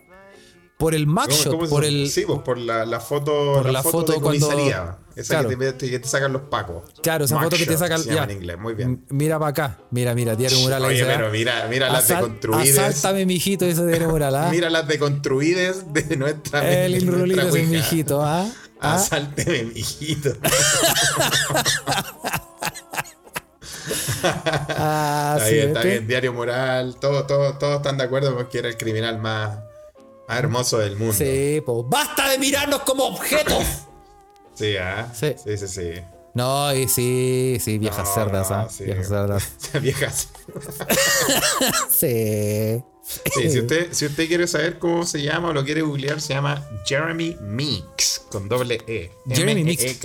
Por 0.77 0.95
el 0.95 1.07
mugshot, 1.07 1.69
por 1.69 1.85
el. 1.85 2.11
Sí, 2.11 2.25
pues 2.27 2.41
por 2.41 2.59
la, 2.59 2.85
la 2.85 3.01
foto. 3.01 3.55
Por 3.55 3.71
la, 3.71 3.83
foto, 3.83 4.13
de 4.13 4.21
comisaría. 4.21 4.99
Esa 5.17 5.47
que, 5.47 5.57
te, 5.57 5.91
que, 5.91 5.99
te, 5.99 6.09
sacan 6.09 6.33
los 6.33 6.43
pacos. 6.43 6.83
Claro, 7.03 7.25
esa 7.25 7.39
foto 7.39 7.57
que 7.57 7.67
te 7.67 7.77
sacan. 7.77 8.03
Ya. 8.03 8.25
en 8.25 8.33
inglés, 8.33 8.59
muy 8.59 8.75
bien. 8.75 9.05
Mira 9.11 9.39
para 9.39 9.51
acá. 9.51 9.79
Mira, 9.91 10.15
mira, 10.15 10.35
diario 10.35 10.59
mural. 10.59 10.85
Oye, 10.85 11.05
pero 11.05 11.31
mira, 11.31 11.67
mira 11.71 11.89
las 11.89 12.09
deconstruidas. 12.09 12.79
Asáltame, 12.79 13.25
mijito, 13.27 13.65
ese 13.65 13.87
diario 13.87 14.09
mural. 14.09 14.35
¿ah? 14.35 14.49
mira 14.53 14.69
las 14.71 14.89
deconstruidas 14.89 15.93
de 15.93 16.17
nuestra. 16.17 16.85
El 16.85 16.97
inrulito 17.03 17.57
es 17.57 17.69
mijito, 17.69 18.23
¿ah? 18.23 18.51
¿Ah? 18.81 18.95
Asálteme, 18.97 19.65
mijito. 19.65 20.33
ah, 24.25 25.37
está 25.39 25.51
bien, 25.51 25.69
está 25.69 25.83
bien. 25.83 26.07
Diario 26.07 26.33
Moral, 26.33 26.97
todos 27.01 27.27
todo, 27.27 27.55
todo 27.59 27.77
están 27.77 27.99
de 27.99 28.05
acuerdo 28.05 28.35
con 28.35 28.47
que 28.47 28.59
era 28.59 28.69
el 28.69 28.77
criminal 28.77 29.19
más, 29.19 29.59
más 30.29 30.39
hermoso 30.39 30.79
del 30.79 30.97
mundo. 30.97 31.15
Sí, 31.15 31.63
pues 31.65 31.79
basta 31.87 32.29
de 32.31 32.39
mirarnos 32.39 32.81
como 32.83 33.05
objetos. 33.05 33.65
sí, 34.55 34.77
¿ah? 34.77 35.13
Sí. 35.15 35.35
sí, 35.43 35.57
sí, 35.59 35.69
sí. 35.69 35.91
No, 36.35 36.75
y 36.75 36.89
sí, 36.89 37.59
sí, 37.61 37.79
viejas 37.79 38.13
cerdas, 38.13 38.51
¿ah? 38.51 38.69
Viejas 38.81 39.09
cerdas. 39.09 39.53
viejas. 39.81 40.29
sí. 41.89 42.83
Sí, 43.05 43.51
si 43.51 43.61
usted, 43.61 43.93
si 43.93 44.07
usted 44.07 44.27
quiere 44.27 44.47
saber 44.47 44.79
cómo 44.79 45.05
se 45.05 45.23
llama 45.23 45.49
o 45.49 45.53
lo 45.53 45.63
quiere 45.63 45.83
googlear, 45.83 46.21
se 46.21 46.33
llama 46.33 46.67
Jeremy 46.87 47.37
Meeks, 47.41 48.27
con 48.31 48.49
doble 48.49 48.81
E. 48.87 49.11
Jeremy 49.29 49.63
Meeks. 49.63 49.99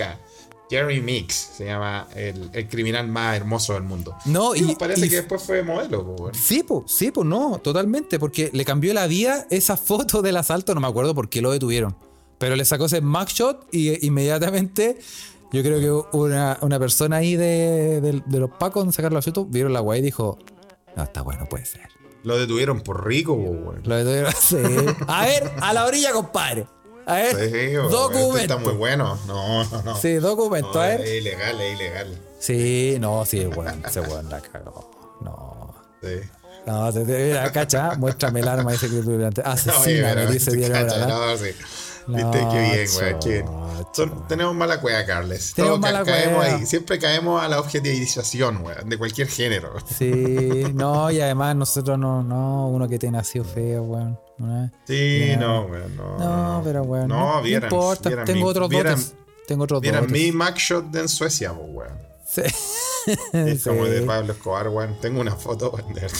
Jeremy 0.70 1.00
Meeks 1.00 1.34
se 1.56 1.64
llama 1.64 2.06
el, 2.14 2.68
criminal 2.68 3.08
más 3.08 3.36
hermoso 3.36 3.74
del 3.74 3.82
mundo. 3.82 4.14
No, 4.24 4.54
y, 4.54 4.76
parece 4.76 5.08
que 5.08 5.16
después 5.16 5.42
fue 5.42 5.64
modelo. 5.64 6.14
Pues, 6.14 6.36
sí, 6.36 6.62
pues, 6.62 6.84
sí, 6.86 7.10
pues 7.10 7.26
no, 7.26 7.58
totalmente, 7.58 8.20
porque 8.20 8.50
le 8.52 8.64
cambió 8.64 8.94
la 8.94 9.08
vida 9.08 9.48
esa 9.50 9.76
foto 9.76 10.22
del 10.22 10.36
asalto, 10.36 10.72
no 10.74 10.80
me 10.80 10.86
acuerdo 10.86 11.12
por 11.12 11.28
qué 11.28 11.42
lo 11.42 11.50
detuvieron, 11.50 11.96
pero 12.38 12.54
le 12.54 12.64
sacó 12.64 12.84
ese 12.84 13.00
mugshot 13.00 13.66
y 13.72 14.06
inmediatamente 14.06 14.98
yo 15.52 15.62
creo 15.62 15.80
que 15.80 16.16
una, 16.16 16.56
una 16.62 16.78
persona 16.78 17.16
ahí 17.16 17.34
de, 17.34 18.22
los 18.30 18.50
pacos 18.50 18.84
en 18.84 18.92
sacar 18.92 19.12
la 19.12 19.20
foto 19.20 19.44
vieron 19.44 19.72
la 19.72 19.80
guay 19.80 19.98
y 19.98 20.02
dijo, 20.02 20.38
no, 20.96 21.02
está 21.02 21.22
bueno, 21.22 21.46
puede 21.48 21.64
ser. 21.64 21.88
Lo 22.22 22.38
detuvieron 22.38 22.82
por 22.82 23.04
rico, 23.06 23.36
pues, 23.64 23.84
Lo 23.84 23.96
detuvieron, 23.96 24.32
sí. 24.40 24.56
A 25.08 25.24
ver, 25.24 25.50
a 25.60 25.72
la 25.72 25.86
orilla, 25.86 26.12
compadre. 26.12 26.66
A 27.10 27.14
ver, 27.14 27.50
sí, 27.50 27.72
documento. 27.72 28.36
Este 28.36 28.42
está 28.42 28.56
muy 28.58 28.74
bueno. 28.74 29.18
No, 29.26 29.64
no, 29.64 29.82
no. 29.82 29.96
Sí, 29.96 30.14
documento, 30.14 30.72
no. 30.72 30.84
Es 30.84 31.10
ilegal, 31.10 31.60
es 31.60 31.74
ilegal. 31.74 32.18
Sí, 32.38 32.96
no, 33.00 33.26
sí, 33.26 33.40
es 33.40 33.54
bueno. 33.54 33.82
Ese 33.88 34.00
weón 34.00 34.30
la 34.30 34.40
cagó. 34.40 35.18
No. 35.20 35.74
Sí. 36.00 36.20
No, 36.66 36.92
te, 36.92 37.00
mira, 37.00 37.50
cacha, 37.50 37.96
muéstrame 37.96 38.40
el 38.40 38.48
arma, 38.48 38.70
dice 38.70 38.88
que 38.88 39.00
tú 39.00 39.18
Asesina, 39.44 40.14
me 40.14 40.26
dice 40.26 40.52
Diego 40.56 40.74
No, 41.08 41.36
sí. 41.36 41.50
Viste, 42.06 42.38
qué 42.50 42.60
bien, 42.60 42.88
güey. 42.94 43.18
Qué 43.20 43.42
bien. 43.42 44.26
tenemos 44.28 44.54
mala 44.54 44.80
cueva, 44.80 45.04
Carles. 45.04 45.54
Todos 45.54 45.80
caemos 45.80 46.44
ahí. 46.44 46.66
Siempre 46.66 46.98
caemos 46.98 47.42
a 47.42 47.48
la 47.48 47.60
objetivización, 47.60 48.62
güey, 48.62 48.76
de 48.84 48.98
cualquier 48.98 49.28
género. 49.28 49.74
Sí, 49.98 50.64
no, 50.74 51.10
y 51.10 51.20
además 51.20 51.56
nosotros 51.56 51.98
no, 51.98 52.22
no, 52.22 52.68
uno 52.68 52.88
que 52.88 52.98
te 52.98 53.10
nació 53.10 53.44
feo, 53.44 53.84
güey. 53.84 54.04
Sí, 54.86 55.32
no, 55.38 55.66
güey, 55.68 55.82
no. 55.96 56.18
No, 56.18 56.62
pero 56.64 56.84
güey. 56.84 57.06
No, 57.06 57.40
no, 57.42 57.46
importa. 57.46 58.24
tengo 58.24 58.46
otros 58.46 58.70
dotes. 58.70 59.14
Tengo 59.46 59.64
otros 59.64 59.80
vieran 59.80 60.02
dotes. 60.02 60.12
mi 60.12 60.32
Maxshot 60.32 60.86
de 60.90 61.00
en 61.00 61.08
Suecia, 61.08 61.50
güey. 61.50 61.88
Sí. 62.26 62.42
Es 63.32 63.64
como 63.64 63.86
de 63.86 64.02
Pablo 64.02 64.34
Escobar, 64.34 64.68
weón. 64.68 64.96
Tengo 65.00 65.20
una 65.20 65.34
foto 65.34 65.72
vender. 65.72 66.10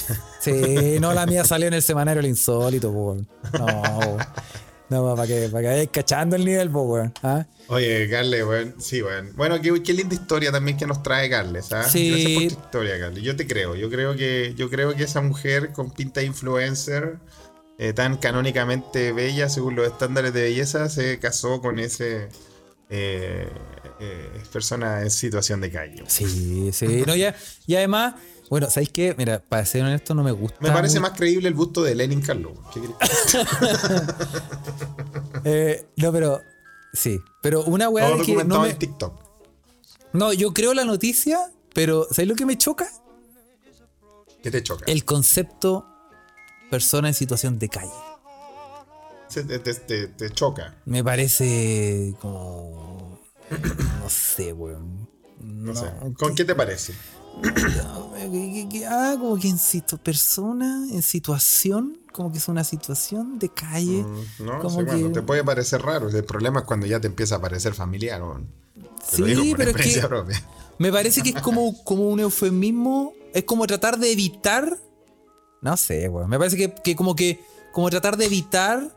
Sí, 0.41 0.99
no, 0.99 1.12
la 1.12 1.26
mía 1.26 1.45
salió 1.45 1.68
en 1.68 1.74
el 1.74 1.83
semanario 1.83 2.20
El 2.20 2.26
Insólito, 2.26 2.91
weón. 2.91 3.28
No, 3.53 4.16
no, 4.91 5.14
para 5.14 5.26
que, 5.26 5.49
para 5.49 5.62
que 5.62 5.68
vayáis 5.68 5.91
cachando 5.91 6.34
el 6.34 6.45
nivel, 6.45 6.68
weón. 6.68 7.14
¿Ah? 7.22 7.47
Oye, 7.68 8.11
Carles, 8.11 8.45
weón. 8.45 8.74
Sí, 8.80 9.01
weón. 9.01 9.32
Bueno, 9.36 9.61
qué, 9.61 9.80
qué, 9.82 9.93
linda 9.93 10.16
historia 10.16 10.51
también 10.51 10.76
que 10.76 10.84
nos 10.84 11.01
trae 11.03 11.30
Carles, 11.30 11.72
¿ah? 11.72 11.84
Sí. 11.84 12.11
Gracias 12.11 12.32
por 12.32 12.43
tu 12.43 12.66
historia, 12.66 12.99
Carles. 12.99 13.22
Yo 13.22 13.36
te 13.36 13.47
creo. 13.47 13.76
Yo 13.76 13.88
creo 13.88 14.16
que, 14.16 14.53
yo 14.57 14.68
creo 14.68 14.95
que 14.97 15.05
esa 15.05 15.20
mujer 15.20 15.72
con 15.72 15.93
pinta 15.93 16.20
de 16.20 16.26
influencer, 16.26 17.18
eh, 17.78 17.93
tan 17.93 18.16
canónicamente 18.16 19.12
bella, 19.12 19.49
según 19.49 19.76
los 19.76 19.86
estándares 19.86 20.34
de 20.34 20.43
belleza, 20.43 20.88
se 20.88 21.20
casó 21.20 21.61
con 21.61 21.78
ese. 21.78 22.28
Eh, 22.93 23.49
eh, 24.01 24.43
persona 24.53 25.03
en 25.03 25.11
situación 25.11 25.61
de 25.61 25.70
calle. 25.70 26.03
Sí, 26.09 26.70
sí. 26.72 27.05
No, 27.07 27.14
ya, 27.14 27.36
y 27.66 27.76
además, 27.76 28.14
bueno, 28.51 28.68
¿sabéis 28.68 28.90
qué? 28.90 29.14
Mira, 29.16 29.40
para 29.48 29.64
ser 29.64 29.84
honesto, 29.84 30.12
no 30.12 30.24
me 30.24 30.32
gusta. 30.32 30.59
Me 30.61 30.72
parece 30.72 30.98
más 30.98 31.12
creíble 31.12 31.46
el 31.46 31.55
busto 31.55 31.84
de 31.84 31.94
Lenin 31.94 32.20
Carlos. 32.20 32.55
eh, 35.44 35.86
no, 35.96 36.12
pero. 36.12 36.40
Sí. 36.92 37.20
Pero 37.42 37.62
una 37.62 37.88
weá 37.88 38.11
de 38.11 38.24
que. 38.24 38.44
No, 38.44 38.62
me... 38.62 38.70
en 38.70 38.78
TikTok. 38.78 39.22
no, 40.14 40.32
yo 40.32 40.53
creo 40.53 40.74
la 40.74 40.84
noticia, 40.84 41.53
pero 41.72 42.09
¿sabéis 42.11 42.28
lo 42.28 42.34
que 42.34 42.44
me 42.44 42.59
choca? 42.59 42.90
¿Qué 44.42 44.51
te 44.51 44.64
choca? 44.64 44.84
El 44.88 45.05
concepto 45.05 45.86
persona 46.70 47.07
en 47.07 47.14
situación 47.14 47.57
de 47.61 47.68
calle. 47.68 47.92
Te, 49.32 49.61
te, 49.61 50.09
te, 50.09 50.30
choca. 50.30 50.74
Me 50.86 51.05
parece 51.05 52.16
como. 52.20 53.20
No 54.01 54.11
sé, 54.11 54.53
weón. 54.53 55.09
No, 55.38 55.72
sé. 55.72 55.86
¿Con 56.18 56.34
qué 56.34 56.44
te 56.44 56.57
parece? 56.57 56.94
ah, 58.89 59.16
como 59.18 59.39
que 59.39 59.49
insisto, 59.49 59.99
persona 59.99 60.87
en 60.91 61.03
situación, 61.03 61.99
como 62.12 62.33
que 62.33 62.39
es 62.39 62.49
una 62.49 62.64
situación 62.64 63.39
de 63.39 63.49
calle. 63.49 64.03
Mm, 64.03 64.45
no, 64.45 64.59
como 64.61 64.78
que... 64.78 64.85
bueno, 64.85 65.12
te 65.12 65.22
puede 65.22 65.45
parecer 65.45 65.83
raro. 65.83 66.09
El 66.09 66.24
problema 66.24 66.61
es 66.61 66.66
cuando 66.66 66.87
ya 66.87 67.01
te 67.01 67.07
empieza 67.07 67.37
a 67.37 67.41
parecer 67.41 67.74
familiar. 67.74 68.22
sí, 69.03 69.55
pero 69.57 69.70
es 69.70 69.76
que 69.76 70.03
me 70.78 70.93
parece 70.93 71.22
que 71.22 71.31
es 71.31 71.41
como, 71.41 71.83
como 71.85 72.09
un 72.09 72.20
eufemismo. 72.20 73.14
Es 73.33 73.45
como 73.45 73.66
tratar 73.66 73.99
de 73.99 74.12
evitar. 74.12 74.76
No 75.62 75.76
sé, 75.76 76.09
weón. 76.09 76.28
Me 76.28 76.39
parece 76.39 76.57
que, 76.57 76.74
que, 76.74 76.97
como 76.97 77.14
que. 77.14 77.41
Como 77.72 77.89
tratar 77.91 78.16
de 78.16 78.26
evitar 78.26 78.91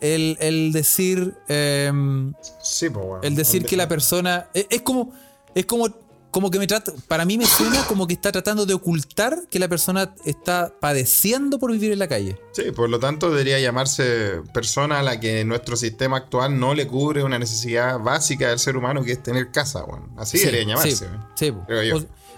el, 0.00 0.36
el 0.40 0.72
decir. 0.72 1.34
Em, 1.48 2.32
sí, 2.62 2.88
pues, 2.88 3.04
bueno. 3.04 3.22
El 3.22 3.34
decir 3.34 3.66
que 3.66 3.76
la 3.76 3.88
persona. 3.88 4.48
Es, 4.54 4.66
es 4.70 4.82
como. 4.82 5.12
Es 5.54 5.66
como 5.66 5.88
como 6.34 6.50
que 6.50 6.58
me 6.58 6.66
trata, 6.66 6.92
para 7.06 7.24
mí 7.24 7.38
me 7.38 7.46
suena 7.46 7.86
como 7.86 8.08
que 8.08 8.14
está 8.14 8.32
tratando 8.32 8.66
de 8.66 8.74
ocultar 8.74 9.42
que 9.48 9.60
la 9.60 9.68
persona 9.68 10.16
está 10.24 10.74
padeciendo 10.80 11.60
por 11.60 11.70
vivir 11.70 11.92
en 11.92 12.00
la 12.00 12.08
calle. 12.08 12.36
Sí, 12.50 12.72
por 12.74 12.90
lo 12.90 12.98
tanto 12.98 13.30
debería 13.30 13.60
llamarse 13.60 14.42
persona 14.52 14.98
a 14.98 15.02
la 15.04 15.20
que 15.20 15.44
nuestro 15.44 15.76
sistema 15.76 16.16
actual 16.16 16.58
no 16.58 16.74
le 16.74 16.88
cubre 16.88 17.22
una 17.22 17.38
necesidad 17.38 18.00
básica 18.00 18.48
del 18.48 18.58
ser 18.58 18.76
humano 18.76 19.04
que 19.04 19.12
es 19.12 19.22
tener 19.22 19.52
casa, 19.52 19.84
bueno. 19.84 20.08
Así 20.16 20.38
debería 20.38 20.74
llamarse. 20.74 21.06
Sí, 21.36 21.52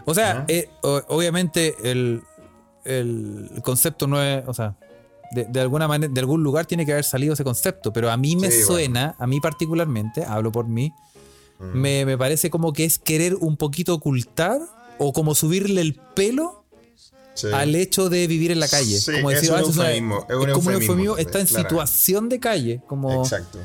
O, 0.04 0.14
sea, 0.14 0.44
eh, 0.46 0.68
obviamente 0.82 1.74
el, 1.82 2.22
concepto 3.62 4.06
no 4.06 4.22
es, 4.22 4.44
o 4.46 4.52
sea, 4.52 4.76
de, 5.32 5.58
alguna 5.58 5.88
manera, 5.88 6.12
de 6.12 6.20
algún 6.20 6.42
lugar 6.42 6.66
tiene 6.66 6.84
que 6.84 6.92
haber 6.92 7.04
salido 7.04 7.32
ese 7.32 7.44
concepto, 7.44 7.94
pero 7.94 8.10
a 8.10 8.18
mí 8.18 8.36
me 8.36 8.50
suena, 8.50 9.16
a 9.18 9.26
mí 9.26 9.40
particularmente, 9.40 10.22
hablo 10.22 10.52
por 10.52 10.68
mí, 10.68 10.92
Mm. 11.58 12.04
Me, 12.04 12.18
parece 12.18 12.50
como 12.50 12.72
que 12.72 12.84
es 12.84 12.98
querer 12.98 13.34
un 13.34 13.56
poquito 13.56 13.94
ocultar 13.94 14.60
o 14.98 15.12
como 15.12 15.34
subirle 15.34 15.80
el 15.80 15.94
pelo 15.94 16.64
al 17.52 17.74
hecho 17.74 18.08
de 18.08 18.26
vivir 18.26 18.50
en 18.50 18.60
la 18.60 18.68
calle. 18.68 18.98
como 19.04 19.30
decir, 19.30 19.50
es, 19.52 19.60
un 19.60 19.66
eufemismo, 19.66 20.26
es, 20.28 20.36
como 20.54 20.68
un 20.68 20.74
eufemismo, 20.74 21.16
está 21.18 21.40
en 21.40 21.46
situación 21.46 22.28
de 22.28 22.40
calle. 22.40 22.82
Como... 22.86 23.22
Exacto. 23.22 23.58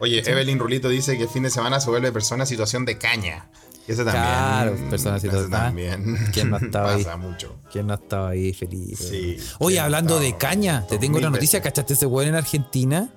Oye, 0.00 0.22
Evelyn 0.26 0.58
Rulito 0.58 0.88
dice 0.88 1.16
que 1.16 1.22
el 1.22 1.28
fin 1.28 1.44
de 1.44 1.50
semana 1.50 1.80
se 1.80 1.88
vuelve 1.88 2.12
persona 2.12 2.44
en 2.44 2.48
situación 2.48 2.84
de 2.84 2.98
caña. 2.98 3.48
Ese 3.86 4.04
también. 4.04 4.24
Claro, 4.24 4.76
personas 4.90 5.22
y 5.24 5.28
ese 5.28 5.36
todo. 5.36 5.48
también. 5.48 6.16
¿Quién 6.32 6.50
no 6.50 6.56
estaba 6.62 6.94
ahí? 6.94 7.04
Pasa 7.04 7.16
mucho. 7.16 7.56
¿Quién 7.70 7.86
no 7.86 7.94
estaba 7.94 8.30
ahí 8.30 8.52
feliz? 8.52 8.98
Sí. 8.98 9.36
Oye, 9.58 9.74
¿Quién 9.74 9.76
no 9.76 9.84
hablando 9.84 10.20
de 10.20 10.36
caña, 10.36 10.86
te 10.86 10.98
tengo 10.98 11.18
una 11.18 11.30
noticia. 11.30 11.58
veces. 11.58 11.70
¿Cachaste 11.70 11.94
ese 11.94 12.06
weón 12.06 12.28
en 12.28 12.34
Argentina? 12.34 13.10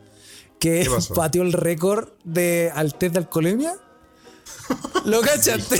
Que 0.59 0.89
pateó 1.15 1.41
el 1.43 1.53
récord 1.53 2.09
de 2.23 2.71
al 2.75 2.95
test 2.95 3.13
de 3.13 3.19
alcoholemia. 3.19 3.75
¿Lo 5.05 5.21
cachaste? 5.21 5.79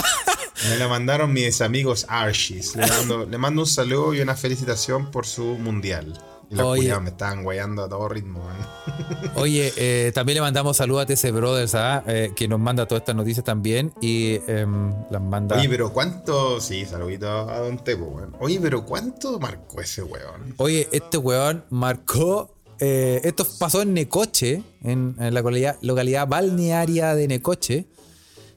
Me 0.68 0.76
la 0.76 0.88
mandaron 0.88 1.32
mis 1.32 1.60
amigos 1.62 2.04
Arshis. 2.08 2.76
Le 2.76 2.86
mando, 2.86 3.26
le 3.26 3.38
mando 3.38 3.62
un 3.62 3.66
saludo 3.66 4.12
y 4.12 4.20
una 4.20 4.36
felicitación 4.36 5.10
por 5.10 5.26
su 5.26 5.44
mundial. 5.44 6.20
Y 6.50 6.56
los 6.56 6.66
Oye. 6.66 6.98
me 6.98 7.10
estaban 7.10 7.44
guayando 7.44 7.84
a 7.84 7.88
todo 7.88 8.08
ritmo. 8.08 8.40
man. 8.44 9.30
Oye, 9.36 9.72
eh, 9.76 10.10
también 10.12 10.34
le 10.34 10.40
mandamos 10.40 10.76
saludos 10.76 11.04
a 11.04 11.06
TC 11.06 11.30
Brothers, 11.30 11.76
¿ah? 11.76 12.02
Eh, 12.08 12.32
que 12.34 12.48
nos 12.48 12.58
manda 12.58 12.86
todas 12.86 13.02
estas 13.02 13.14
noticias 13.14 13.44
también 13.44 13.94
y 14.00 14.40
em, 14.48 14.92
las 15.10 15.22
manda. 15.22 15.56
Oye, 15.56 15.68
pero 15.68 15.92
¿cuánto? 15.92 16.60
Sí, 16.60 16.84
saludito 16.84 17.28
a 17.28 17.60
Don 17.60 17.78
Tepo, 17.84 18.06
weón. 18.06 18.36
Oye, 18.40 18.58
pero 18.60 18.84
¿cuánto 18.84 19.38
marcó 19.38 19.80
ese 19.80 20.02
weón? 20.02 20.54
Oye, 20.56 20.88
este 20.90 21.16
weón 21.18 21.64
marcó. 21.70 22.56
Eh, 22.80 23.20
esto 23.24 23.46
pasó 23.58 23.82
en 23.82 23.94
Necoche, 23.94 24.62
en, 24.82 25.14
en 25.18 25.34
la 25.34 25.40
localidad, 25.40 25.76
localidad 25.82 26.26
balnearia 26.26 27.14
de 27.14 27.28
Necoche. 27.28 27.86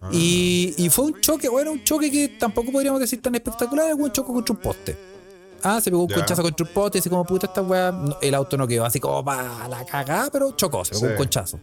Ah. 0.01 0.09
Y, 0.11 0.73
y 0.77 0.89
fue 0.89 1.05
un 1.05 1.21
choque, 1.21 1.47
bueno, 1.49 1.71
un 1.71 1.83
choque 1.83 2.09
que 2.11 2.27
tampoco 2.39 2.71
podríamos 2.71 2.99
decir 2.99 3.21
tan 3.21 3.35
espectacular, 3.35 3.89
es 3.89 3.95
un 3.95 4.11
choque 4.11 4.33
contra 4.33 4.53
un 4.55 4.61
poste. 4.61 4.97
Ah, 5.65 5.79
se 5.79 5.89
pegó 5.91 6.03
un 6.03 6.09
conchazo 6.09 6.41
contra 6.41 6.65
un 6.67 6.73
poste, 6.73 6.99
así 6.99 7.09
como 7.09 7.23
puta 7.23 7.47
esta 7.47 7.61
weá. 7.61 7.89
no, 7.91 8.17
el 8.21 8.33
auto 8.35 8.57
no 8.57 8.67
quedó 8.67 8.83
así 8.85 8.99
como 8.99 9.23
para 9.23 9.65
la 9.69 9.85
cagada, 9.85 10.29
pero 10.29 10.51
chocó, 10.51 10.83
se 10.83 10.91
pegó 10.91 11.05
Sí. 11.05 11.11
un 11.11 11.17
conchazo. 11.17 11.59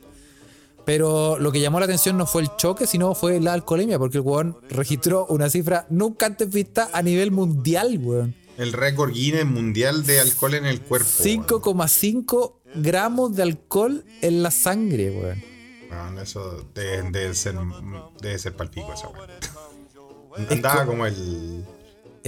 Pero 0.86 1.38
lo 1.38 1.52
que 1.52 1.60
llamó 1.60 1.78
la 1.78 1.84
atención 1.84 2.16
no 2.16 2.26
fue 2.26 2.42
el 2.42 2.48
choque, 2.56 2.86
sino 2.86 3.14
fue 3.14 3.38
la 3.40 3.52
alcoholemia, 3.52 3.98
porque 3.98 4.16
el 4.18 4.22
weón 4.24 4.56
registró 4.70 5.26
una 5.28 5.50
cifra 5.50 5.86
nunca 5.90 6.24
antes 6.26 6.48
vista 6.48 6.88
a 6.92 7.02
nivel 7.02 7.30
mundial, 7.30 7.98
weón. 8.02 8.34
El 8.60 8.72
récord 8.74 9.12
Guinness 9.12 9.46
mundial 9.46 10.04
de 10.04 10.20
alcohol 10.20 10.54
en 10.54 10.66
el 10.66 10.80
cuerpo. 10.82 11.08
weón. 11.24 11.46
5,5 11.46 12.54
gramos 12.74 13.34
de 13.34 13.42
alcohol 13.42 14.04
en 14.20 14.42
la 14.42 14.50
sangre, 14.50 15.10
weón. 15.10 15.42
Weón, 15.90 16.18
eso 16.18 16.66
debe, 16.74 17.10
debe 17.10 17.34
ser, 17.34 17.56
debe 18.20 18.38
ser 18.38 18.54
palpico 18.54 18.92
esa 18.92 19.08
weón. 19.08 19.30
Andaba 20.50 20.84
como 20.86 21.06
el. 21.06 21.64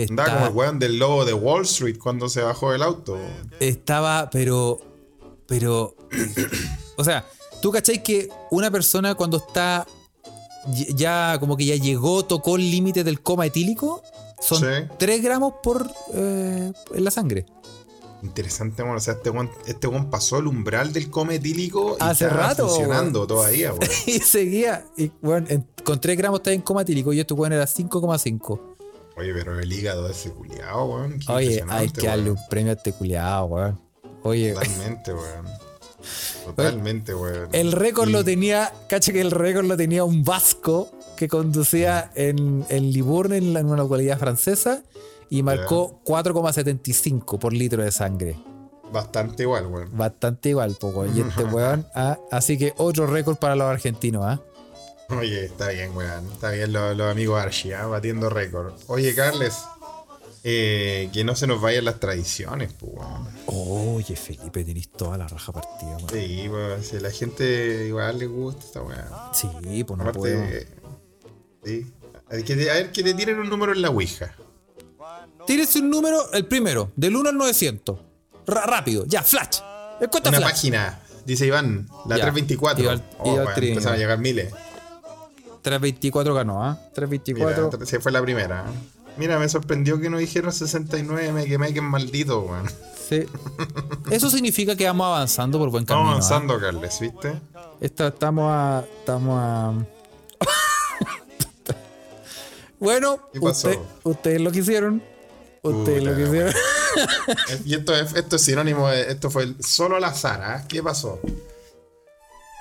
Andaba 0.09 0.29
como 0.31 0.41
el 0.41 0.47
Está- 0.49 0.51
weón 0.57 0.79
del 0.79 0.99
lobo 0.99 1.25
de 1.27 1.35
Wall 1.35 1.63
Street 1.63 1.99
cuando 1.99 2.29
se 2.29 2.41
bajó 2.41 2.73
del 2.73 2.83
auto. 2.83 3.19
estaba, 3.61 4.31
pero. 4.31 4.81
Pero. 5.47 5.95
o 6.97 7.05
sea, 7.05 7.27
tú 7.61 7.71
cachai 7.71 8.03
que 8.03 8.29
una 8.51 8.71
persona 8.71 9.15
cuando 9.15 9.37
está. 9.37 9.87
Ya, 10.97 11.37
como 11.41 11.57
que 11.57 11.67
ya 11.67 11.75
llegó, 11.77 12.25
tocó 12.25 12.57
el 12.57 12.71
límite 12.71 13.03
del 13.05 13.21
coma 13.21 13.47
etílico, 13.47 14.01
son 14.43 14.59
Sí. 14.61 14.67
3 14.99 15.23
gramos 15.23 15.55
por. 15.63 15.91
eh, 16.15 16.73
en 16.95 17.05
la 17.05 17.11
sangre. 17.11 17.47
Interesante, 18.23 18.83
weón. 18.83 18.97
O 18.97 19.01
sea, 19.01 19.15
este 19.15 19.31
weón, 19.31 19.51
este 19.67 19.87
weón 19.89 20.09
pasó 20.11 20.39
el 20.39 20.47
umbral 20.47 20.93
del 20.93 21.11
coma 21.11 21.35
etílico 21.35 21.97
y 21.99 22.05
Hace 22.05 22.25
estaba 22.27 22.49
rato, 22.49 22.69
funcionando 22.69 23.27
todavía, 23.27 23.73
weón. 23.73 23.91
y 24.07 24.19
seguía. 24.21 24.85
Y, 24.97 25.11
bueno, 25.21 25.47
en- 25.51 25.67
con 25.85 26.01
3 26.01 26.17
gramos 26.17 26.41
está 26.41 26.53
en 26.53 26.61
coma 26.63 26.83
etílico 26.83 27.13
y 27.13 27.21
este 27.21 27.35
weón 27.35 27.53
era 27.53 27.67
5,5. 27.67 28.61
Oye, 29.17 29.35
pero 29.35 29.59
el 29.59 29.71
hígado 29.73 30.09
ese 30.09 30.31
culiado, 30.31 30.85
weón. 30.87 31.19
Oye, 31.29 31.65
hay 31.69 31.91
que 31.91 32.07
darle 32.07 32.31
un 32.31 32.39
premio 32.49 32.73
a 32.73 32.77
este 32.77 32.93
culiado, 32.93 33.45
weón. 33.47 33.81
Oye, 34.23 34.53
Totalmente, 34.55 35.13
weón. 35.13 35.47
Totalmente, 36.47 37.15
weón. 37.15 37.49
El 37.53 37.73
récord 37.73 38.09
Y- 38.09 38.13
lo 38.13 38.25
tenía, 38.25 38.73
cacha 38.89 39.13
que 39.13 39.21
el 39.21 39.31
récord 39.31 39.67
lo 39.67 39.77
tenía 39.77 40.05
un 40.05 40.25
vasco 40.25 40.89
que 41.17 41.29
conducía 41.29 42.11
en, 42.15 42.65
en 42.69 42.91
Liburne, 42.93 43.37
en, 43.39 43.53
la- 43.53 43.61
en 43.61 43.67
una 43.67 43.77
localidad 43.79 44.19
francesa, 44.19 44.83
y 45.31 45.43
marcó 45.43 46.01
4,75 46.05 47.39
por 47.39 47.53
litro 47.53 47.83
de 47.83 47.91
sangre. 47.91 48.37
Bastante 48.93 49.45
igual, 49.45 49.67
weón. 49.69 49.97
Bastante 49.97 50.51
igual, 50.51 50.77
poco. 50.79 51.07
Y 51.07 51.21
este 51.21 51.45
weón, 51.53 51.87
ah, 51.95 52.19
así 52.31 52.59
que 52.59 52.75
otro 52.77 53.07
récord 53.07 53.37
para 53.37 53.57
los 53.57 53.67
argentinos, 53.67 54.23
¿ah? 54.27 54.41
Oye, 55.09 55.47
está 55.47 55.69
bien, 55.71 55.97
weón. 55.97 56.27
Está 56.33 56.51
bien 56.51 56.73
los, 56.73 56.97
los 56.97 57.11
amigos 57.11 57.41
Archie, 57.43 57.75
¿ah? 57.75 57.87
batiendo 57.87 58.29
récord. 58.29 58.75
Oye, 58.89 59.15
Carles, 59.15 59.57
eh, 60.45 61.09
que 61.13 61.25
no 61.25 61.35
se 61.37 61.47
nos 61.47 61.61
vayan 61.61 61.85
las 61.87 62.01
tradiciones, 62.01 62.73
pues, 62.79 62.93
weón. 62.95 63.29
Oye, 63.47 64.17
Felipe, 64.17 64.65
tenés 64.65 64.91
toda 64.91 65.17
la 65.17 65.29
raja 65.29 65.53
partida, 65.53 65.97
weón. 65.97 66.11
Sí, 66.11 66.49
weón. 66.49 66.83
Si 66.83 66.99
la 67.01 67.11
gente 67.11 67.87
igual 67.87 68.19
le 68.19 68.27
gusta 68.27 68.65
esta 68.67 68.83
weá. 68.83 69.31
Sí, 69.33 69.49
pues 69.85 69.97
no. 69.99 70.05
Aparte, 70.05 70.69
sí. 71.65 71.93
A 72.31 72.35
ver, 72.35 72.93
que 72.93 73.03
te 73.03 73.15
tiren 73.15 73.39
un 73.39 73.49
número 73.51 73.73
en 73.73 73.83
la 73.83 73.91
Ouija. 73.91 74.35
Tírese 75.47 75.81
un 75.81 75.91
número, 75.91 76.33
el 76.33 76.47
primero, 76.47 76.93
del 76.97 77.17
1 77.17 77.29
al 77.31 77.37
900. 77.37 77.99
Ra- 78.47 78.67
rápido, 78.67 79.05
ya, 79.07 79.23
flash. 79.23 79.59
Una 80.01 80.09
flash. 80.39 80.43
página, 80.43 81.01
dice 81.27 81.47
Iván, 81.47 81.89
la 82.07 82.17
Ya. 82.17 82.23
324. 82.25 82.85
Y 82.85 82.89
al- 82.89 83.05
oh, 83.19 83.39
al 83.41 83.65
empezaron 83.65 83.95
a 83.95 83.99
llegar 83.99 84.19
miles. 84.19 84.53
324 85.63 86.35
ganó, 86.35 86.65
¿ah? 86.65 86.79
Mira, 86.79 86.93
324. 86.95 87.87
se 87.87 88.01
fue 88.01 88.13
la 88.13 88.21
primera. 88.23 88.65
Mira, 89.17 89.39
me 89.39 89.49
sorprendió 89.49 90.01
que 90.01 90.09
no 90.09 90.19
dijeron 90.19 90.53
69, 90.53 91.33
me 91.33 91.45
quemé 91.45 91.73
que 91.73 91.81
es 91.81 91.85
maldito, 91.85 92.41
weón. 92.41 92.67
Sí. 93.09 93.27
Eso 94.11 94.31
significa 94.31 94.75
que 94.75 94.87
vamos 94.87 95.07
avanzando 95.07 95.59
por 95.59 95.69
buen 95.71 95.85
camino. 95.85 96.09
Estamos 96.19 96.31
¿ah? 96.31 96.35
avanzando, 96.37 96.61
Carles, 96.61 96.99
¿viste? 97.01 97.33
Esta- 97.81 98.09
estamos 98.09 98.45
a. 98.51 98.85
Estamos 99.01 99.39
a. 99.39 99.75
bueno, 102.83 103.19
ustedes 104.05 104.41
lo 104.41 104.51
que 104.53 104.59
hicieron. 104.59 105.03
Ustedes 105.63 106.03
lo 106.03 106.15
que 106.17 106.23
hicieron. 106.23 106.53
Y 107.65 107.75
esto 107.75 107.95
es, 107.95 108.15
esto 108.15 108.37
es 108.37 108.43
sinónimo 108.43 108.89
de. 108.89 109.13
Esto 109.13 109.31
fue 109.31 109.45
el- 109.45 109.57
solo 109.63 109.97
al 109.97 110.05
azar, 110.05 110.43
¿ah? 110.43 110.65
¿Qué 110.69 110.83
pasó? 110.83 111.21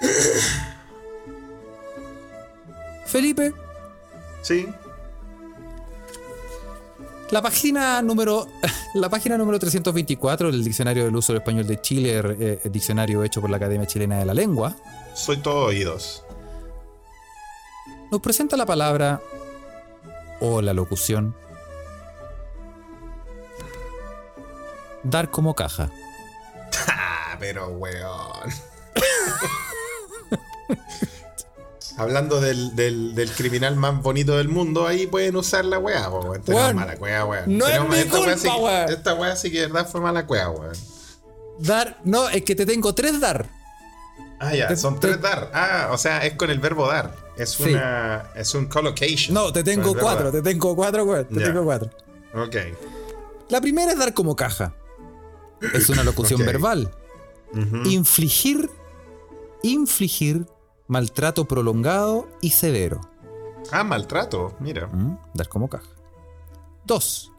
Felipe, 3.06 3.54
Sí. 4.42 4.68
la 7.32 7.42
página 7.42 8.02
número. 8.02 8.48
La 8.94 9.08
página 9.08 9.38
número 9.38 9.58
324 9.58 10.52
del 10.52 10.66
Diccionario 10.66 11.06
del 11.06 11.16
Uso 11.16 11.32
del 11.32 11.42
Español 11.42 11.66
de 11.66 11.80
Chile, 11.80 12.22
eh, 12.38 12.60
el 12.62 12.72
diccionario 12.74 13.24
hecho 13.24 13.40
por 13.40 13.50
la 13.50 13.56
Academia 13.56 13.88
Chilena 13.88 14.20
de 14.20 14.26
la 14.26 14.34
Lengua, 14.34 14.76
Soy 15.14 15.38
todo 15.38 15.68
oídos. 15.68 16.26
nos 18.12 18.20
presenta 18.20 18.58
la 18.58 18.66
palabra 18.66 19.22
o 20.42 20.62
la 20.62 20.74
locución 20.74 21.36
dar 25.04 25.32
como 25.32 25.56
caja. 25.56 25.90
Ah, 26.88 27.36
pero 27.40 27.70
weón. 27.70 28.50
Hablando 31.98 32.40
del, 32.40 32.76
del, 32.76 33.14
del 33.16 33.30
criminal 33.32 33.76
más 33.76 34.02
bonito 34.02 34.38
del 34.38 34.48
mundo, 34.48 34.88
ahí 34.88 35.08
pueden 35.08 35.36
usar 35.36 35.66
la 35.66 35.78
weá, 35.78 36.10
weón. 36.10 36.42
Mala 36.76 36.96
no 37.48 37.68
es 37.68 37.90
mi 37.90 37.96
esta 37.98 38.20
weá 38.20 38.38
sí 38.38 38.50
que- 38.50 38.60
weón. 38.60 38.90
Esta 38.90 39.14
weá 39.14 39.36
sí 39.36 39.52
que 39.52 39.60
de 39.62 39.68
verdad 39.68 39.88
fue 39.88 40.02
mala 40.02 40.22
weá, 40.28 40.50
weón. 40.50 40.74
Dar, 41.60 42.00
no, 42.04 42.30
es 42.30 42.44
que 42.44 42.56
te 42.56 42.66
tengo 42.66 42.96
tres 42.96 43.20
dar. 43.20 43.48
Ah, 44.44 44.56
ya, 44.56 44.68
Te- 44.68 44.76
son 44.76 44.96
te- 44.96 45.08
tres 45.08 45.22
dar. 45.22 45.52
Ah, 45.54 45.90
o 45.92 45.98
sea, 45.98 46.26
es 46.26 46.34
con 46.34 46.50
el 46.50 46.58
verbo 46.60 46.88
dar. 46.88 47.16
Es 47.38 47.52
Sí. 47.52 47.64
una. 47.74 48.32
Es 48.36 48.56
un 48.56 48.66
collocation. 48.66 49.34
No, 49.36 49.54
te 49.54 49.64
tengo 49.64 49.94
cuatro, 49.96 50.32
te 50.32 50.42
tengo 50.42 50.76
cuatro, 50.76 51.04
weón. 51.04 51.26
Te 51.26 51.40
Ya. 51.40 51.46
tengo 51.48 51.64
cuatro. 51.64 51.92
Ok. 52.34 52.56
La 53.50 53.62
primera 53.62 53.92
es 53.92 54.00
dar 54.00 54.14
como 54.16 54.36
caja. 54.36 54.74
Es 55.74 55.90
una 55.90 56.04
locución 56.04 56.40
verbal. 56.46 56.90
Infligir, 57.86 58.70
infligir 59.62 60.46
maltrato 60.88 61.46
prolongado 61.46 62.28
y 62.42 62.50
severo. 62.52 63.02
Ah, 63.72 63.84
maltrato, 63.84 64.56
mira. 64.60 64.88
¿Mm? 64.88 65.18
Dar 65.34 65.48
como 65.50 65.68
caja. 65.70 65.86
Dos. 66.86 67.31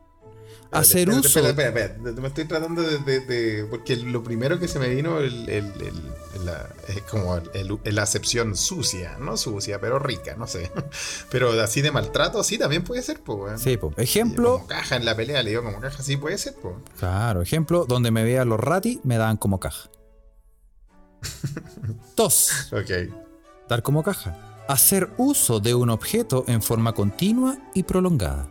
Espérate, 0.74 0.78
Hacer 0.78 1.08
espérate, 1.10 1.28
uso. 1.28 1.48
Espera. 1.48 2.20
Me 2.22 2.28
estoy 2.28 2.44
tratando 2.46 2.80
de. 2.82 2.98
de- 2.98 3.20
de- 3.20 3.64
porque 3.66 3.94
lo 3.96 4.22
primero 4.22 4.58
que 4.58 4.68
se 4.68 4.78
me 4.78 4.88
vino 4.88 5.18
el, 5.18 5.48
el- 5.48 5.72
el- 5.82 6.44
la- 6.46 6.66
es 6.88 7.02
como 7.02 7.38
la 7.84 8.02
acepción 8.02 8.56
sucia, 8.56 9.18
no 9.18 9.36
sucia, 9.36 9.80
pero 9.80 9.98
rica, 9.98 10.34
no 10.36 10.46
sé. 10.46 10.70
Pero 11.30 11.52
así 11.60 11.82
de 11.82 11.90
maltrato, 11.92 12.42
sí, 12.42 12.56
también 12.58 12.84
puede 12.84 13.02
ser, 13.02 13.20
pues. 13.20 13.60
Sí, 13.60 13.78
Ejemplo. 13.98 14.54
Como 14.54 14.66
caja 14.66 14.96
en 14.96 15.04
la 15.04 15.14
pelea, 15.14 15.42
le 15.42 15.50
digo 15.50 15.62
como 15.62 15.78
caja, 15.78 16.02
sí 16.02 16.16
puede 16.16 16.38
ser, 16.38 16.54
pues. 16.54 16.74
Claro, 16.98 17.42
ejemplo, 17.42 17.84
donde 17.86 18.10
me 18.10 18.24
vean 18.24 18.48
los 18.48 18.58
ratis, 18.58 18.98
me 19.04 19.18
dan 19.18 19.36
como 19.36 19.60
caja. 19.60 19.90
Dos. 22.16 22.72
Ok. 22.72 23.12
Dar 23.68 23.82
como 23.82 24.02
caja. 24.02 24.64
Hacer 24.68 25.10
uso 25.18 25.60
de 25.60 25.74
un 25.74 25.90
objeto 25.90 26.44
en 26.48 26.62
forma 26.62 26.92
continua 26.94 27.58
y 27.74 27.82
prolongada. 27.82 28.48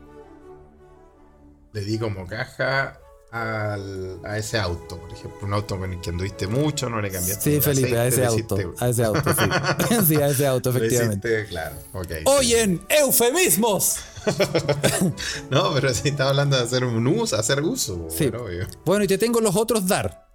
Le 1.74 1.82
di 1.82 1.98
como 1.98 2.26
caja 2.28 3.00
al, 3.32 4.20
a 4.26 4.38
ese 4.38 4.60
auto, 4.60 4.98
por 4.98 5.12
ejemplo. 5.12 5.40
Un 5.48 5.54
auto 5.54 5.78
con 5.80 5.94
el 5.94 6.02
que 6.02 6.10
anduviste 6.10 6.48
mucho, 6.48 6.90
no 6.90 7.00
le 7.02 7.10
cambiaste. 7.10 7.42
Sí, 7.44 7.56
el 7.56 7.62
Felipe, 7.64 7.98
a 7.98 8.08
ese 8.08 8.26
aceite, 8.26 8.42
auto. 8.56 8.74
hiciste- 8.74 8.86
A 8.86 8.90
ese 8.90 9.04
auto, 9.06 9.34
sí. 9.34 9.96
sí, 10.06 10.16
a 10.22 10.28
ese 10.28 10.48
auto, 10.48 10.70
efectivamente. 10.72 11.28
hiciste, 11.30 11.50
claro, 11.50 11.76
ok. 11.94 12.12
Oyen, 12.26 12.82
eufemismos. 12.90 13.98
No, 15.50 15.74
pero 15.74 15.94
si 15.94 16.10
estaba 16.10 16.30
hablando 16.30 16.56
de 16.58 16.64
hacer 16.64 16.84
un 16.84 17.08
uso, 17.08 17.38
hacer 17.38 17.62
uso. 17.62 18.08
Sí. 18.10 18.30
bueno, 18.30 18.46
obvio. 18.46 18.68
Bueno, 18.86 19.04
y 19.04 19.08
te 19.08 19.18
tengo 19.18 19.42
los 19.42 19.56
otros 19.56 19.88
dar. 19.88 20.28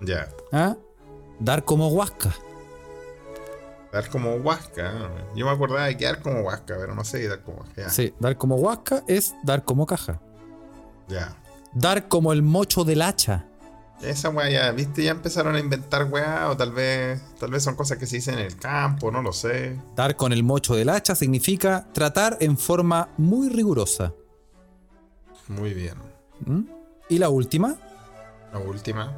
Ya. 0.00 0.28
¿Ah? 0.52 0.76
Dar 1.40 1.64
como 1.64 1.88
huasca. 1.88 2.32
Dar 3.92 4.08
como 4.08 4.34
huasca. 4.36 4.92
¿no? 4.92 5.34
Yo 5.34 5.46
me 5.46 5.52
acordaba 5.52 5.86
de 5.86 5.96
quedar 5.96 6.20
como 6.20 6.40
huasca, 6.42 6.76
pero 6.78 6.94
no 6.94 7.04
sé 7.04 7.26
dar 7.28 7.42
como 7.42 7.58
huasca. 7.58 7.90
Sí, 7.90 8.14
dar 8.20 8.36
como 8.36 8.56
huasca 8.56 9.02
es 9.08 9.34
dar 9.44 9.64
como 9.64 9.86
caja. 9.86 10.20
Ya. 11.08 11.36
Dar 11.72 12.08
como 12.08 12.32
el 12.32 12.42
mocho 12.42 12.84
del 12.84 13.02
hacha. 13.02 13.46
Esa 14.02 14.28
weá 14.28 14.50
ya, 14.50 14.70
viste, 14.72 15.02
ya 15.04 15.12
empezaron 15.12 15.54
a 15.54 15.60
inventar 15.60 16.04
weá, 16.04 16.50
o 16.50 16.56
tal 16.56 16.72
vez, 16.72 17.22
tal 17.38 17.50
vez 17.52 17.62
son 17.62 17.74
cosas 17.74 17.96
que 17.96 18.06
se 18.06 18.16
dicen 18.16 18.34
en 18.34 18.40
el 18.46 18.56
campo, 18.56 19.10
no 19.10 19.22
lo 19.22 19.32
sé. 19.32 19.80
Dar 19.96 20.16
con 20.16 20.32
el 20.32 20.42
mocho 20.42 20.74
del 20.74 20.88
hacha 20.90 21.14
significa 21.14 21.86
tratar 21.92 22.36
en 22.40 22.58
forma 22.58 23.08
muy 23.16 23.48
rigurosa. 23.48 24.12
Muy 25.48 25.72
bien. 25.74 25.94
¿Mm? 26.44 26.62
Y 27.08 27.18
la 27.18 27.28
última, 27.28 27.76
La 28.52 28.58
última. 28.58 29.12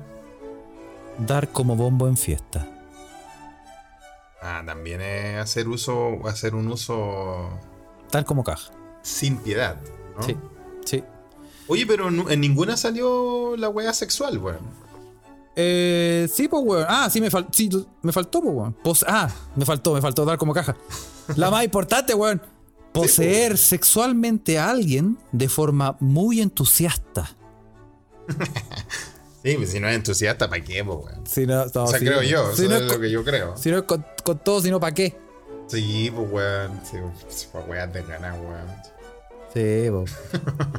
dar 1.18 1.48
como 1.52 1.74
bombo 1.76 2.06
en 2.08 2.16
fiesta. 2.16 2.66
Ah, 4.42 4.62
también 4.64 5.00
es 5.00 5.38
hacer 5.38 5.66
uso, 5.68 6.26
hacer 6.28 6.54
un 6.54 6.68
uso 6.68 7.48
Dar 8.12 8.24
como 8.24 8.44
caja. 8.44 8.70
sin 9.02 9.38
piedad. 9.38 9.76
¿no? 10.16 10.22
Sí. 10.22 10.36
Oye, 11.68 11.86
pero 11.86 12.08
en 12.08 12.40
ninguna 12.40 12.76
salió 12.76 13.56
la 13.56 13.68
weá 13.68 13.92
sexual, 13.92 14.38
weón. 14.38 14.58
Eh, 15.56 16.28
sí, 16.32 16.48
pues, 16.48 16.62
weón. 16.64 16.86
Ah, 16.88 17.08
sí, 17.10 17.20
me, 17.20 17.30
fal- 17.30 17.46
sí, 17.50 17.68
me 18.02 18.12
faltó, 18.12 18.40
pues, 18.42 18.54
weón. 18.54 18.72
Pos- 18.74 19.04
ah, 19.08 19.28
me 19.56 19.64
faltó, 19.64 19.94
me 19.94 20.00
faltó 20.00 20.24
dar 20.24 20.38
como 20.38 20.52
caja. 20.54 20.76
La 21.36 21.50
más 21.50 21.64
importante, 21.64 22.14
weón. 22.14 22.40
Poseer 22.92 23.58
sexualmente 23.58 24.58
a 24.58 24.70
alguien 24.70 25.18
de 25.32 25.48
forma 25.48 25.96
muy 26.00 26.40
entusiasta. 26.40 27.30
Sí, 29.42 29.54
pues 29.54 29.70
si 29.70 29.78
no 29.78 29.88
es 29.88 29.94
entusiasta, 29.94 30.48
¿para 30.48 30.60
qué, 30.64 30.84
po, 30.84 30.94
weón? 30.94 31.24
Si 31.24 31.46
no, 31.46 31.66
no, 31.66 31.84
O 31.84 31.86
sea, 31.86 32.00
creo 32.00 32.20
yo, 32.20 32.52
Si 32.52 32.62
eso 32.62 32.70
no 32.70 32.76
es 32.78 32.82
es 32.82 32.92
lo 32.92 32.98
que 33.00 33.10
yo 33.12 33.22
creo. 33.22 33.56
si 33.56 33.70
no 33.70 33.76
es 33.78 33.82
con- 33.84 34.04
con 34.24 34.38
todo, 34.40 34.60
sino 34.60 34.80
para 34.80 34.92
qué. 34.92 35.16
Sí, 35.68 36.10
pues 36.12 36.28
weón. 36.32 36.80
Sí, 36.82 36.96
pues, 37.22 37.48
pues, 37.52 37.68
weá 37.68 37.86
de 37.86 38.02
ganas, 38.02 38.36
weón. 38.40 38.66
Sí. 39.56 39.88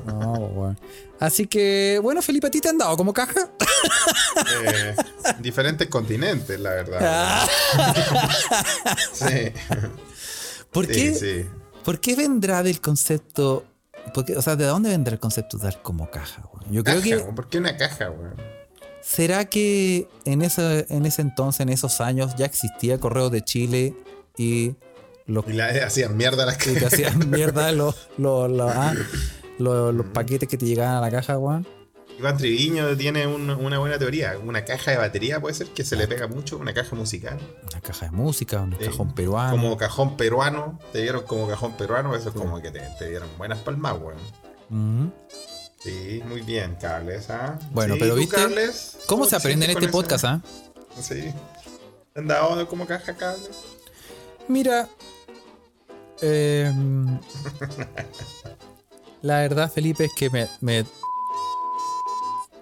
No. 0.05 0.75
Así 1.19 1.47
que, 1.47 1.99
bueno, 2.03 2.21
Felipe, 2.21 2.45
¿a 2.45 2.51
ti 2.51 2.61
te 2.61 2.69
han 2.69 2.77
dado 2.77 2.95
como 2.95 3.11
caja? 3.11 3.49
Eh, 4.65 4.95
diferentes 5.39 5.87
continentes, 5.87 6.59
la 6.59 6.69
verdad. 6.69 6.99
Ah. 7.01 7.47
Sí, 9.13 9.51
¿Por 10.71 10.85
sí, 10.85 10.91
qué? 10.93 11.15
sí. 11.15 11.45
¿Por 11.83 11.99
qué 11.99 12.15
vendrá 12.15 12.61
del 12.61 12.79
concepto? 12.81 13.65
porque, 14.13 14.35
o 14.35 14.41
sea, 14.41 14.55
¿de 14.55 14.65
dónde 14.65 14.89
vendrá 14.89 15.13
el 15.13 15.19
concepto 15.19 15.57
de 15.57 15.65
dar 15.65 15.81
como 15.81 16.09
caja? 16.09 16.43
Yo 16.69 16.83
creo 16.83 17.01
Caja, 17.01 17.03
que. 17.03 17.33
¿Por 17.33 17.49
qué 17.49 17.57
una 17.57 17.77
caja, 17.77 18.11
weón? 18.11 18.35
¿Será 19.01 19.45
que 19.45 20.07
en 20.25 20.41
ese, 20.41 20.85
en 20.89 21.05
ese 21.05 21.21
entonces, 21.21 21.61
en 21.61 21.69
esos 21.69 22.01
años, 22.01 22.35
ya 22.35 22.45
existía 22.45 22.99
Correo 22.99 23.29
de 23.29 23.41
Chile 23.41 23.93
y 24.37 24.75
los 25.27 25.47
Y 25.47 25.53
la 25.53 25.67
hacían 25.85 26.17
mierda 26.17 26.45
las 26.45 26.55
y 26.55 26.59
te 26.59 26.73
cajas. 26.75 26.93
hacían 26.93 27.29
mierda 27.29 27.71
los, 27.71 28.07
los, 28.17 28.49
los, 28.49 28.71
ah, 28.73 28.93
los- 29.59 30.05
paquetes 30.07 30.47
que 30.49 30.57
te 30.57 30.65
llegaban 30.65 30.95
a 30.95 31.01
la 31.01 31.11
caja, 31.11 31.37
weón? 31.37 31.67
Iván 32.19 32.35
Triviño 32.37 32.97
tiene 32.97 33.27
un- 33.27 33.49
una 33.51 33.77
buena 33.77 33.99
teoría. 33.99 34.37
Una 34.43 34.65
caja 34.65 34.89
de 34.91 34.97
batería 34.97 35.39
puede 35.39 35.53
ser 35.53 35.67
que 35.67 35.83
se 35.83 35.95
le 35.95 36.07
pega 36.07 36.27
mucho, 36.27 36.57
una 36.57 36.73
caja 36.73 36.95
musical. 36.95 37.37
Una 37.71 37.79
caja 37.81 38.05
de 38.05 38.11
música, 38.11 38.59
un 38.61 38.71
Sí. 38.79 38.85
cajón 38.85 39.13
peruano. 39.13 39.51
Como 39.51 39.77
cajón 39.77 40.17
peruano. 40.17 40.79
Te 40.91 41.01
dieron 41.03 41.23
como 41.25 41.47
cajón 41.47 41.73
peruano, 41.77 42.15
eso 42.15 42.29
es 42.29 42.35
como 42.35 42.59
que 42.59 42.71
te, 42.71 42.79
te 42.97 43.09
dieron 43.09 43.29
buenas 43.37 43.59
palmas, 43.59 43.95
weón. 44.01 44.17
Ujú. 44.69 45.11
Sí, 45.79 46.23
muy 46.27 46.41
bien, 46.41 46.75
Carles. 46.81 47.29
¿ah? 47.29 47.59
Bueno, 47.71 47.93
Sí, 47.93 47.99
pero 47.99 48.13
¿tú, 48.15 48.19
¿viste? 48.19 48.35
Carles? 48.35 48.97
¿Cómo 49.05 49.25
se 49.25 49.35
aprende 49.35 49.65
en 49.65 49.71
este 49.71 49.87
podcast, 49.89 50.25
ah? 50.25 50.41
Sí. 50.99 51.31
¿Te 52.13 52.19
han 52.19 52.27
dado 52.27 52.67
como 52.67 52.87
caja, 52.87 53.13
Carles? 53.15 53.51
Mira. 54.47 54.87
Em, 56.21 57.19
la 59.21 59.39
verdad, 59.39 59.71
Felipe, 59.71 60.05
es 60.05 60.11
que 60.15 60.29
me, 60.29 60.47
me- 60.61 60.85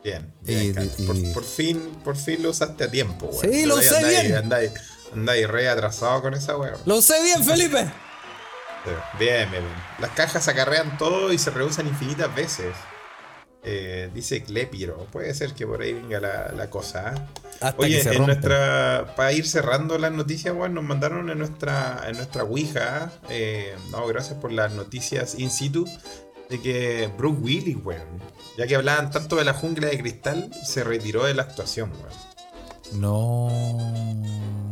Bien, 0.04 0.32
bien, 0.42 0.92
Y- 1.00 1.04
Por, 1.04 1.34
por 1.34 1.44
fin, 1.44 1.80
por 2.04 2.16
fin 2.16 2.44
lo 2.44 2.52
usaste 2.52 2.84
a 2.84 2.92
tiempo, 2.92 3.26
weón. 3.26 3.42
Sí, 3.54 3.66
lo 3.66 3.76
usé 3.76 3.90
andáis- 3.96 4.22
bien. 4.22 4.36
Andáis, 4.36 4.72
andáis 5.14 5.48
re 5.50 5.68
atrasado 5.68 6.22
con 6.22 6.34
esa 6.36 6.56
weón. 6.58 6.78
¡Lo 6.86 7.02
sé 7.02 7.22
bien, 7.24 7.44
Felipe! 7.44 7.92
Bien, 9.18 9.50
bien. 9.50 9.64
Las 9.98 10.12
cajas 10.12 10.48
acarrean 10.48 10.96
todo 11.00 11.34
y 11.34 11.40
se 11.40 11.50
reusan 11.50 11.88
infinitas 11.88 12.34
veces. 12.36 12.76
Eh, 13.68 14.12
dice 14.14 14.44
Clepiro. 14.44 15.08
Puede 15.12 15.34
ser 15.34 15.54
que 15.54 15.66
por 15.66 15.82
ahí 15.82 15.94
venga 15.94 16.20
la, 16.20 16.52
la 16.56 16.70
cosa. 16.70 17.14
¿ah? 17.16 17.28
Hasta 17.62 17.82
Oye, 17.82 17.98
que 17.98 18.04
se 18.04 18.14
en 18.16 18.26
nuestra. 18.26 19.14
Para 19.16 19.32
ir 19.34 19.48
cerrando 19.48 19.98
las 19.98 20.12
noticias, 20.12 20.54
weón, 20.56 20.76
nos 20.76 20.84
mandaron 20.84 21.30
en 21.32 21.40
nuestra, 21.40 22.04
en 22.08 22.16
nuestra 22.18 22.44
Ouija. 22.44 23.12
eh, 23.30 23.76
no, 23.92 24.06
gracias 24.08 24.38
por 24.38 24.52
las 24.52 24.72
noticias 24.74 25.40
in 25.40 25.50
situ. 25.50 25.88
De 26.50 26.62
que 26.62 27.10
Bruce 27.18 27.42
Willis, 27.42 27.78
weón. 27.84 28.06
Ya 28.56 28.68
que 28.68 28.76
hablaban 28.76 29.10
tanto 29.10 29.36
de 29.38 29.46
la 29.46 29.54
jungla 29.54 29.88
de 29.88 29.98
cristal, 29.98 30.52
se 30.64 30.84
retiró 30.84 31.26
de 31.26 31.34
la 31.34 31.42
actuación, 31.42 31.92
weón. 31.92 33.02
No. 33.02 33.50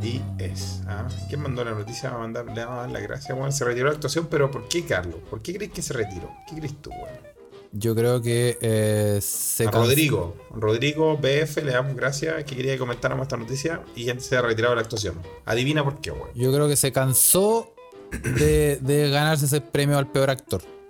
Y 0.03 0.21
es. 0.37 0.81
¿ah? 0.87 1.07
¿Quién 1.29 1.41
mandó 1.41 1.65
la 1.65 1.71
noticia? 1.71 2.11
Va 2.11 2.17
a 2.17 2.19
mandar, 2.19 2.45
le 2.45 2.63
vamos 2.63 2.77
a 2.77 2.81
dar 2.81 2.91
las 2.91 3.01
gracias, 3.01 3.35
weón. 3.35 3.51
Se 3.51 3.65
retiró 3.65 3.85
de 3.85 3.91
la 3.93 3.95
actuación, 3.95 4.27
pero 4.29 4.51
¿por 4.51 4.67
qué, 4.67 4.85
Carlos? 4.85 5.15
¿Por 5.31 5.41
qué 5.41 5.55
crees 5.55 5.71
que 5.71 5.81
se 5.81 5.93
retiró? 5.93 6.29
¿Qué 6.47 6.57
crees 6.57 6.79
tú, 6.79 6.91
weón? 6.91 7.32
Yo 7.75 7.95
creo 7.95 8.21
que 8.21 8.59
eh, 8.61 9.19
se 9.19 9.65
A 9.65 9.71
Rodrigo. 9.71 10.35
Rodrigo 10.51 11.17
BF, 11.17 11.57
le 11.63 11.71
damos 11.71 11.95
gracias 11.95 12.43
que 12.43 12.55
quería 12.55 12.73
que 12.73 12.79
comentáramos 12.79 13.23
esta 13.23 13.35
noticia 13.35 13.81
y 13.95 14.05
ya 14.05 14.19
se 14.19 14.37
ha 14.37 14.43
retirado 14.43 14.73
de 14.73 14.75
la 14.75 14.81
actuación. 14.83 15.19
Adivina 15.43 15.83
por 15.83 15.99
qué, 15.99 16.11
weón. 16.11 16.29
Yo 16.35 16.53
creo 16.53 16.67
que 16.67 16.75
se 16.75 16.91
cansó 16.91 17.73
de, 18.11 18.77
de 18.79 19.09
ganarse 19.09 19.47
ese 19.47 19.59
premio 19.59 19.97
al 19.97 20.11
peor 20.11 20.29
actor. 20.29 20.61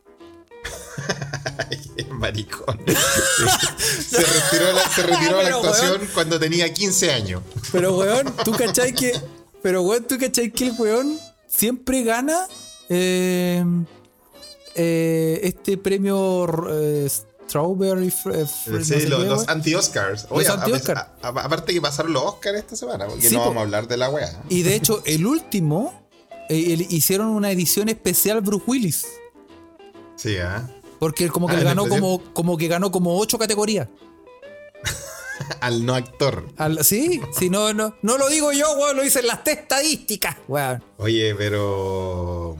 Maricón. 2.11 2.79
Se 3.77 4.17
retiró, 4.17 4.73
la, 4.73 4.89
se 4.89 5.03
retiró 5.03 5.37
de 5.37 5.43
la 5.43 5.45
Pero, 5.49 5.57
actuación 5.57 6.01
cuando 6.13 6.39
tenía 6.39 6.73
15 6.73 7.11
años. 7.11 7.41
Pero, 7.71 7.97
weón, 7.97 8.33
tú 8.43 8.51
cachai 8.51 8.93
que. 8.93 9.13
Pero, 9.61 9.83
weón, 9.83 10.03
tú 10.03 10.17
cachai 10.17 10.51
que 10.51 10.67
el 10.67 10.73
weón 10.77 11.17
siempre 11.47 12.03
gana 12.03 12.47
eh, 12.89 13.63
eh, 14.75 15.39
este 15.43 15.77
premio 15.77 16.45
eh, 16.69 17.07
Strawberry. 17.09 18.07
Fr- 18.09 18.35
eh, 18.35 18.45
Fr- 18.45 18.67
no 18.79 18.83
Sí, 18.85 18.99
sé 19.01 19.07
los, 19.09 19.25
los 19.25 19.47
anti-Oscars. 19.47 20.27
Aparte 21.21 21.73
que 21.73 21.81
pasaron 21.81 22.13
los 22.13 22.23
Oscars 22.23 22.57
esta 22.57 22.75
semana, 22.75 23.05
porque 23.07 23.27
Sí, 23.29 23.35
no 23.35 23.41
po. 23.41 23.45
vamos 23.49 23.61
a 23.61 23.63
hablar 23.63 23.87
de 23.87 23.97
la 23.97 24.09
weá. 24.09 24.41
Y 24.49 24.63
de 24.63 24.75
hecho, 24.75 25.01
el 25.05 25.25
último. 25.27 26.01
eh, 26.49 26.73
el- 26.73 26.81
hicieron 26.93 27.27
una 27.27 27.51
edición 27.51 27.87
especial 27.89 28.41
Bruce 28.41 28.63
Willis. 28.67 29.05
Sí, 30.15 30.37
¿ah? 30.37 30.69
Porque 30.99 31.29
como 31.29 31.47
que 31.47 31.55
Ah, 31.55 31.63
ganó 31.63 31.87
como, 31.87 32.21
como 32.33 32.57
que 32.57 32.67
ganó 32.67 32.91
como 32.91 33.17
ocho 33.17 33.37
categorías. 33.39 33.87
Al 35.61 35.85
no 35.85 35.95
actor. 35.95 36.45
Al- 36.57 36.83
sí, 36.83 37.21
sí, 37.37 37.49
no, 37.49 37.73
no, 37.73 37.95
no 38.01 38.17
lo 38.17 38.29
digo 38.29 38.51
yo, 38.53 38.71
weón, 38.77 38.95
lo 38.97 39.03
dicen 39.03 39.25
las 39.27 39.45
estadísticas, 39.45 40.37
weón. 40.47 40.83
Oye, 40.97 41.33
pero. 41.35 42.55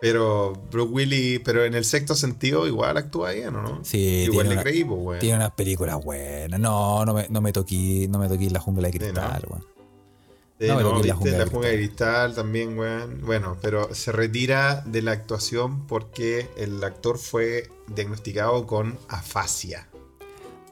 Pero 0.00 0.54
Bruce 0.70 0.90
Willis, 0.92 1.40
pero 1.44 1.64
en 1.64 1.74
el 1.74 1.84
sexto 1.84 2.14
sentido 2.14 2.66
igual 2.66 2.96
actúa 2.96 3.32
bien, 3.32 3.54
¿o 3.56 3.62
no? 3.62 3.84
Sí, 3.84 3.98
Igual 4.28 4.48
le 4.48 4.54
una- 4.54 4.62
creí, 4.62 4.82
pues, 4.84 4.98
weón. 5.00 5.20
Tiene 5.20 5.36
unas 5.36 5.50
películas 5.52 6.02
buenas. 6.02 6.58
No, 6.58 7.04
no 7.04 7.12
me, 7.14 7.26
no 7.28 7.40
me 7.42 7.52
toqué, 7.52 8.06
no 8.08 8.18
me 8.18 8.28
toqué 8.28 8.48
la 8.50 8.60
jungla 8.60 8.88
de 8.88 8.98
cristal, 8.98 9.44
weón. 9.48 9.64
Sí, 10.58 10.66
No, 10.68 10.80
no, 10.80 11.00
que 11.00 11.08
la 11.08 11.14
jungla 11.14 11.38
la 11.38 11.44
de 11.44 11.50
jungla 11.50 11.68
de 11.70 11.76
cristal 11.76 12.34
también, 12.34 12.78
weón. 12.78 13.20
Bueno, 13.26 13.56
pero 13.60 13.94
se 13.94 14.12
retira 14.12 14.82
de 14.86 15.02
la 15.02 15.12
actuación 15.12 15.86
porque 15.86 16.48
el 16.56 16.82
actor 16.82 17.18
fue 17.18 17.70
diagnosticado 17.94 18.66
con 18.66 18.98
afasia. 19.08 19.86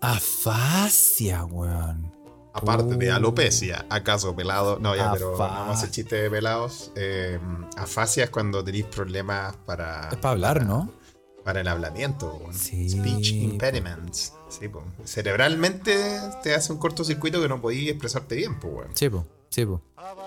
Afasia, 0.01 1.45
weón. 1.45 2.13
Aparte 2.59 2.97
de 2.97 3.11
Uh. 3.11 3.15
alopecia, 3.15 3.87
¿acaso 3.91 4.35
pelado? 4.37 4.79
No, 4.81 4.95
ya, 4.97 5.13
pero 5.13 5.37
vamos 5.37 5.69
a 5.77 5.79
hacer 5.79 5.91
chiste 5.91 6.17
de 6.17 6.31
pelados. 6.31 6.93
Eh, 6.97 7.39
afasia 7.77 8.25
es 8.25 8.31
cuando 8.31 8.63
tenéis 8.65 8.85
problemas 8.87 9.57
para, 9.67 10.09
Es 10.11 10.17
para 10.17 10.33
hablar, 10.33 10.65
¿no? 10.67 10.91
para 11.45 11.63
el 11.63 11.69
hablamiento. 11.69 12.39
Sí, 12.53 12.91
Speech 12.91 13.31
po. 13.31 13.45
impediments. 13.53 14.35
Sí, 14.51 14.69
po. 14.69 14.83
Cerebralmente 15.05 15.97
te 16.43 16.55
hace 16.55 16.73
un 16.73 16.79
cortocircuito 16.79 17.41
que 17.41 17.49
no 17.49 17.61
podías 17.61 17.91
expresarte 17.91 18.35
bien, 18.37 18.59
pues, 18.61 18.73
weón. 18.75 18.91
Sí, 18.95 19.09
po, 19.09 19.25
sí, 19.49 19.65
po. 19.65 19.81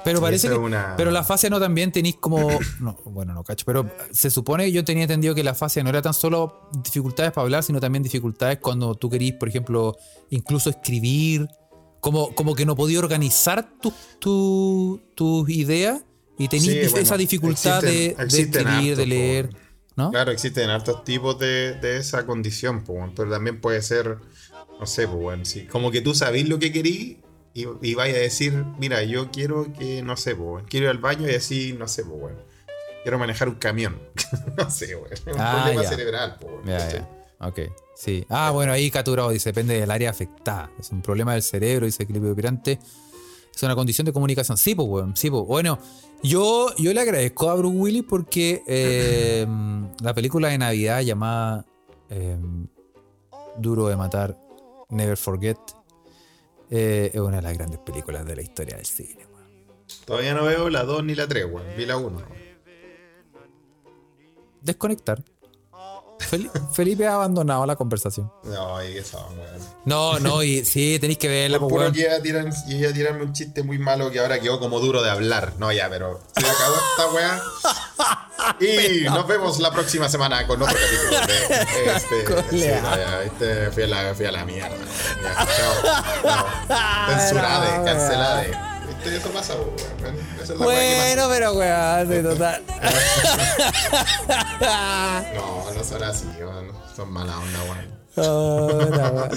Pero 0.04 0.20
parece 0.20 0.48
que. 0.50 0.56
una- 0.56 0.96
Pero 0.98 1.12
la 1.12 1.24
fascia 1.24 1.50
no 1.50 1.60
también 1.60 1.92
tenéis 1.92 2.16
como. 2.20 2.50
No, 2.80 2.98
bueno, 3.06 3.34
no 3.34 3.44
cacho. 3.44 3.66
Pero 3.68 3.90
se 4.12 4.32
supone 4.32 4.66
que 4.66 4.72
yo 4.72 4.84
tenía 4.84 5.04
entendido 5.04 5.36
que 5.36 5.44
la 5.44 5.54
fascia 5.54 5.84
no 5.84 5.90
era 5.90 6.02
tan 6.02 6.14
solo 6.14 6.70
dificultades 6.84 7.32
para 7.32 7.44
hablar, 7.44 7.64
sino 7.64 7.80
también 7.80 8.02
dificultades 8.04 8.58
cuando 8.60 8.96
tú 8.96 9.10
querís, 9.10 9.34
por 9.34 9.48
ejemplo, 9.48 9.96
incluso 10.32 10.70
escribir. 10.72 11.48
Como, 12.02 12.36
como 12.36 12.56
que 12.56 12.66
no 12.66 12.76
podía 12.76 13.00
organizar 13.00 13.72
tus 13.80 13.94
tu, 14.20 15.00
tus 15.16 15.50
ideas 15.50 16.04
y 16.38 16.48
tenías 16.50 16.74
Sí, 16.74 16.80
bueno, 16.92 16.98
esa 17.04 17.16
dificultad 17.18 17.82
de- 17.82 18.18
existen- 18.18 18.28
de, 18.30 18.40
escribir, 18.42 18.66
hartos, 18.68 18.98
de 18.98 19.04
po, 19.04 19.10
leer. 19.10 19.50
¿No? 19.96 20.10
Claro, 20.12 20.32
existen 20.32 20.70
hartos 20.70 21.04
tipos 21.04 21.38
de, 21.40 21.74
de 21.76 21.98
esa 21.98 22.26
condición, 22.26 22.84
po, 22.84 22.96
pero 23.16 23.30
también 23.32 23.60
puede 23.62 23.82
ser, 23.82 24.18
no 24.80 24.86
sé, 24.88 25.06
bueno, 25.06 25.46
sí, 25.46 25.66
como 25.68 25.92
que 25.92 26.02
tú 26.02 26.14
sabés 26.16 26.48
lo 26.50 26.60
que 26.60 26.72
querís 26.72 27.18
y, 27.54 27.66
y 27.82 27.94
vaya 27.94 28.16
a 28.16 28.20
decir, 28.20 28.54
mira, 28.80 29.04
yo 29.04 29.30
quiero 29.32 29.72
que, 29.74 30.02
no 30.02 30.16
sé, 30.18 30.34
bueno, 30.34 30.66
quiero 30.70 30.86
ir 30.86 30.90
al 30.92 30.98
baño 31.00 31.28
y 31.28 31.32
decir, 31.34 31.78
no 31.78 31.88
sé, 31.88 32.04
bueno, 32.04 32.38
quiero 33.04 33.20
manejar 33.20 33.50
un 33.50 33.56
camión. 33.56 34.00
no 34.58 34.70
sé, 34.72 34.96
weón, 34.96 35.12
es 35.12 35.22
un 35.28 35.34
Ah, 35.38 35.60
problema 35.62 35.84
ya. 35.84 35.90
cerebral, 35.90 36.38
bueno. 36.42 37.08
Ok, 37.40 37.60
sí. 38.04 38.26
Ah, 38.30 38.52
bueno, 38.52 38.72
ahí 38.72 38.90
Caturado 38.90 39.30
dice, 39.30 39.50
depende 39.50 39.80
del 39.80 39.92
área 39.92 40.10
afectada. 40.10 40.72
Es 40.80 40.92
un 40.92 41.02
problema 41.02 41.34
del 41.34 41.44
cerebro, 41.44 41.86
dice 41.86 42.04
equilibrio 42.04 42.34
operante. 42.34 42.80
Es 43.54 43.64
una 43.64 43.76
condición 43.76 44.06
de 44.06 44.14
comunicación. 44.14 44.58
Sí, 44.58 44.76
pues, 44.76 44.88
weón. 44.88 45.16
Sí, 45.16 45.30
pues. 45.30 45.44
Bueno, 45.46 45.78
yo, 46.24 46.74
yo 46.78 46.94
le 46.94 47.02
agradezco 47.02 47.50
a 47.50 47.56
Bruce 47.56 47.78
Willis 47.78 48.04
porque 48.08 48.64
eh, 48.68 49.46
la 50.02 50.14
película 50.14 50.50
de 50.50 50.58
Navidad 50.58 51.02
llamada 51.02 51.66
eh, 52.10 52.38
Duro 53.58 53.88
de 53.88 53.96
Matar, 53.96 54.38
Never 54.90 55.18
Forget, 55.18 55.58
eh, 56.70 57.12
es 57.14 57.20
una 57.20 57.38
de 57.38 57.44
las 57.44 57.54
grandes 57.54 57.80
películas 57.80 58.26
de 58.26 58.36
la 58.36 58.42
historia 58.42 58.78
del 58.78 58.86
cine. 58.86 59.26
weón. 59.34 59.48
Todavía 60.06 60.34
no 60.34 60.46
veo 60.46 60.70
la 60.70 60.84
2 60.84 61.04
ni 61.04 61.16
la 61.16 61.28
3, 61.28 61.46
weón, 61.46 61.68
vi 61.78 61.86
la 61.86 61.98
1. 61.98 62.22
Desconectar. 64.62 65.24
Fel- 66.30 66.50
Felipe 66.74 67.08
ha 67.08 67.16
abandonado 67.16 67.66
la 67.66 67.76
conversación. 67.76 68.32
No, 68.44 68.78
ahí 68.78 68.98
esa, 68.98 69.18
weón. 69.18 69.60
No, 69.86 70.20
no, 70.20 70.44
y 70.44 70.64
sí, 70.66 70.98
tenéis 71.00 71.18
que 71.18 71.28
verla, 71.28 71.60
Por 71.60 71.70
pues, 71.70 71.72
puro 71.72 71.82
weón. 71.84 71.94
que 71.94 72.02
iba 72.02 72.16
a, 72.16 72.22
tirar, 72.22 72.46
iba 72.70 72.90
a 72.90 72.94
tirarme 72.94 73.24
un 73.24 73.34
chiste 73.34 73.64
muy 73.64 73.78
malo 73.80 74.12
que 74.12 74.20
ahora 74.20 74.40
quedó 74.40 74.60
como 74.60 74.80
duro 74.80 75.02
de 75.02 75.10
hablar. 75.10 75.54
No, 75.58 75.72
ya, 75.72 75.90
pero 75.90 76.20
se 76.38 76.46
acabó 76.46 76.76
esta 76.76 77.12
weá. 77.14 77.42
Y 78.60 79.04
nos 79.06 79.28
vemos 79.28 79.60
la 79.60 79.72
próxima 79.72 80.10
semana 80.10 80.46
con 80.48 80.60
otro 80.62 80.76
capítulo 80.76 81.28
de 81.28 81.96
este. 81.96 82.24
Con 82.34 82.44
sí, 82.50 82.58
Lea. 82.58 82.82
no, 82.82 82.96
ya, 82.98 83.24
este 83.24 83.72
fui, 83.72 83.84
a 83.84 83.88
la, 83.88 84.16
fui 84.16 84.26
a 84.26 84.32
la 84.32 84.46
mierda. 84.46 84.76
Ya, 85.24 85.36
chao. 85.46 86.04
chao. 86.24 87.18
Censurade, 87.20 87.86
cancelade. 87.86 88.58
Este, 89.04 89.18
eso 89.18 89.30
pasa, 89.32 89.56
weón. 89.56 90.16
Esa 90.42 90.54
es 90.54 90.60
la 90.60 90.66
weá 90.68 90.80
que 90.80 90.96
Bueno, 91.16 91.30
pero 91.30 91.54
weón, 91.54 92.08
sí, 92.12 92.22
total. 92.24 92.64
pasa. 94.60 95.26
No, 95.36 95.74
no 95.74 95.84
son 95.84 96.04
así, 96.04 96.28
weón. 96.40 96.72
Son 96.96 97.12
mala 97.12 97.38
onda, 97.38 97.60
weón. 97.64 98.02
Oh, 98.18 98.70
la 98.92 99.10
weón. 99.12 99.30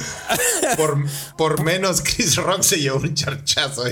Por, 0.77 0.99
por 1.37 1.63
menos 1.63 2.01
Chris 2.03 2.37
Rock 2.37 2.63
se 2.63 2.77
llevó 2.81 2.99
un 2.99 3.15
charchazo. 3.15 3.85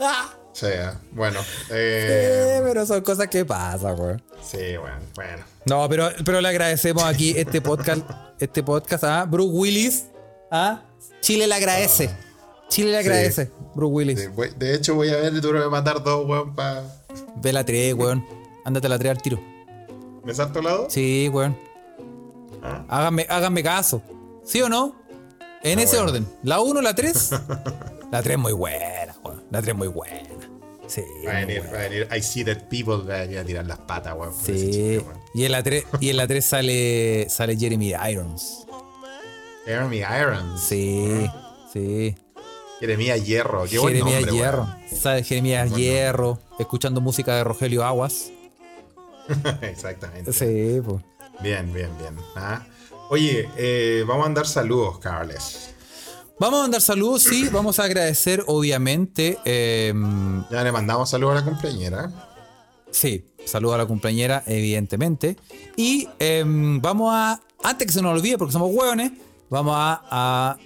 O 0.00 0.54
sea, 0.54 1.00
bueno. 1.12 1.40
Eh, 1.70 2.58
Eh, 2.58 2.60
pero 2.64 2.84
son 2.86 3.00
cosas 3.02 3.28
que 3.28 3.44
pasan, 3.44 3.98
weón. 3.98 4.22
sí, 4.44 4.76
bueno, 4.78 4.98
bueno. 5.14 5.44
No, 5.64 5.88
pero, 5.88 6.10
pero 6.24 6.40
le 6.40 6.48
agradecemos 6.48 7.04
aquí 7.04 7.34
este 7.36 7.60
podcast, 7.60 8.00
este 8.40 8.62
podcast 8.62 9.04
a 9.04 9.24
Bruce 9.24 9.50
Willis. 9.52 10.04
A 10.50 10.82
Chile 11.20 11.46
le 11.46 11.54
agradece. 11.54 12.10
Chile 12.72 12.90
le 12.92 12.98
agradece, 12.98 13.50
Bruce 13.74 13.92
Willis. 13.92 14.20
Sí, 14.20 14.26
voy- 14.28 14.50
de 14.56 14.74
hecho, 14.74 14.94
voy 14.94 15.08
a 15.10 15.16
ver 15.16 15.40
Duro 15.40 15.60
de 15.62 15.68
Matar 15.68 16.02
dos, 16.02 16.26
weón, 16.26 16.54
para. 16.54 16.82
Ve 17.36 17.52
la 17.52 17.64
3, 17.64 17.94
weón. 17.94 18.24
Ándate 18.64 18.86
a 18.86 18.90
la 18.90 18.98
3 18.98 19.10
al 19.10 19.22
tiro. 19.22 19.40
¿Me 20.24 20.34
salto 20.34 20.60
al 20.60 20.64
lado? 20.64 20.86
Sí, 20.88 21.28
weón. 21.32 21.56
Ah. 22.62 22.84
Háganme, 22.88 23.26
háganme 23.28 23.62
caso. 23.62 24.02
¿Sí 24.44 24.62
o 24.62 24.68
no? 24.68 24.96
En 25.62 25.78
ese 25.78 25.96
bueno. 25.96 26.10
orden. 26.12 26.26
La 26.42 26.60
1, 26.60 26.80
la 26.80 26.94
3. 26.94 27.30
La 28.12 28.22
3 28.22 28.36
muy 28.38 28.52
buena, 28.52 29.14
weón. 29.24 29.42
La 29.50 29.62
3 29.62 29.74
muy 29.74 29.88
buena. 29.88 30.28
Sí. 30.86 31.02
Va 31.26 31.30
a 31.32 31.34
venir, 31.46 31.62
va 31.72 31.78
a 31.78 31.82
venir. 31.88 32.06
I 32.14 32.20
see 32.22 32.44
that 32.44 32.68
people 32.68 32.96
va 33.08 33.16
a 33.16 33.20
venir 33.22 33.38
a 33.38 33.44
tirar 33.44 33.66
las 33.66 33.78
patas, 33.78 34.14
weón. 34.16 34.34
Sí. 34.34 34.52
chiste, 34.52 34.98
weón. 34.98 35.20
Y 35.34 35.44
en 35.44 35.52
la 35.52 35.62
3, 35.62 35.84
y 36.00 36.10
en 36.10 36.16
la 36.18 36.26
3 36.26 36.44
sale, 36.44 37.26
sale 37.30 37.56
Jeremy 37.56 37.94
Irons. 38.10 38.66
Jeremy 39.64 39.98
Irons. 39.98 40.60
Sí, 40.60 41.26
sí. 41.72 42.14
Jeremías 42.82 43.24
Hierro. 43.24 43.64
Qué 43.70 43.78
buen 43.78 43.94
Jeremías 43.94 44.20
nombre, 44.22 44.36
Hierro. 44.36 44.68
Sale 44.92 45.22
Jeremías 45.22 45.72
Hierro. 45.76 46.40
Escuchando 46.58 47.00
música 47.00 47.36
de 47.36 47.44
Rogelio 47.44 47.84
Aguas. 47.84 48.32
Exactamente. 49.62 50.32
Sí, 50.32 50.80
pues. 50.84 51.00
Bien, 51.40 51.72
bien, 51.72 51.90
bien. 51.96 52.16
Ah. 52.34 52.66
Oye, 53.08 53.48
eh, 53.56 54.02
vamos 54.04 54.24
a 54.24 54.26
mandar 54.26 54.48
saludos, 54.48 54.98
Carles. 54.98 55.70
Vamos 56.40 56.58
a 56.58 56.62
mandar 56.62 56.80
saludos, 56.80 57.22
sí. 57.22 57.48
Vamos 57.52 57.78
a 57.78 57.84
agradecer, 57.84 58.42
obviamente. 58.48 59.38
eh, 59.44 59.94
Ya 60.50 60.64
le 60.64 60.72
mandamos 60.72 61.08
saludos 61.08 61.36
a 61.36 61.40
la 61.40 61.44
compañera. 61.44 62.10
Sí, 62.90 63.30
saludo 63.44 63.74
a 63.74 63.78
la 63.78 63.86
compañera, 63.86 64.42
evidentemente. 64.44 65.36
Y 65.76 66.08
em, 66.18 66.80
vamos 66.80 67.10
a, 67.14 67.40
antes 67.62 67.86
que 67.86 67.92
se 67.92 68.02
nos 68.02 68.12
olvide, 68.18 68.38
porque 68.38 68.50
somos 68.52 68.72
hueones, 68.74 69.12
vamos 69.48 69.72
a, 69.76 70.02
a 70.10 70.58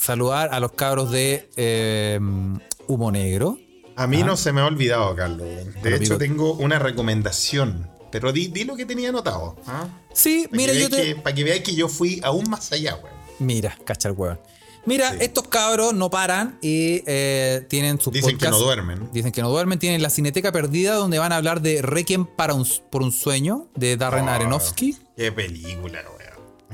saludar 0.00 0.48
a 0.52 0.60
los 0.60 0.72
cabros 0.72 1.10
de 1.10 1.48
em, 1.56 2.58
Humo 2.86 3.12
Negro. 3.12 3.58
A 3.96 4.06
mí 4.06 4.22
no 4.22 4.36
se 4.36 4.52
me 4.52 4.60
ha 4.62 4.66
olvidado, 4.66 5.14
Carlos. 5.14 5.46
De 5.82 5.92
Ah. 5.92 5.96
Hecho, 5.96 6.16
tengo 6.18 6.54
una 6.54 6.78
recomendación. 6.78 7.88
Pero 8.10 8.32
di, 8.32 8.48
di 8.48 8.64
lo 8.64 8.74
que 8.76 8.86
tenía 8.86 9.10
anotado. 9.10 9.56
¿ah? 9.66 9.86
Sí, 10.12 10.46
Para 10.50 10.56
mira, 10.56 10.72
yo 10.72 10.88
veáis 10.88 10.90
te... 10.90 11.14
que, 11.14 11.20
para 11.20 11.34
que 11.36 11.44
veáis 11.44 11.62
que 11.62 11.74
yo 11.74 11.88
fui 11.88 12.20
aún 12.24 12.48
más 12.50 12.72
allá, 12.72 12.96
weón. 12.96 13.14
Mira, 13.38 13.76
cachar 13.84 14.12
hueón. 14.12 14.40
Mira, 14.86 15.10
Sí. 15.12 15.18
estos 15.20 15.46
cabros 15.48 15.92
no 15.94 16.08
paran 16.10 16.58
y 16.62 17.02
eh, 17.06 17.64
tienen 17.68 18.00
sus 18.00 18.12
Dicen 18.14 18.38
que 18.38 18.48
no 18.48 18.58
duermen. 18.58 19.10
Dicen 19.12 19.30
que 19.30 19.42
no 19.42 19.50
duermen. 19.50 19.78
Tienen 19.78 20.02
la 20.02 20.08
Cineteca 20.10 20.50
Perdida, 20.50 20.94
donde 20.94 21.18
van 21.18 21.32
a 21.32 21.36
hablar 21.36 21.60
de 21.60 21.82
Requiem 21.82 22.24
para 22.24 22.54
un, 22.54 22.66
por 22.90 23.02
un 23.02 23.12
sueño, 23.12 23.68
de 23.76 23.96
Darren 23.98 24.28
Ah, 24.28 24.36
Aronofsky. 24.36 24.96
Qué 25.16 25.30
película, 25.30 26.00
weón. 26.08 26.19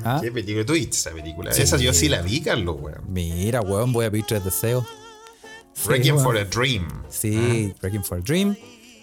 Ah. 0.05 0.21
Qué 0.23 0.31
película. 0.31 0.65
¿Tú 0.67 0.73
viste 0.75 0.97
esa 0.97 1.11
película? 1.11 1.53
Sí. 1.53 1.63
Esa 1.63 1.77
yo 1.79 1.93
sí 1.93 2.09
la 2.09 2.23
vi, 2.23 2.41
Carlos, 2.41 2.77
weón. 2.81 3.03
Mira, 3.09 3.61
hueón, 3.61 3.93
voy 3.93 4.05
a 4.07 4.11
pedir 4.11 4.25
tres 4.27 4.45
deseos. 4.45 4.85
Sí, 5.75 5.89
weón. 6.11 6.21
for 6.25 6.37
a 6.39 6.45
Dream. 6.45 6.89
Sí, 7.09 7.75
Requiem 7.83 8.03
for 8.03 8.19
a 8.19 8.21
Dream 8.21 8.57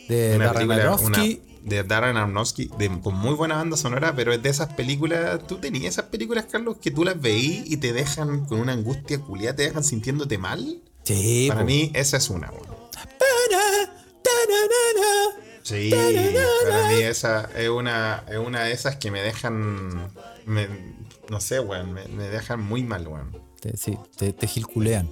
de 0.07 0.33
Ah. 0.33 0.35
Una 0.35 0.45
Darren 0.45 0.67
película 0.67 0.95
una- 1.01 1.23
de 1.63 1.83
Darren 1.83 2.17
Aronofsky, 2.17 2.69
de- 2.77 2.99
con 2.99 3.15
muy 3.15 3.35
buena 3.35 3.55
banda 3.55 3.77
sonora, 3.77 4.13
pero 4.15 4.33
es 4.33 4.43
de 4.43 4.49
esas 4.49 4.73
películas. 4.73 5.47
Tú 5.47 5.59
tenías 5.59 5.93
esas 5.93 6.05
películas, 6.05 6.45
Carlos, 6.51 6.77
que 6.81 6.91
tú 6.91 7.03
las 7.05 7.19
veís 7.21 7.63
y 7.71 7.77
te 7.77 7.93
dejan 7.93 8.45
con 8.45 8.59
una 8.59 8.73
angustia 8.73 9.19
culiada, 9.19 9.55
te 9.55 9.63
dejan 9.63 9.83
sintiéndote 9.83 10.37
mal. 10.37 10.81
Sí, 11.03 11.45
Para 11.47 11.61
po. 11.61 11.65
mí, 11.67 11.89
esa 11.93 12.17
es 12.17 12.29
una, 12.29 12.49
weón. 12.51 12.73
Sí, 15.63 15.89
para 15.91 16.87
mí 16.89 17.01
esa 17.01 17.49
es 17.55 17.69
una, 17.69 18.23
es 18.29 18.37
una 18.37 18.63
de 18.65 18.73
esas 18.73 18.97
que 18.97 19.11
me 19.11 19.21
dejan. 19.21 20.11
Me- 20.45 20.67
no 21.29 21.39
sé, 21.41 21.59
weón, 21.59 21.93
me, 21.93 22.07
me 22.07 22.23
dejan 22.29 22.61
muy 22.61 22.83
mal, 22.83 23.07
weón. 23.07 23.37
Te- 23.61 23.77
sí, 23.77 23.97
te, 24.17 24.33
te 24.33 24.47
gilculean. 24.47 25.09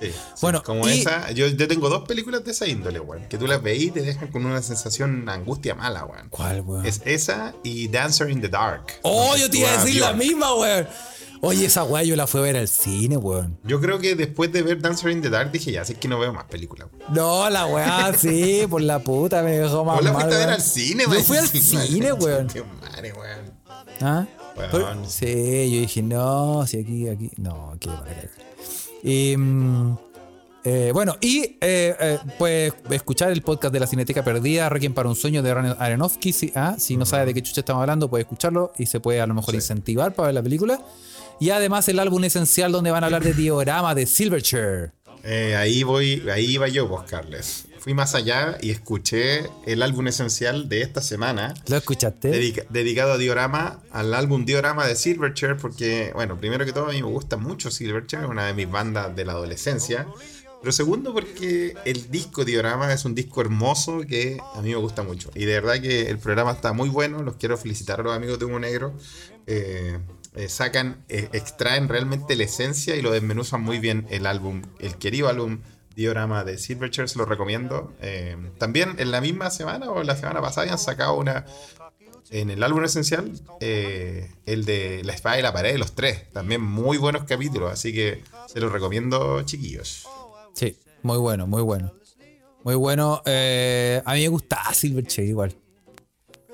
Sí, 0.00 0.08
sí, 0.12 0.14
Bueno, 0.42 0.62
como 0.62 0.88
y- 0.88 1.00
esa, 1.00 1.30
yo, 1.32 1.46
yo 1.48 1.66
tengo 1.68 1.88
dos 1.88 2.06
películas 2.06 2.44
de 2.44 2.52
esa 2.52 2.66
índole, 2.68 3.00
weón. 3.00 3.24
Que 3.28 3.36
tú 3.38 3.46
las 3.48 3.62
veís 3.62 3.84
y 3.84 3.90
te 3.90 4.02
dejan 4.02 4.28
con 4.28 4.46
una 4.46 4.62
sensación 4.62 5.28
angustia 5.28 5.74
mala, 5.74 6.04
weón. 6.04 6.28
¿Cuál, 6.28 6.60
weón? 6.60 6.86
Es 6.86 7.02
esa 7.04 7.54
y 7.64 7.88
Dancer 7.88 8.30
in 8.30 8.40
the 8.40 8.48
Dark. 8.48 8.84
oh, 9.02 9.36
yo 9.36 9.50
te 9.50 9.58
iba 9.58 9.70
a 9.70 9.84
decir 9.84 10.00
la 10.00 10.12
misma, 10.12 10.54
weón. 10.54 10.86
Oye, 11.40 11.66
esa 11.66 11.84
weá 11.84 12.02
yo 12.02 12.16
la 12.16 12.26
fui 12.26 12.40
a 12.40 12.42
ver 12.44 12.56
al 12.56 12.66
cine, 12.66 13.16
weón. 13.16 13.60
Yo 13.62 13.80
creo 13.80 14.00
que 14.00 14.16
después 14.16 14.50
de 14.52 14.62
ver 14.62 14.80
Dancer 14.80 15.10
in 15.12 15.22
the 15.22 15.30
Dark 15.30 15.52
dije, 15.52 15.70
ya, 15.70 15.84
sé 15.84 15.94
que 15.94 16.08
no 16.08 16.18
veo 16.18 16.32
más 16.32 16.44
películas. 16.46 16.88
weón. 16.92 17.14
No, 17.14 17.48
la 17.50 17.66
weá, 17.66 18.12
sí, 18.18 18.66
por 18.70 18.82
la 18.82 18.98
puta, 19.00 19.42
me 19.42 19.52
dejó 19.58 19.84
más 19.84 19.96
¿Vos 19.96 20.04
la 20.04 20.12
fuiste 20.14 20.34
a 20.34 20.38
ver 20.38 20.48
al 20.50 20.60
cine, 20.62 21.04
Yo 21.04 21.10
weón? 21.10 21.24
fui 21.24 21.36
al 21.36 21.48
cine, 21.48 22.12
weón. 22.12 22.46
Qué 22.48 22.62
madre, 22.62 23.12
weón. 23.12 23.58
¿Ah? 24.00 24.26
Pero- 24.70 25.04
sí, 25.06 25.70
yo 25.72 25.80
dije, 25.80 26.02
no, 26.02 26.66
si 26.66 26.78
aquí, 26.80 27.08
aquí. 27.08 27.30
No, 27.36 27.72
aquí 27.72 27.88
va 27.88 27.98
a 27.98 28.04
cagar. 28.04 28.28
Y. 29.02 29.36
mm, 29.36 29.96
eh, 30.64 30.90
bueno, 30.92 31.16
y 31.20 31.56
eh, 31.60 31.96
eh, 32.00 32.18
puedes 32.36 32.74
escuchar 32.90 33.30
el 33.30 33.40
podcast 33.42 33.72
de 33.72 33.80
la 33.80 33.86
Cineteca 33.86 34.22
Perdida, 34.22 34.68
Requiem 34.68 34.92
para 34.92 35.08
un 35.08 35.14
sueño 35.16 35.42
de 35.42 35.50
Aaron- 35.50 35.76
Aronofsky. 35.78 36.32
Si, 36.32 36.52
ah, 36.54 36.74
si 36.78 36.96
no 36.96 37.06
sabes 37.06 37.26
de 37.26 37.34
qué 37.34 37.42
chucha 37.42 37.60
estamos 37.60 37.80
hablando, 37.80 38.10
puedes 38.10 38.24
escucharlo 38.26 38.72
y 38.76 38.86
se 38.86 39.00
puede 39.00 39.20
a 39.20 39.26
lo 39.26 39.34
mejor 39.34 39.52
Sí. 39.52 39.58
incentivar 39.58 40.12
para 40.14 40.26
ver 40.26 40.34
la 40.34 40.42
película. 40.42 40.80
Y 41.40 41.50
además 41.50 41.88
el 41.88 41.98
álbum 42.00 42.22
esencial 42.24 42.72
donde 42.72 42.90
van 42.90 43.02
a 43.04 43.06
hablar 43.06 43.22
de 43.22 43.32
diorama 43.34 43.94
de 43.94 44.04
Silverchair. 44.06 44.92
Eh, 45.24 45.54
ahí 45.56 45.84
voy, 45.84 46.22
ahí 46.32 46.46
iba 46.46 46.68
yo, 46.68 46.86
vos, 46.88 47.04
Carles. 47.04 47.64
Fui 47.78 47.94
más 47.94 48.14
allá 48.14 48.58
y 48.60 48.70
escuché 48.70 49.48
el 49.66 49.82
álbum 49.82 50.08
esencial 50.08 50.68
de 50.68 50.82
esta 50.82 51.00
semana, 51.00 51.54
¿Lo 51.68 51.76
escuchaste? 51.76 52.28
dedica- 52.28 52.64
dedicado 52.70 53.12
a 53.12 53.18
Diorama, 53.18 53.80
al 53.90 54.14
álbum 54.14 54.44
Diorama 54.44 54.86
de 54.86 54.96
Silverchair, 54.96 55.56
porque, 55.56 56.10
bueno, 56.14 56.36
primero 56.38 56.64
que 56.66 56.72
todo, 56.72 56.86
a 56.88 56.92
mí 56.92 57.02
me 57.02 57.08
gusta 57.08 57.36
mucho 57.36 57.70
Silverchair, 57.70 58.26
una 58.26 58.46
de 58.46 58.54
mis 58.54 58.70
bandas 58.70 59.14
de 59.14 59.24
la 59.24 59.32
adolescencia. 59.32 60.06
Pero 60.60 60.72
segundo, 60.72 61.12
porque 61.14 61.74
el 61.84 62.10
disco 62.10 62.44
Diorama 62.44 62.92
es 62.92 63.04
un 63.04 63.14
disco 63.14 63.40
hermoso 63.40 64.00
que 64.00 64.38
a 64.54 64.60
mí 64.60 64.70
me 64.70 64.76
gusta 64.76 65.04
mucho. 65.04 65.30
Y 65.36 65.44
de 65.44 65.52
verdad 65.60 65.80
que 65.80 66.10
el 66.10 66.18
programa 66.18 66.50
está 66.50 66.72
muy 66.72 66.88
bueno. 66.88 67.22
Los 67.22 67.36
quiero 67.36 67.56
felicitar 67.56 68.00
a 68.00 68.02
los 68.02 68.12
amigos 68.16 68.40
de 68.40 68.44
Humo 68.46 68.58
Negro. 68.58 68.92
Eh, 69.46 69.98
eh, 70.34 70.48
sacan, 70.48 71.04
eh, 71.08 71.28
extraen 71.32 71.88
realmente 71.88 72.34
la 72.34 72.42
esencia 72.42 72.96
y 72.96 73.02
lo 73.02 73.12
desmenuzan 73.12 73.62
muy 73.62 73.78
bien 73.78 74.06
el 74.10 74.26
álbum, 74.26 74.62
el 74.80 74.96
querido 74.96 75.28
álbum 75.28 75.60
Diorama 75.98 76.44
de 76.44 76.58
Silverchair, 76.58 77.08
se 77.08 77.18
lo 77.18 77.24
recomiendo. 77.24 77.92
también 78.58 78.94
en 78.98 79.10
la 79.10 79.20
misma 79.20 79.50
semana 79.50 79.90
o 79.90 80.02
la 80.04 80.16
semana 80.16 80.40
pasada 80.40 80.62
habían 80.62 80.78
sacado 80.78 81.14
una, 81.16 81.44
en 82.30 82.50
el 82.50 82.62
álbum 82.62 82.84
esencial, 82.84 83.32
el 83.60 84.64
de 84.64 85.02
La 85.04 85.12
espada 85.12 85.38
y 85.38 85.42
la 85.42 85.52
pared, 85.52 85.76
los 85.76 85.96
tres. 85.96 86.30
También 86.32 86.62
muy 86.62 86.98
buenos 86.98 87.24
capítulos, 87.24 87.72
así 87.72 87.92
que 87.92 88.22
se 88.46 88.60
los 88.60 88.70
recomiendo, 88.70 89.42
chiquillos. 89.42 90.06
Sí, 90.54 90.78
muy 91.02 91.18
bueno, 91.18 91.46
muy 91.46 91.62
bueno. 91.62 91.92
Muy 92.64 92.74
bueno. 92.74 93.22
Eh, 93.24 94.02
a 94.04 94.14
mí 94.14 94.22
me 94.22 94.28
gusta 94.28 94.62
Silverchair 94.72 95.28
igual. 95.28 95.56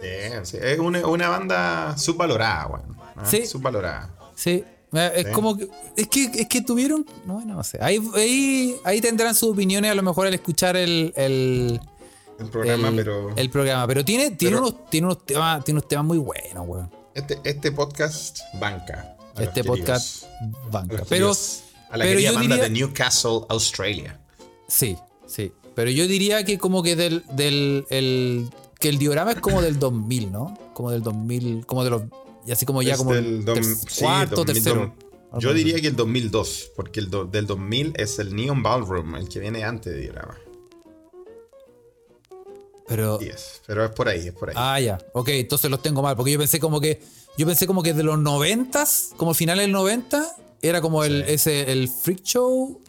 Sí, 0.01 0.59
es 0.61 0.78
una, 0.78 1.28
banda 1.28 1.97
subvalorada, 1.97 2.66
bueno. 2.66 2.97
Sí. 3.24 3.47
Subvalorada. 3.47 4.14
Sí. 4.34 4.64
Eh, 4.95 5.12
es 5.16 5.26
como 5.28 5.57
que 5.57 5.68
es, 5.97 6.09
que. 6.09 6.24
es 6.24 6.49
que 6.49 6.61
tuvieron. 6.62 7.07
No, 7.24 7.45
no 7.45 7.62
sé. 7.64 7.78
Ahí, 7.80 8.01
ahí, 8.84 9.01
tendrán 9.01 9.34
sus 9.34 9.51
opiniones 9.51 9.90
a 9.90 9.95
lo 9.95 10.03
mejor 10.03 10.26
al 10.26 10.34
escuchar 10.34 10.76
el. 10.76 11.12
el 11.16 11.80
programa, 12.51 12.92
pero. 12.95 13.34
El 13.36 13.51
programa. 13.51 13.86
Pero 13.86 14.05
tiene, 14.05 14.32
tiene, 14.32 14.57
unos, 14.57 14.88
tiene, 14.90 15.07
unos, 15.07 15.24
temas, 15.24 15.64
tiene 15.64 15.78
unos 15.78 15.88
temas 15.88 16.05
muy 16.05 16.18
buenos, 16.18 16.66
weón. 16.66 16.90
Este, 17.14 17.38
este 17.45 17.72
podcast 17.72 18.40
banca. 18.61 19.16
Este 19.38 19.64
podcast 19.64 20.24
banca. 20.70 21.03
Pero. 21.09 21.32
A 21.90 21.97
la 21.97 22.05
querida 22.07 22.32
banda 22.32 22.57
de 22.57 22.70
Newcastle, 22.70 23.40
Australia. 23.49 24.18
Sí, 24.66 24.97
sí. 25.26 25.53
Pero 25.74 25.90
yo 25.90 26.07
diría 26.07 26.45
que 26.45 26.59
como 26.59 26.82
que 26.82 26.97
del, 26.97 27.24
del 27.32 27.84
el, 27.90 28.49
que 28.78 28.88
el 28.88 28.99
diorama 28.99 29.32
es 29.32 29.40
como 29.40 29.61
del 29.62 29.78
2000, 29.78 30.32
¿no? 30.32 30.59
Como 30.72 30.90
del 30.90 31.03
2000, 31.03 31.66
como 31.66 31.84
de 31.84 31.90
los 31.90 32.03
y 32.47 32.53
así 32.53 32.66
como 32.66 32.82
ya 32.82 32.97
como 32.97 33.14
del 33.14 33.45
cuarto, 33.99 34.45
tercero. 34.45 34.95
Yo 35.38 35.53
diría 35.53 35.80
que 35.80 35.88
el 35.88 35.97
2002, 35.97 36.72
porque 36.76 37.01
el 37.01 37.11
del 37.30 37.47
2000 37.47 37.95
es 37.97 38.18
el 38.18 38.36
Neon 38.36 38.62
Ballroom, 38.62 39.16
el 39.16 39.28
que 39.28 39.40
viene 39.40 39.64
antes 39.64 39.92
de 39.92 40.01
diorama. 40.01 40.38
Pero 42.86 43.18
pero 43.66 43.84
es 43.84 43.90
por 43.92 44.09
ahí, 44.09 44.28
es 44.28 44.34
por 44.34 44.51
ahí. 44.51 44.55
Ah, 44.59 44.78
ya. 44.78 44.99
Ok, 45.12 45.28
entonces 45.30 45.70
los 45.70 45.82
tengo 45.82 46.03
mal, 46.03 46.16
porque 46.16 46.32
yo 46.32 46.38
pensé 46.38 46.61
como 46.61 46.80
que 46.80 47.03
yo 47.36 47.47
pensé 47.47 47.66
como 47.66 47.82
que 47.82 47.95
de 47.95 48.03
los 48.03 48.18
90 48.18 48.84
como 49.16 49.34
final 49.34 49.59
del 49.59 49.72
90 49.72 50.36
era 50.62 50.80
como 50.80 51.05
el, 51.05 51.22
ese, 51.22 51.72
el 51.72 51.88
Freak 51.88 52.22
Show. 52.22 52.80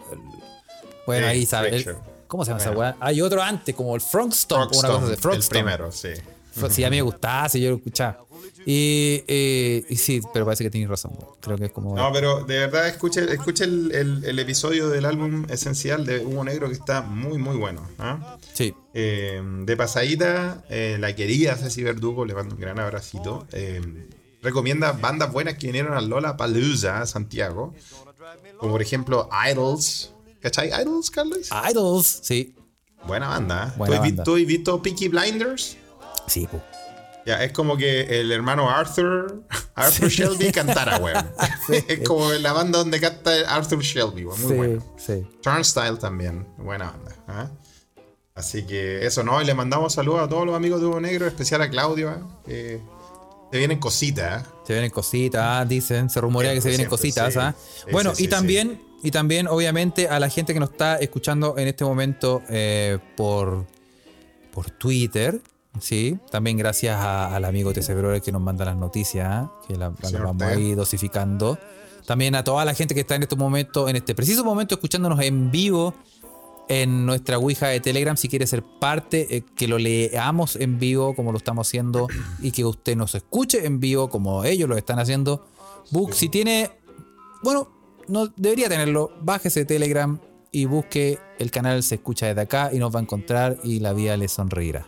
bueno, 1.08 1.28
ahí 1.28 1.46
sabes. 1.46 1.88
¿Cómo 2.28 2.44
se 2.44 2.52
llama 2.52 2.62
esa 2.62 2.72
weá? 2.72 2.98
Hay 3.00 3.22
otro 3.22 3.42
antes, 3.42 3.74
como 3.76 3.96
el 3.96 4.02
Frog 4.02 4.34
Stomp. 4.34 4.74
una 4.76 4.90
cosa 4.90 5.08
de 5.08 5.18
Frog 5.18 5.36
El 5.36 5.44
primero, 5.44 5.92
sí. 5.92 6.10
Sí, 6.70 6.84
a 6.84 6.90
mí 6.90 6.98
me 6.98 7.02
gustaba, 7.02 7.50
si 7.50 7.62
yo 7.62 7.72
lo 7.72 7.76
escuchaba. 7.78 8.26
Y, 8.66 9.24
y, 9.28 9.96
sí, 9.96 10.22
pero 10.34 10.46
parece 10.46 10.64
que 10.64 10.72
tienes 10.72 10.90
razón. 10.90 11.14
Creo 11.40 11.58
que 11.58 11.66
es 11.66 11.72
como. 11.72 11.96
No, 11.96 12.12
pero 12.12 12.44
de 12.44 12.60
verdad, 12.60 12.88
escuche, 12.88 13.32
escuche 13.32 13.64
el, 13.64 13.92
el, 13.94 14.40
episodio 14.40 14.90
del 14.90 15.06
álbum 15.06 15.46
esencial 15.50 16.06
de 16.06 16.26
Hugo 16.26 16.44
Negro 16.44 16.68
que 16.68 16.74
está 16.74 17.02
muy, 17.02 17.38
muy 17.38 17.58
bueno. 17.58 17.88
¿ah? 18.00 18.38
Sí. 18.54 18.74
Eh, 18.94 19.42
de 19.44 19.78
pasadita, 19.78 20.64
eh, 20.70 20.98
la 21.00 21.16
querida 21.16 21.56
Ceci 21.56 21.84
Verdugo, 21.84 22.26
le 22.26 22.34
mando 22.34 22.56
un 22.56 22.62
gran 22.62 22.80
abracito. 22.80 23.46
Eh, 23.52 23.82
recomienda 24.42 24.94
bandas 24.94 25.32
buenas 25.32 25.56
que 25.56 25.68
vinieron 25.68 25.94
a 25.94 26.02
Lola 26.02 26.36
Palooza, 26.38 27.06
Santiago. 27.06 27.74
Como 28.58 28.72
por 28.72 28.82
ejemplo 28.82 29.30
Idols. 29.52 30.12
¿Cachai 30.42 30.70
Idols, 30.82 31.12
Carlos? 31.12 31.50
Idols, 31.70 32.20
sí. 32.24 32.56
Buena 33.08 33.30
banda. 33.30 33.76
¿eh? 33.78 34.16
¿Tú, 34.24 34.36
has 34.36 34.46
visto 34.46 34.82
Peaky 34.82 35.08
Blinders? 35.10 35.78
Sí, 36.28 36.48
pues. 36.50 36.64
Ya, 37.26 37.44
es 37.44 37.52
como 37.52 37.76
que 37.76 38.20
el 38.20 38.32
hermano 38.32 38.70
Arthur, 38.70 39.44
Arthur 39.76 40.10
Shelby 40.10 40.52
cantara, 40.52 40.98
weón. 40.98 41.28
es 41.88 42.08
como 42.08 42.32
la 42.34 42.54
banda 42.54 42.80
donde 42.80 43.00
canta 43.00 43.32
Arthur 43.48 43.82
Shelby, 43.82 44.26
weón. 44.26 44.42
Muy 44.42 44.52
sí, 44.52 44.58
bueno. 44.58 44.96
Sí. 44.98 45.28
Turnstile 45.42 45.98
también, 45.98 46.48
buena 46.58 46.92
banda. 46.92 47.12
¿eh? 47.30 48.02
Así 48.36 48.66
que 48.66 49.06
eso, 49.06 49.24
¿no? 49.24 49.42
Y 49.42 49.46
le 49.46 49.54
mandamos 49.54 49.94
saludos 49.94 50.22
a 50.22 50.30
todos 50.30 50.46
los 50.46 50.56
amigos 50.56 50.82
de 50.82 50.88
Hugo 50.88 51.00
Negro, 51.00 51.26
especial 51.26 51.62
a 51.62 51.70
Claudio, 51.70 52.12
¿eh? 52.48 52.82
Se 53.52 53.58
vienen 53.58 53.80
cositas. 53.80 54.44
¿eh? 54.44 54.50
Se 54.68 54.74
vienen 54.74 54.92
cositas, 54.92 55.70
dicen. 55.70 56.10
Se 56.10 56.20
rumorea 56.20 56.54
que 56.54 56.62
se 56.62 56.70
vienen 56.70 56.90
cositas. 56.90 57.38
¿ah? 57.38 57.56
bueno, 57.92 58.12
y 58.18 58.28
también, 58.28 58.82
y 59.02 59.12
también, 59.12 59.48
obviamente, 59.48 60.10
a 60.10 60.20
la 60.20 60.30
gente 60.30 60.54
que 60.54 60.60
nos 60.60 60.72
está 60.72 60.98
escuchando 60.98 61.58
en 61.58 61.68
este 61.70 61.86
momento 61.86 62.44
eh, 62.50 63.00
por, 63.16 63.66
por 64.52 64.70
Twitter. 64.72 65.40
Sí, 65.80 66.18
también 66.32 66.58
gracias 66.58 67.00
al 67.00 67.44
amigo 67.46 67.74
TC 67.74 68.22
que 68.22 68.32
nos 68.32 68.42
manda 68.42 68.66
las 68.66 68.78
noticias, 68.78 69.28
¿ah? 69.30 69.52
que 69.68 69.76
las 69.76 70.12
la 70.12 70.22
vamos 70.22 70.44
a 70.44 70.56
ir 70.56 70.76
dosificando. 70.76 71.58
También 72.06 72.36
a 72.36 72.44
toda 72.44 72.66
la 72.66 72.74
gente 72.74 72.94
que 72.94 73.02
está 73.02 73.16
en 73.16 73.24
este 73.24 73.36
momento, 73.36 73.90
en 73.90 73.96
este 73.96 74.14
preciso 74.14 74.44
momento, 74.44 74.76
escuchándonos 74.76 75.20
en 75.22 75.52
vivo 75.52 75.96
en 76.68 77.06
nuestra 77.06 77.38
Ouija 77.38 77.68
de 77.68 77.80
Telegram 77.80 78.18
si 78.18 78.28
quiere 78.30 78.48
ser 78.48 78.64
parte, 78.64 79.38
eh, 79.38 79.44
que 79.56 79.68
lo 79.68 79.78
leamos 79.78 80.56
en 80.56 80.80
vivo 80.80 81.16
como 81.16 81.32
lo 81.32 81.38
estamos 81.38 81.68
haciendo 81.68 82.08
y 82.42 82.52
que 82.52 82.66
usted 82.66 82.96
nos 82.96 83.16
escuche 83.16 83.66
en 83.66 83.80
vivo 83.80 84.10
como 84.10 84.44
ellos 84.44 84.70
lo 84.70 84.78
están 84.78 85.00
haciendo. 85.00 85.46
Book, 85.92 86.14
si 86.14 86.30
tiene, 86.30 86.72
bueno, 87.44 87.70
no 88.08 88.28
debería 88.36 88.70
tenerlo, 88.70 89.12
bájese 89.22 89.66
Telegram 89.66 90.20
y 90.52 90.66
busque 90.66 91.20
el 91.38 91.52
canal 91.52 91.84
Se 91.84 91.96
Escucha 91.96 92.28
desde 92.28 92.42
acá 92.42 92.70
y 92.72 92.80
nos 92.80 92.94
va 92.94 93.00
a 93.00 93.04
encontrar 93.04 93.58
y 93.64 93.80
la 93.80 93.94
vida 93.94 94.16
le 94.18 94.28
sonreirá. 94.28 94.88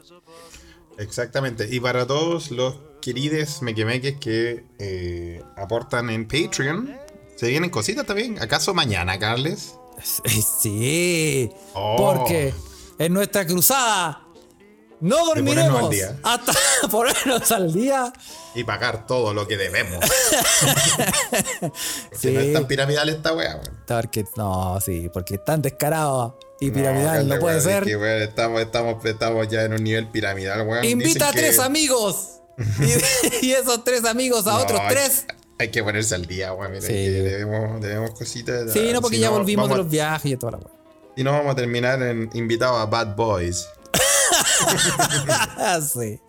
Exactamente. 0.97 1.67
Y 1.69 1.79
para 1.79 2.05
todos 2.05 2.51
los 2.51 2.75
queridos 3.01 3.61
mequemeques 3.61 4.17
que 4.17 4.65
eh, 4.79 5.41
aportan 5.55 6.09
en 6.09 6.27
Patreon, 6.27 6.97
se 7.35 7.47
vienen 7.47 7.69
cositas 7.69 8.05
también. 8.05 8.41
¿Acaso 8.41 8.73
mañana, 8.73 9.17
Carles? 9.19 9.75
Sí, 10.61 11.49
oh. 11.73 11.95
porque 11.97 12.53
en 12.99 13.13
nuestra 13.13 13.47
cruzada 13.47 14.27
no 14.99 15.25
dormiremos 15.25 15.91
hasta 16.23 16.53
ponernos 16.91 17.51
al 17.51 17.73
día 17.73 18.11
y 18.55 18.63
pagar 18.63 19.05
todo 19.05 19.33
lo 19.33 19.47
que 19.47 19.57
debemos. 19.57 20.03
sí. 22.11 22.31
no 22.31 22.39
es 22.39 22.53
tan 22.53 22.67
piramidal 22.67 23.09
esta 23.09 23.33
wea, 23.33 23.61
No, 24.35 24.79
sí, 24.81 25.09
porque 25.13 25.35
es 25.35 25.45
tan 25.45 25.61
descarado 25.61 26.39
y 26.59 26.71
piramidal 26.71 27.27
no, 27.27 27.39
puede 27.39 27.61
ser. 27.61 27.87
estamos, 27.87 28.61
estamos, 28.61 29.05
estamos 29.05 29.47
ya 29.47 29.63
en 29.63 29.73
un 29.73 29.83
nivel 29.83 30.07
piramidal, 30.07 30.67
weón. 30.67 30.83
Invita 30.85 31.29
a 31.29 31.31
tres 31.31 31.59
amigos. 31.59 32.39
y, 33.41 33.51
esos 33.51 33.83
tres 33.83 34.05
amigos 34.05 34.47
a 34.47 34.57
otros 34.57 34.81
tres. 34.89 35.25
Hay 35.59 35.69
que 35.69 35.83
ponerse 35.83 36.15
al 36.15 36.25
día, 36.25 36.53
weón. 36.53 36.71
Mira, 36.71 36.87
debemos, 36.87 37.81
debemos 37.81 38.11
cositas. 38.11 38.71
Sí, 38.73 38.91
no, 38.91 39.01
porque 39.01 39.19
ya 39.19 39.29
volvimos 39.29 39.69
de 39.69 39.77
los 39.77 39.89
viajes 39.89 40.31
y 40.31 40.37
toda 40.37 40.53
la 40.53 40.57
weón. 40.57 40.77
Y 41.15 41.23
no 41.23 41.31
vamos 41.31 41.53
a 41.53 41.55
terminar 41.55 42.01
en 42.01 42.29
invitado 42.33 42.77
a 42.77 42.85
Bad 42.85 43.15
Boys. 43.15 43.67
sí. 45.93 46.19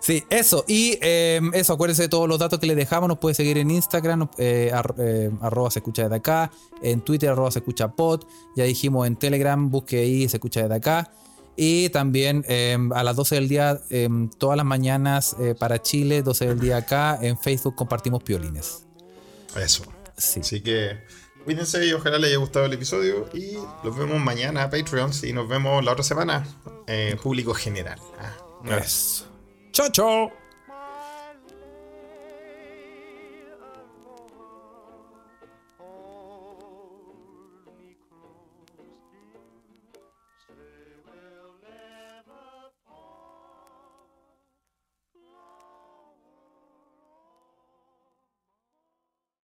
Sí, 0.00 0.24
eso. 0.30 0.64
Y 0.66 0.98
em, 1.00 1.52
eso, 1.54 1.72
acuérdense 1.72 2.02
de 2.02 2.08
todos 2.08 2.28
los 2.28 2.38
datos 2.38 2.58
que 2.58 2.66
les 2.66 2.76
dejamos. 2.76 3.08
Nos 3.08 3.18
puede 3.18 3.34
seguir 3.34 3.58
en 3.58 3.70
Instagram, 3.70 4.28
eh, 4.38 4.72
eh, 4.98 5.30
arroba 5.40 5.70
se 5.70 5.78
escucha 5.78 6.02
desde 6.02 6.16
acá. 6.16 6.50
En 6.82 7.00
Twitter, 7.00 7.30
arroba 7.30 7.50
se 7.50 7.60
escucha 7.60 7.88
pod. 7.88 8.24
Ya 8.56 8.64
dijimos 8.64 9.06
en 9.06 9.16
Telegram, 9.16 9.70
busque 9.70 10.00
ahí 10.00 10.28
se 10.28 10.36
escucha 10.36 10.62
desde 10.62 10.74
acá. 10.74 11.10
Y 11.56 11.88
también 11.90 12.44
em, 12.48 12.92
a 12.92 13.04
las 13.04 13.16
12 13.16 13.36
del 13.36 13.48
día, 13.48 13.80
em, 13.90 14.28
todas 14.28 14.56
las 14.56 14.66
mañanas 14.66 15.36
eh, 15.38 15.54
para 15.54 15.80
Chile, 15.80 16.22
12 16.22 16.48
del 16.48 16.60
día 16.60 16.78
acá, 16.78 17.18
en 17.22 17.38
Facebook 17.38 17.76
compartimos 17.76 18.22
piolines. 18.22 18.84
Eso. 19.56 19.84
Sí. 20.16 20.40
Así 20.40 20.60
que 20.60 20.98
cuídense 21.44 21.86
y 21.86 21.92
ojalá 21.92 22.18
les 22.18 22.30
haya 22.30 22.38
gustado 22.38 22.66
el 22.66 22.72
episodio. 22.72 23.28
Y 23.32 23.56
nos 23.84 23.96
vemos 23.96 24.20
mañana 24.20 24.64
a 24.64 24.70
Patreon 24.70 25.10
y 25.22 25.32
nos 25.32 25.48
vemos 25.48 25.84
la 25.84 25.92
otra 25.92 26.04
semana, 26.04 26.46
en 26.86 27.16
público 27.18 27.54
general. 27.54 27.98
Ah, 28.18 28.78
Eso. 28.78 29.26
Chao, 29.72 29.88
chao. 29.90 30.43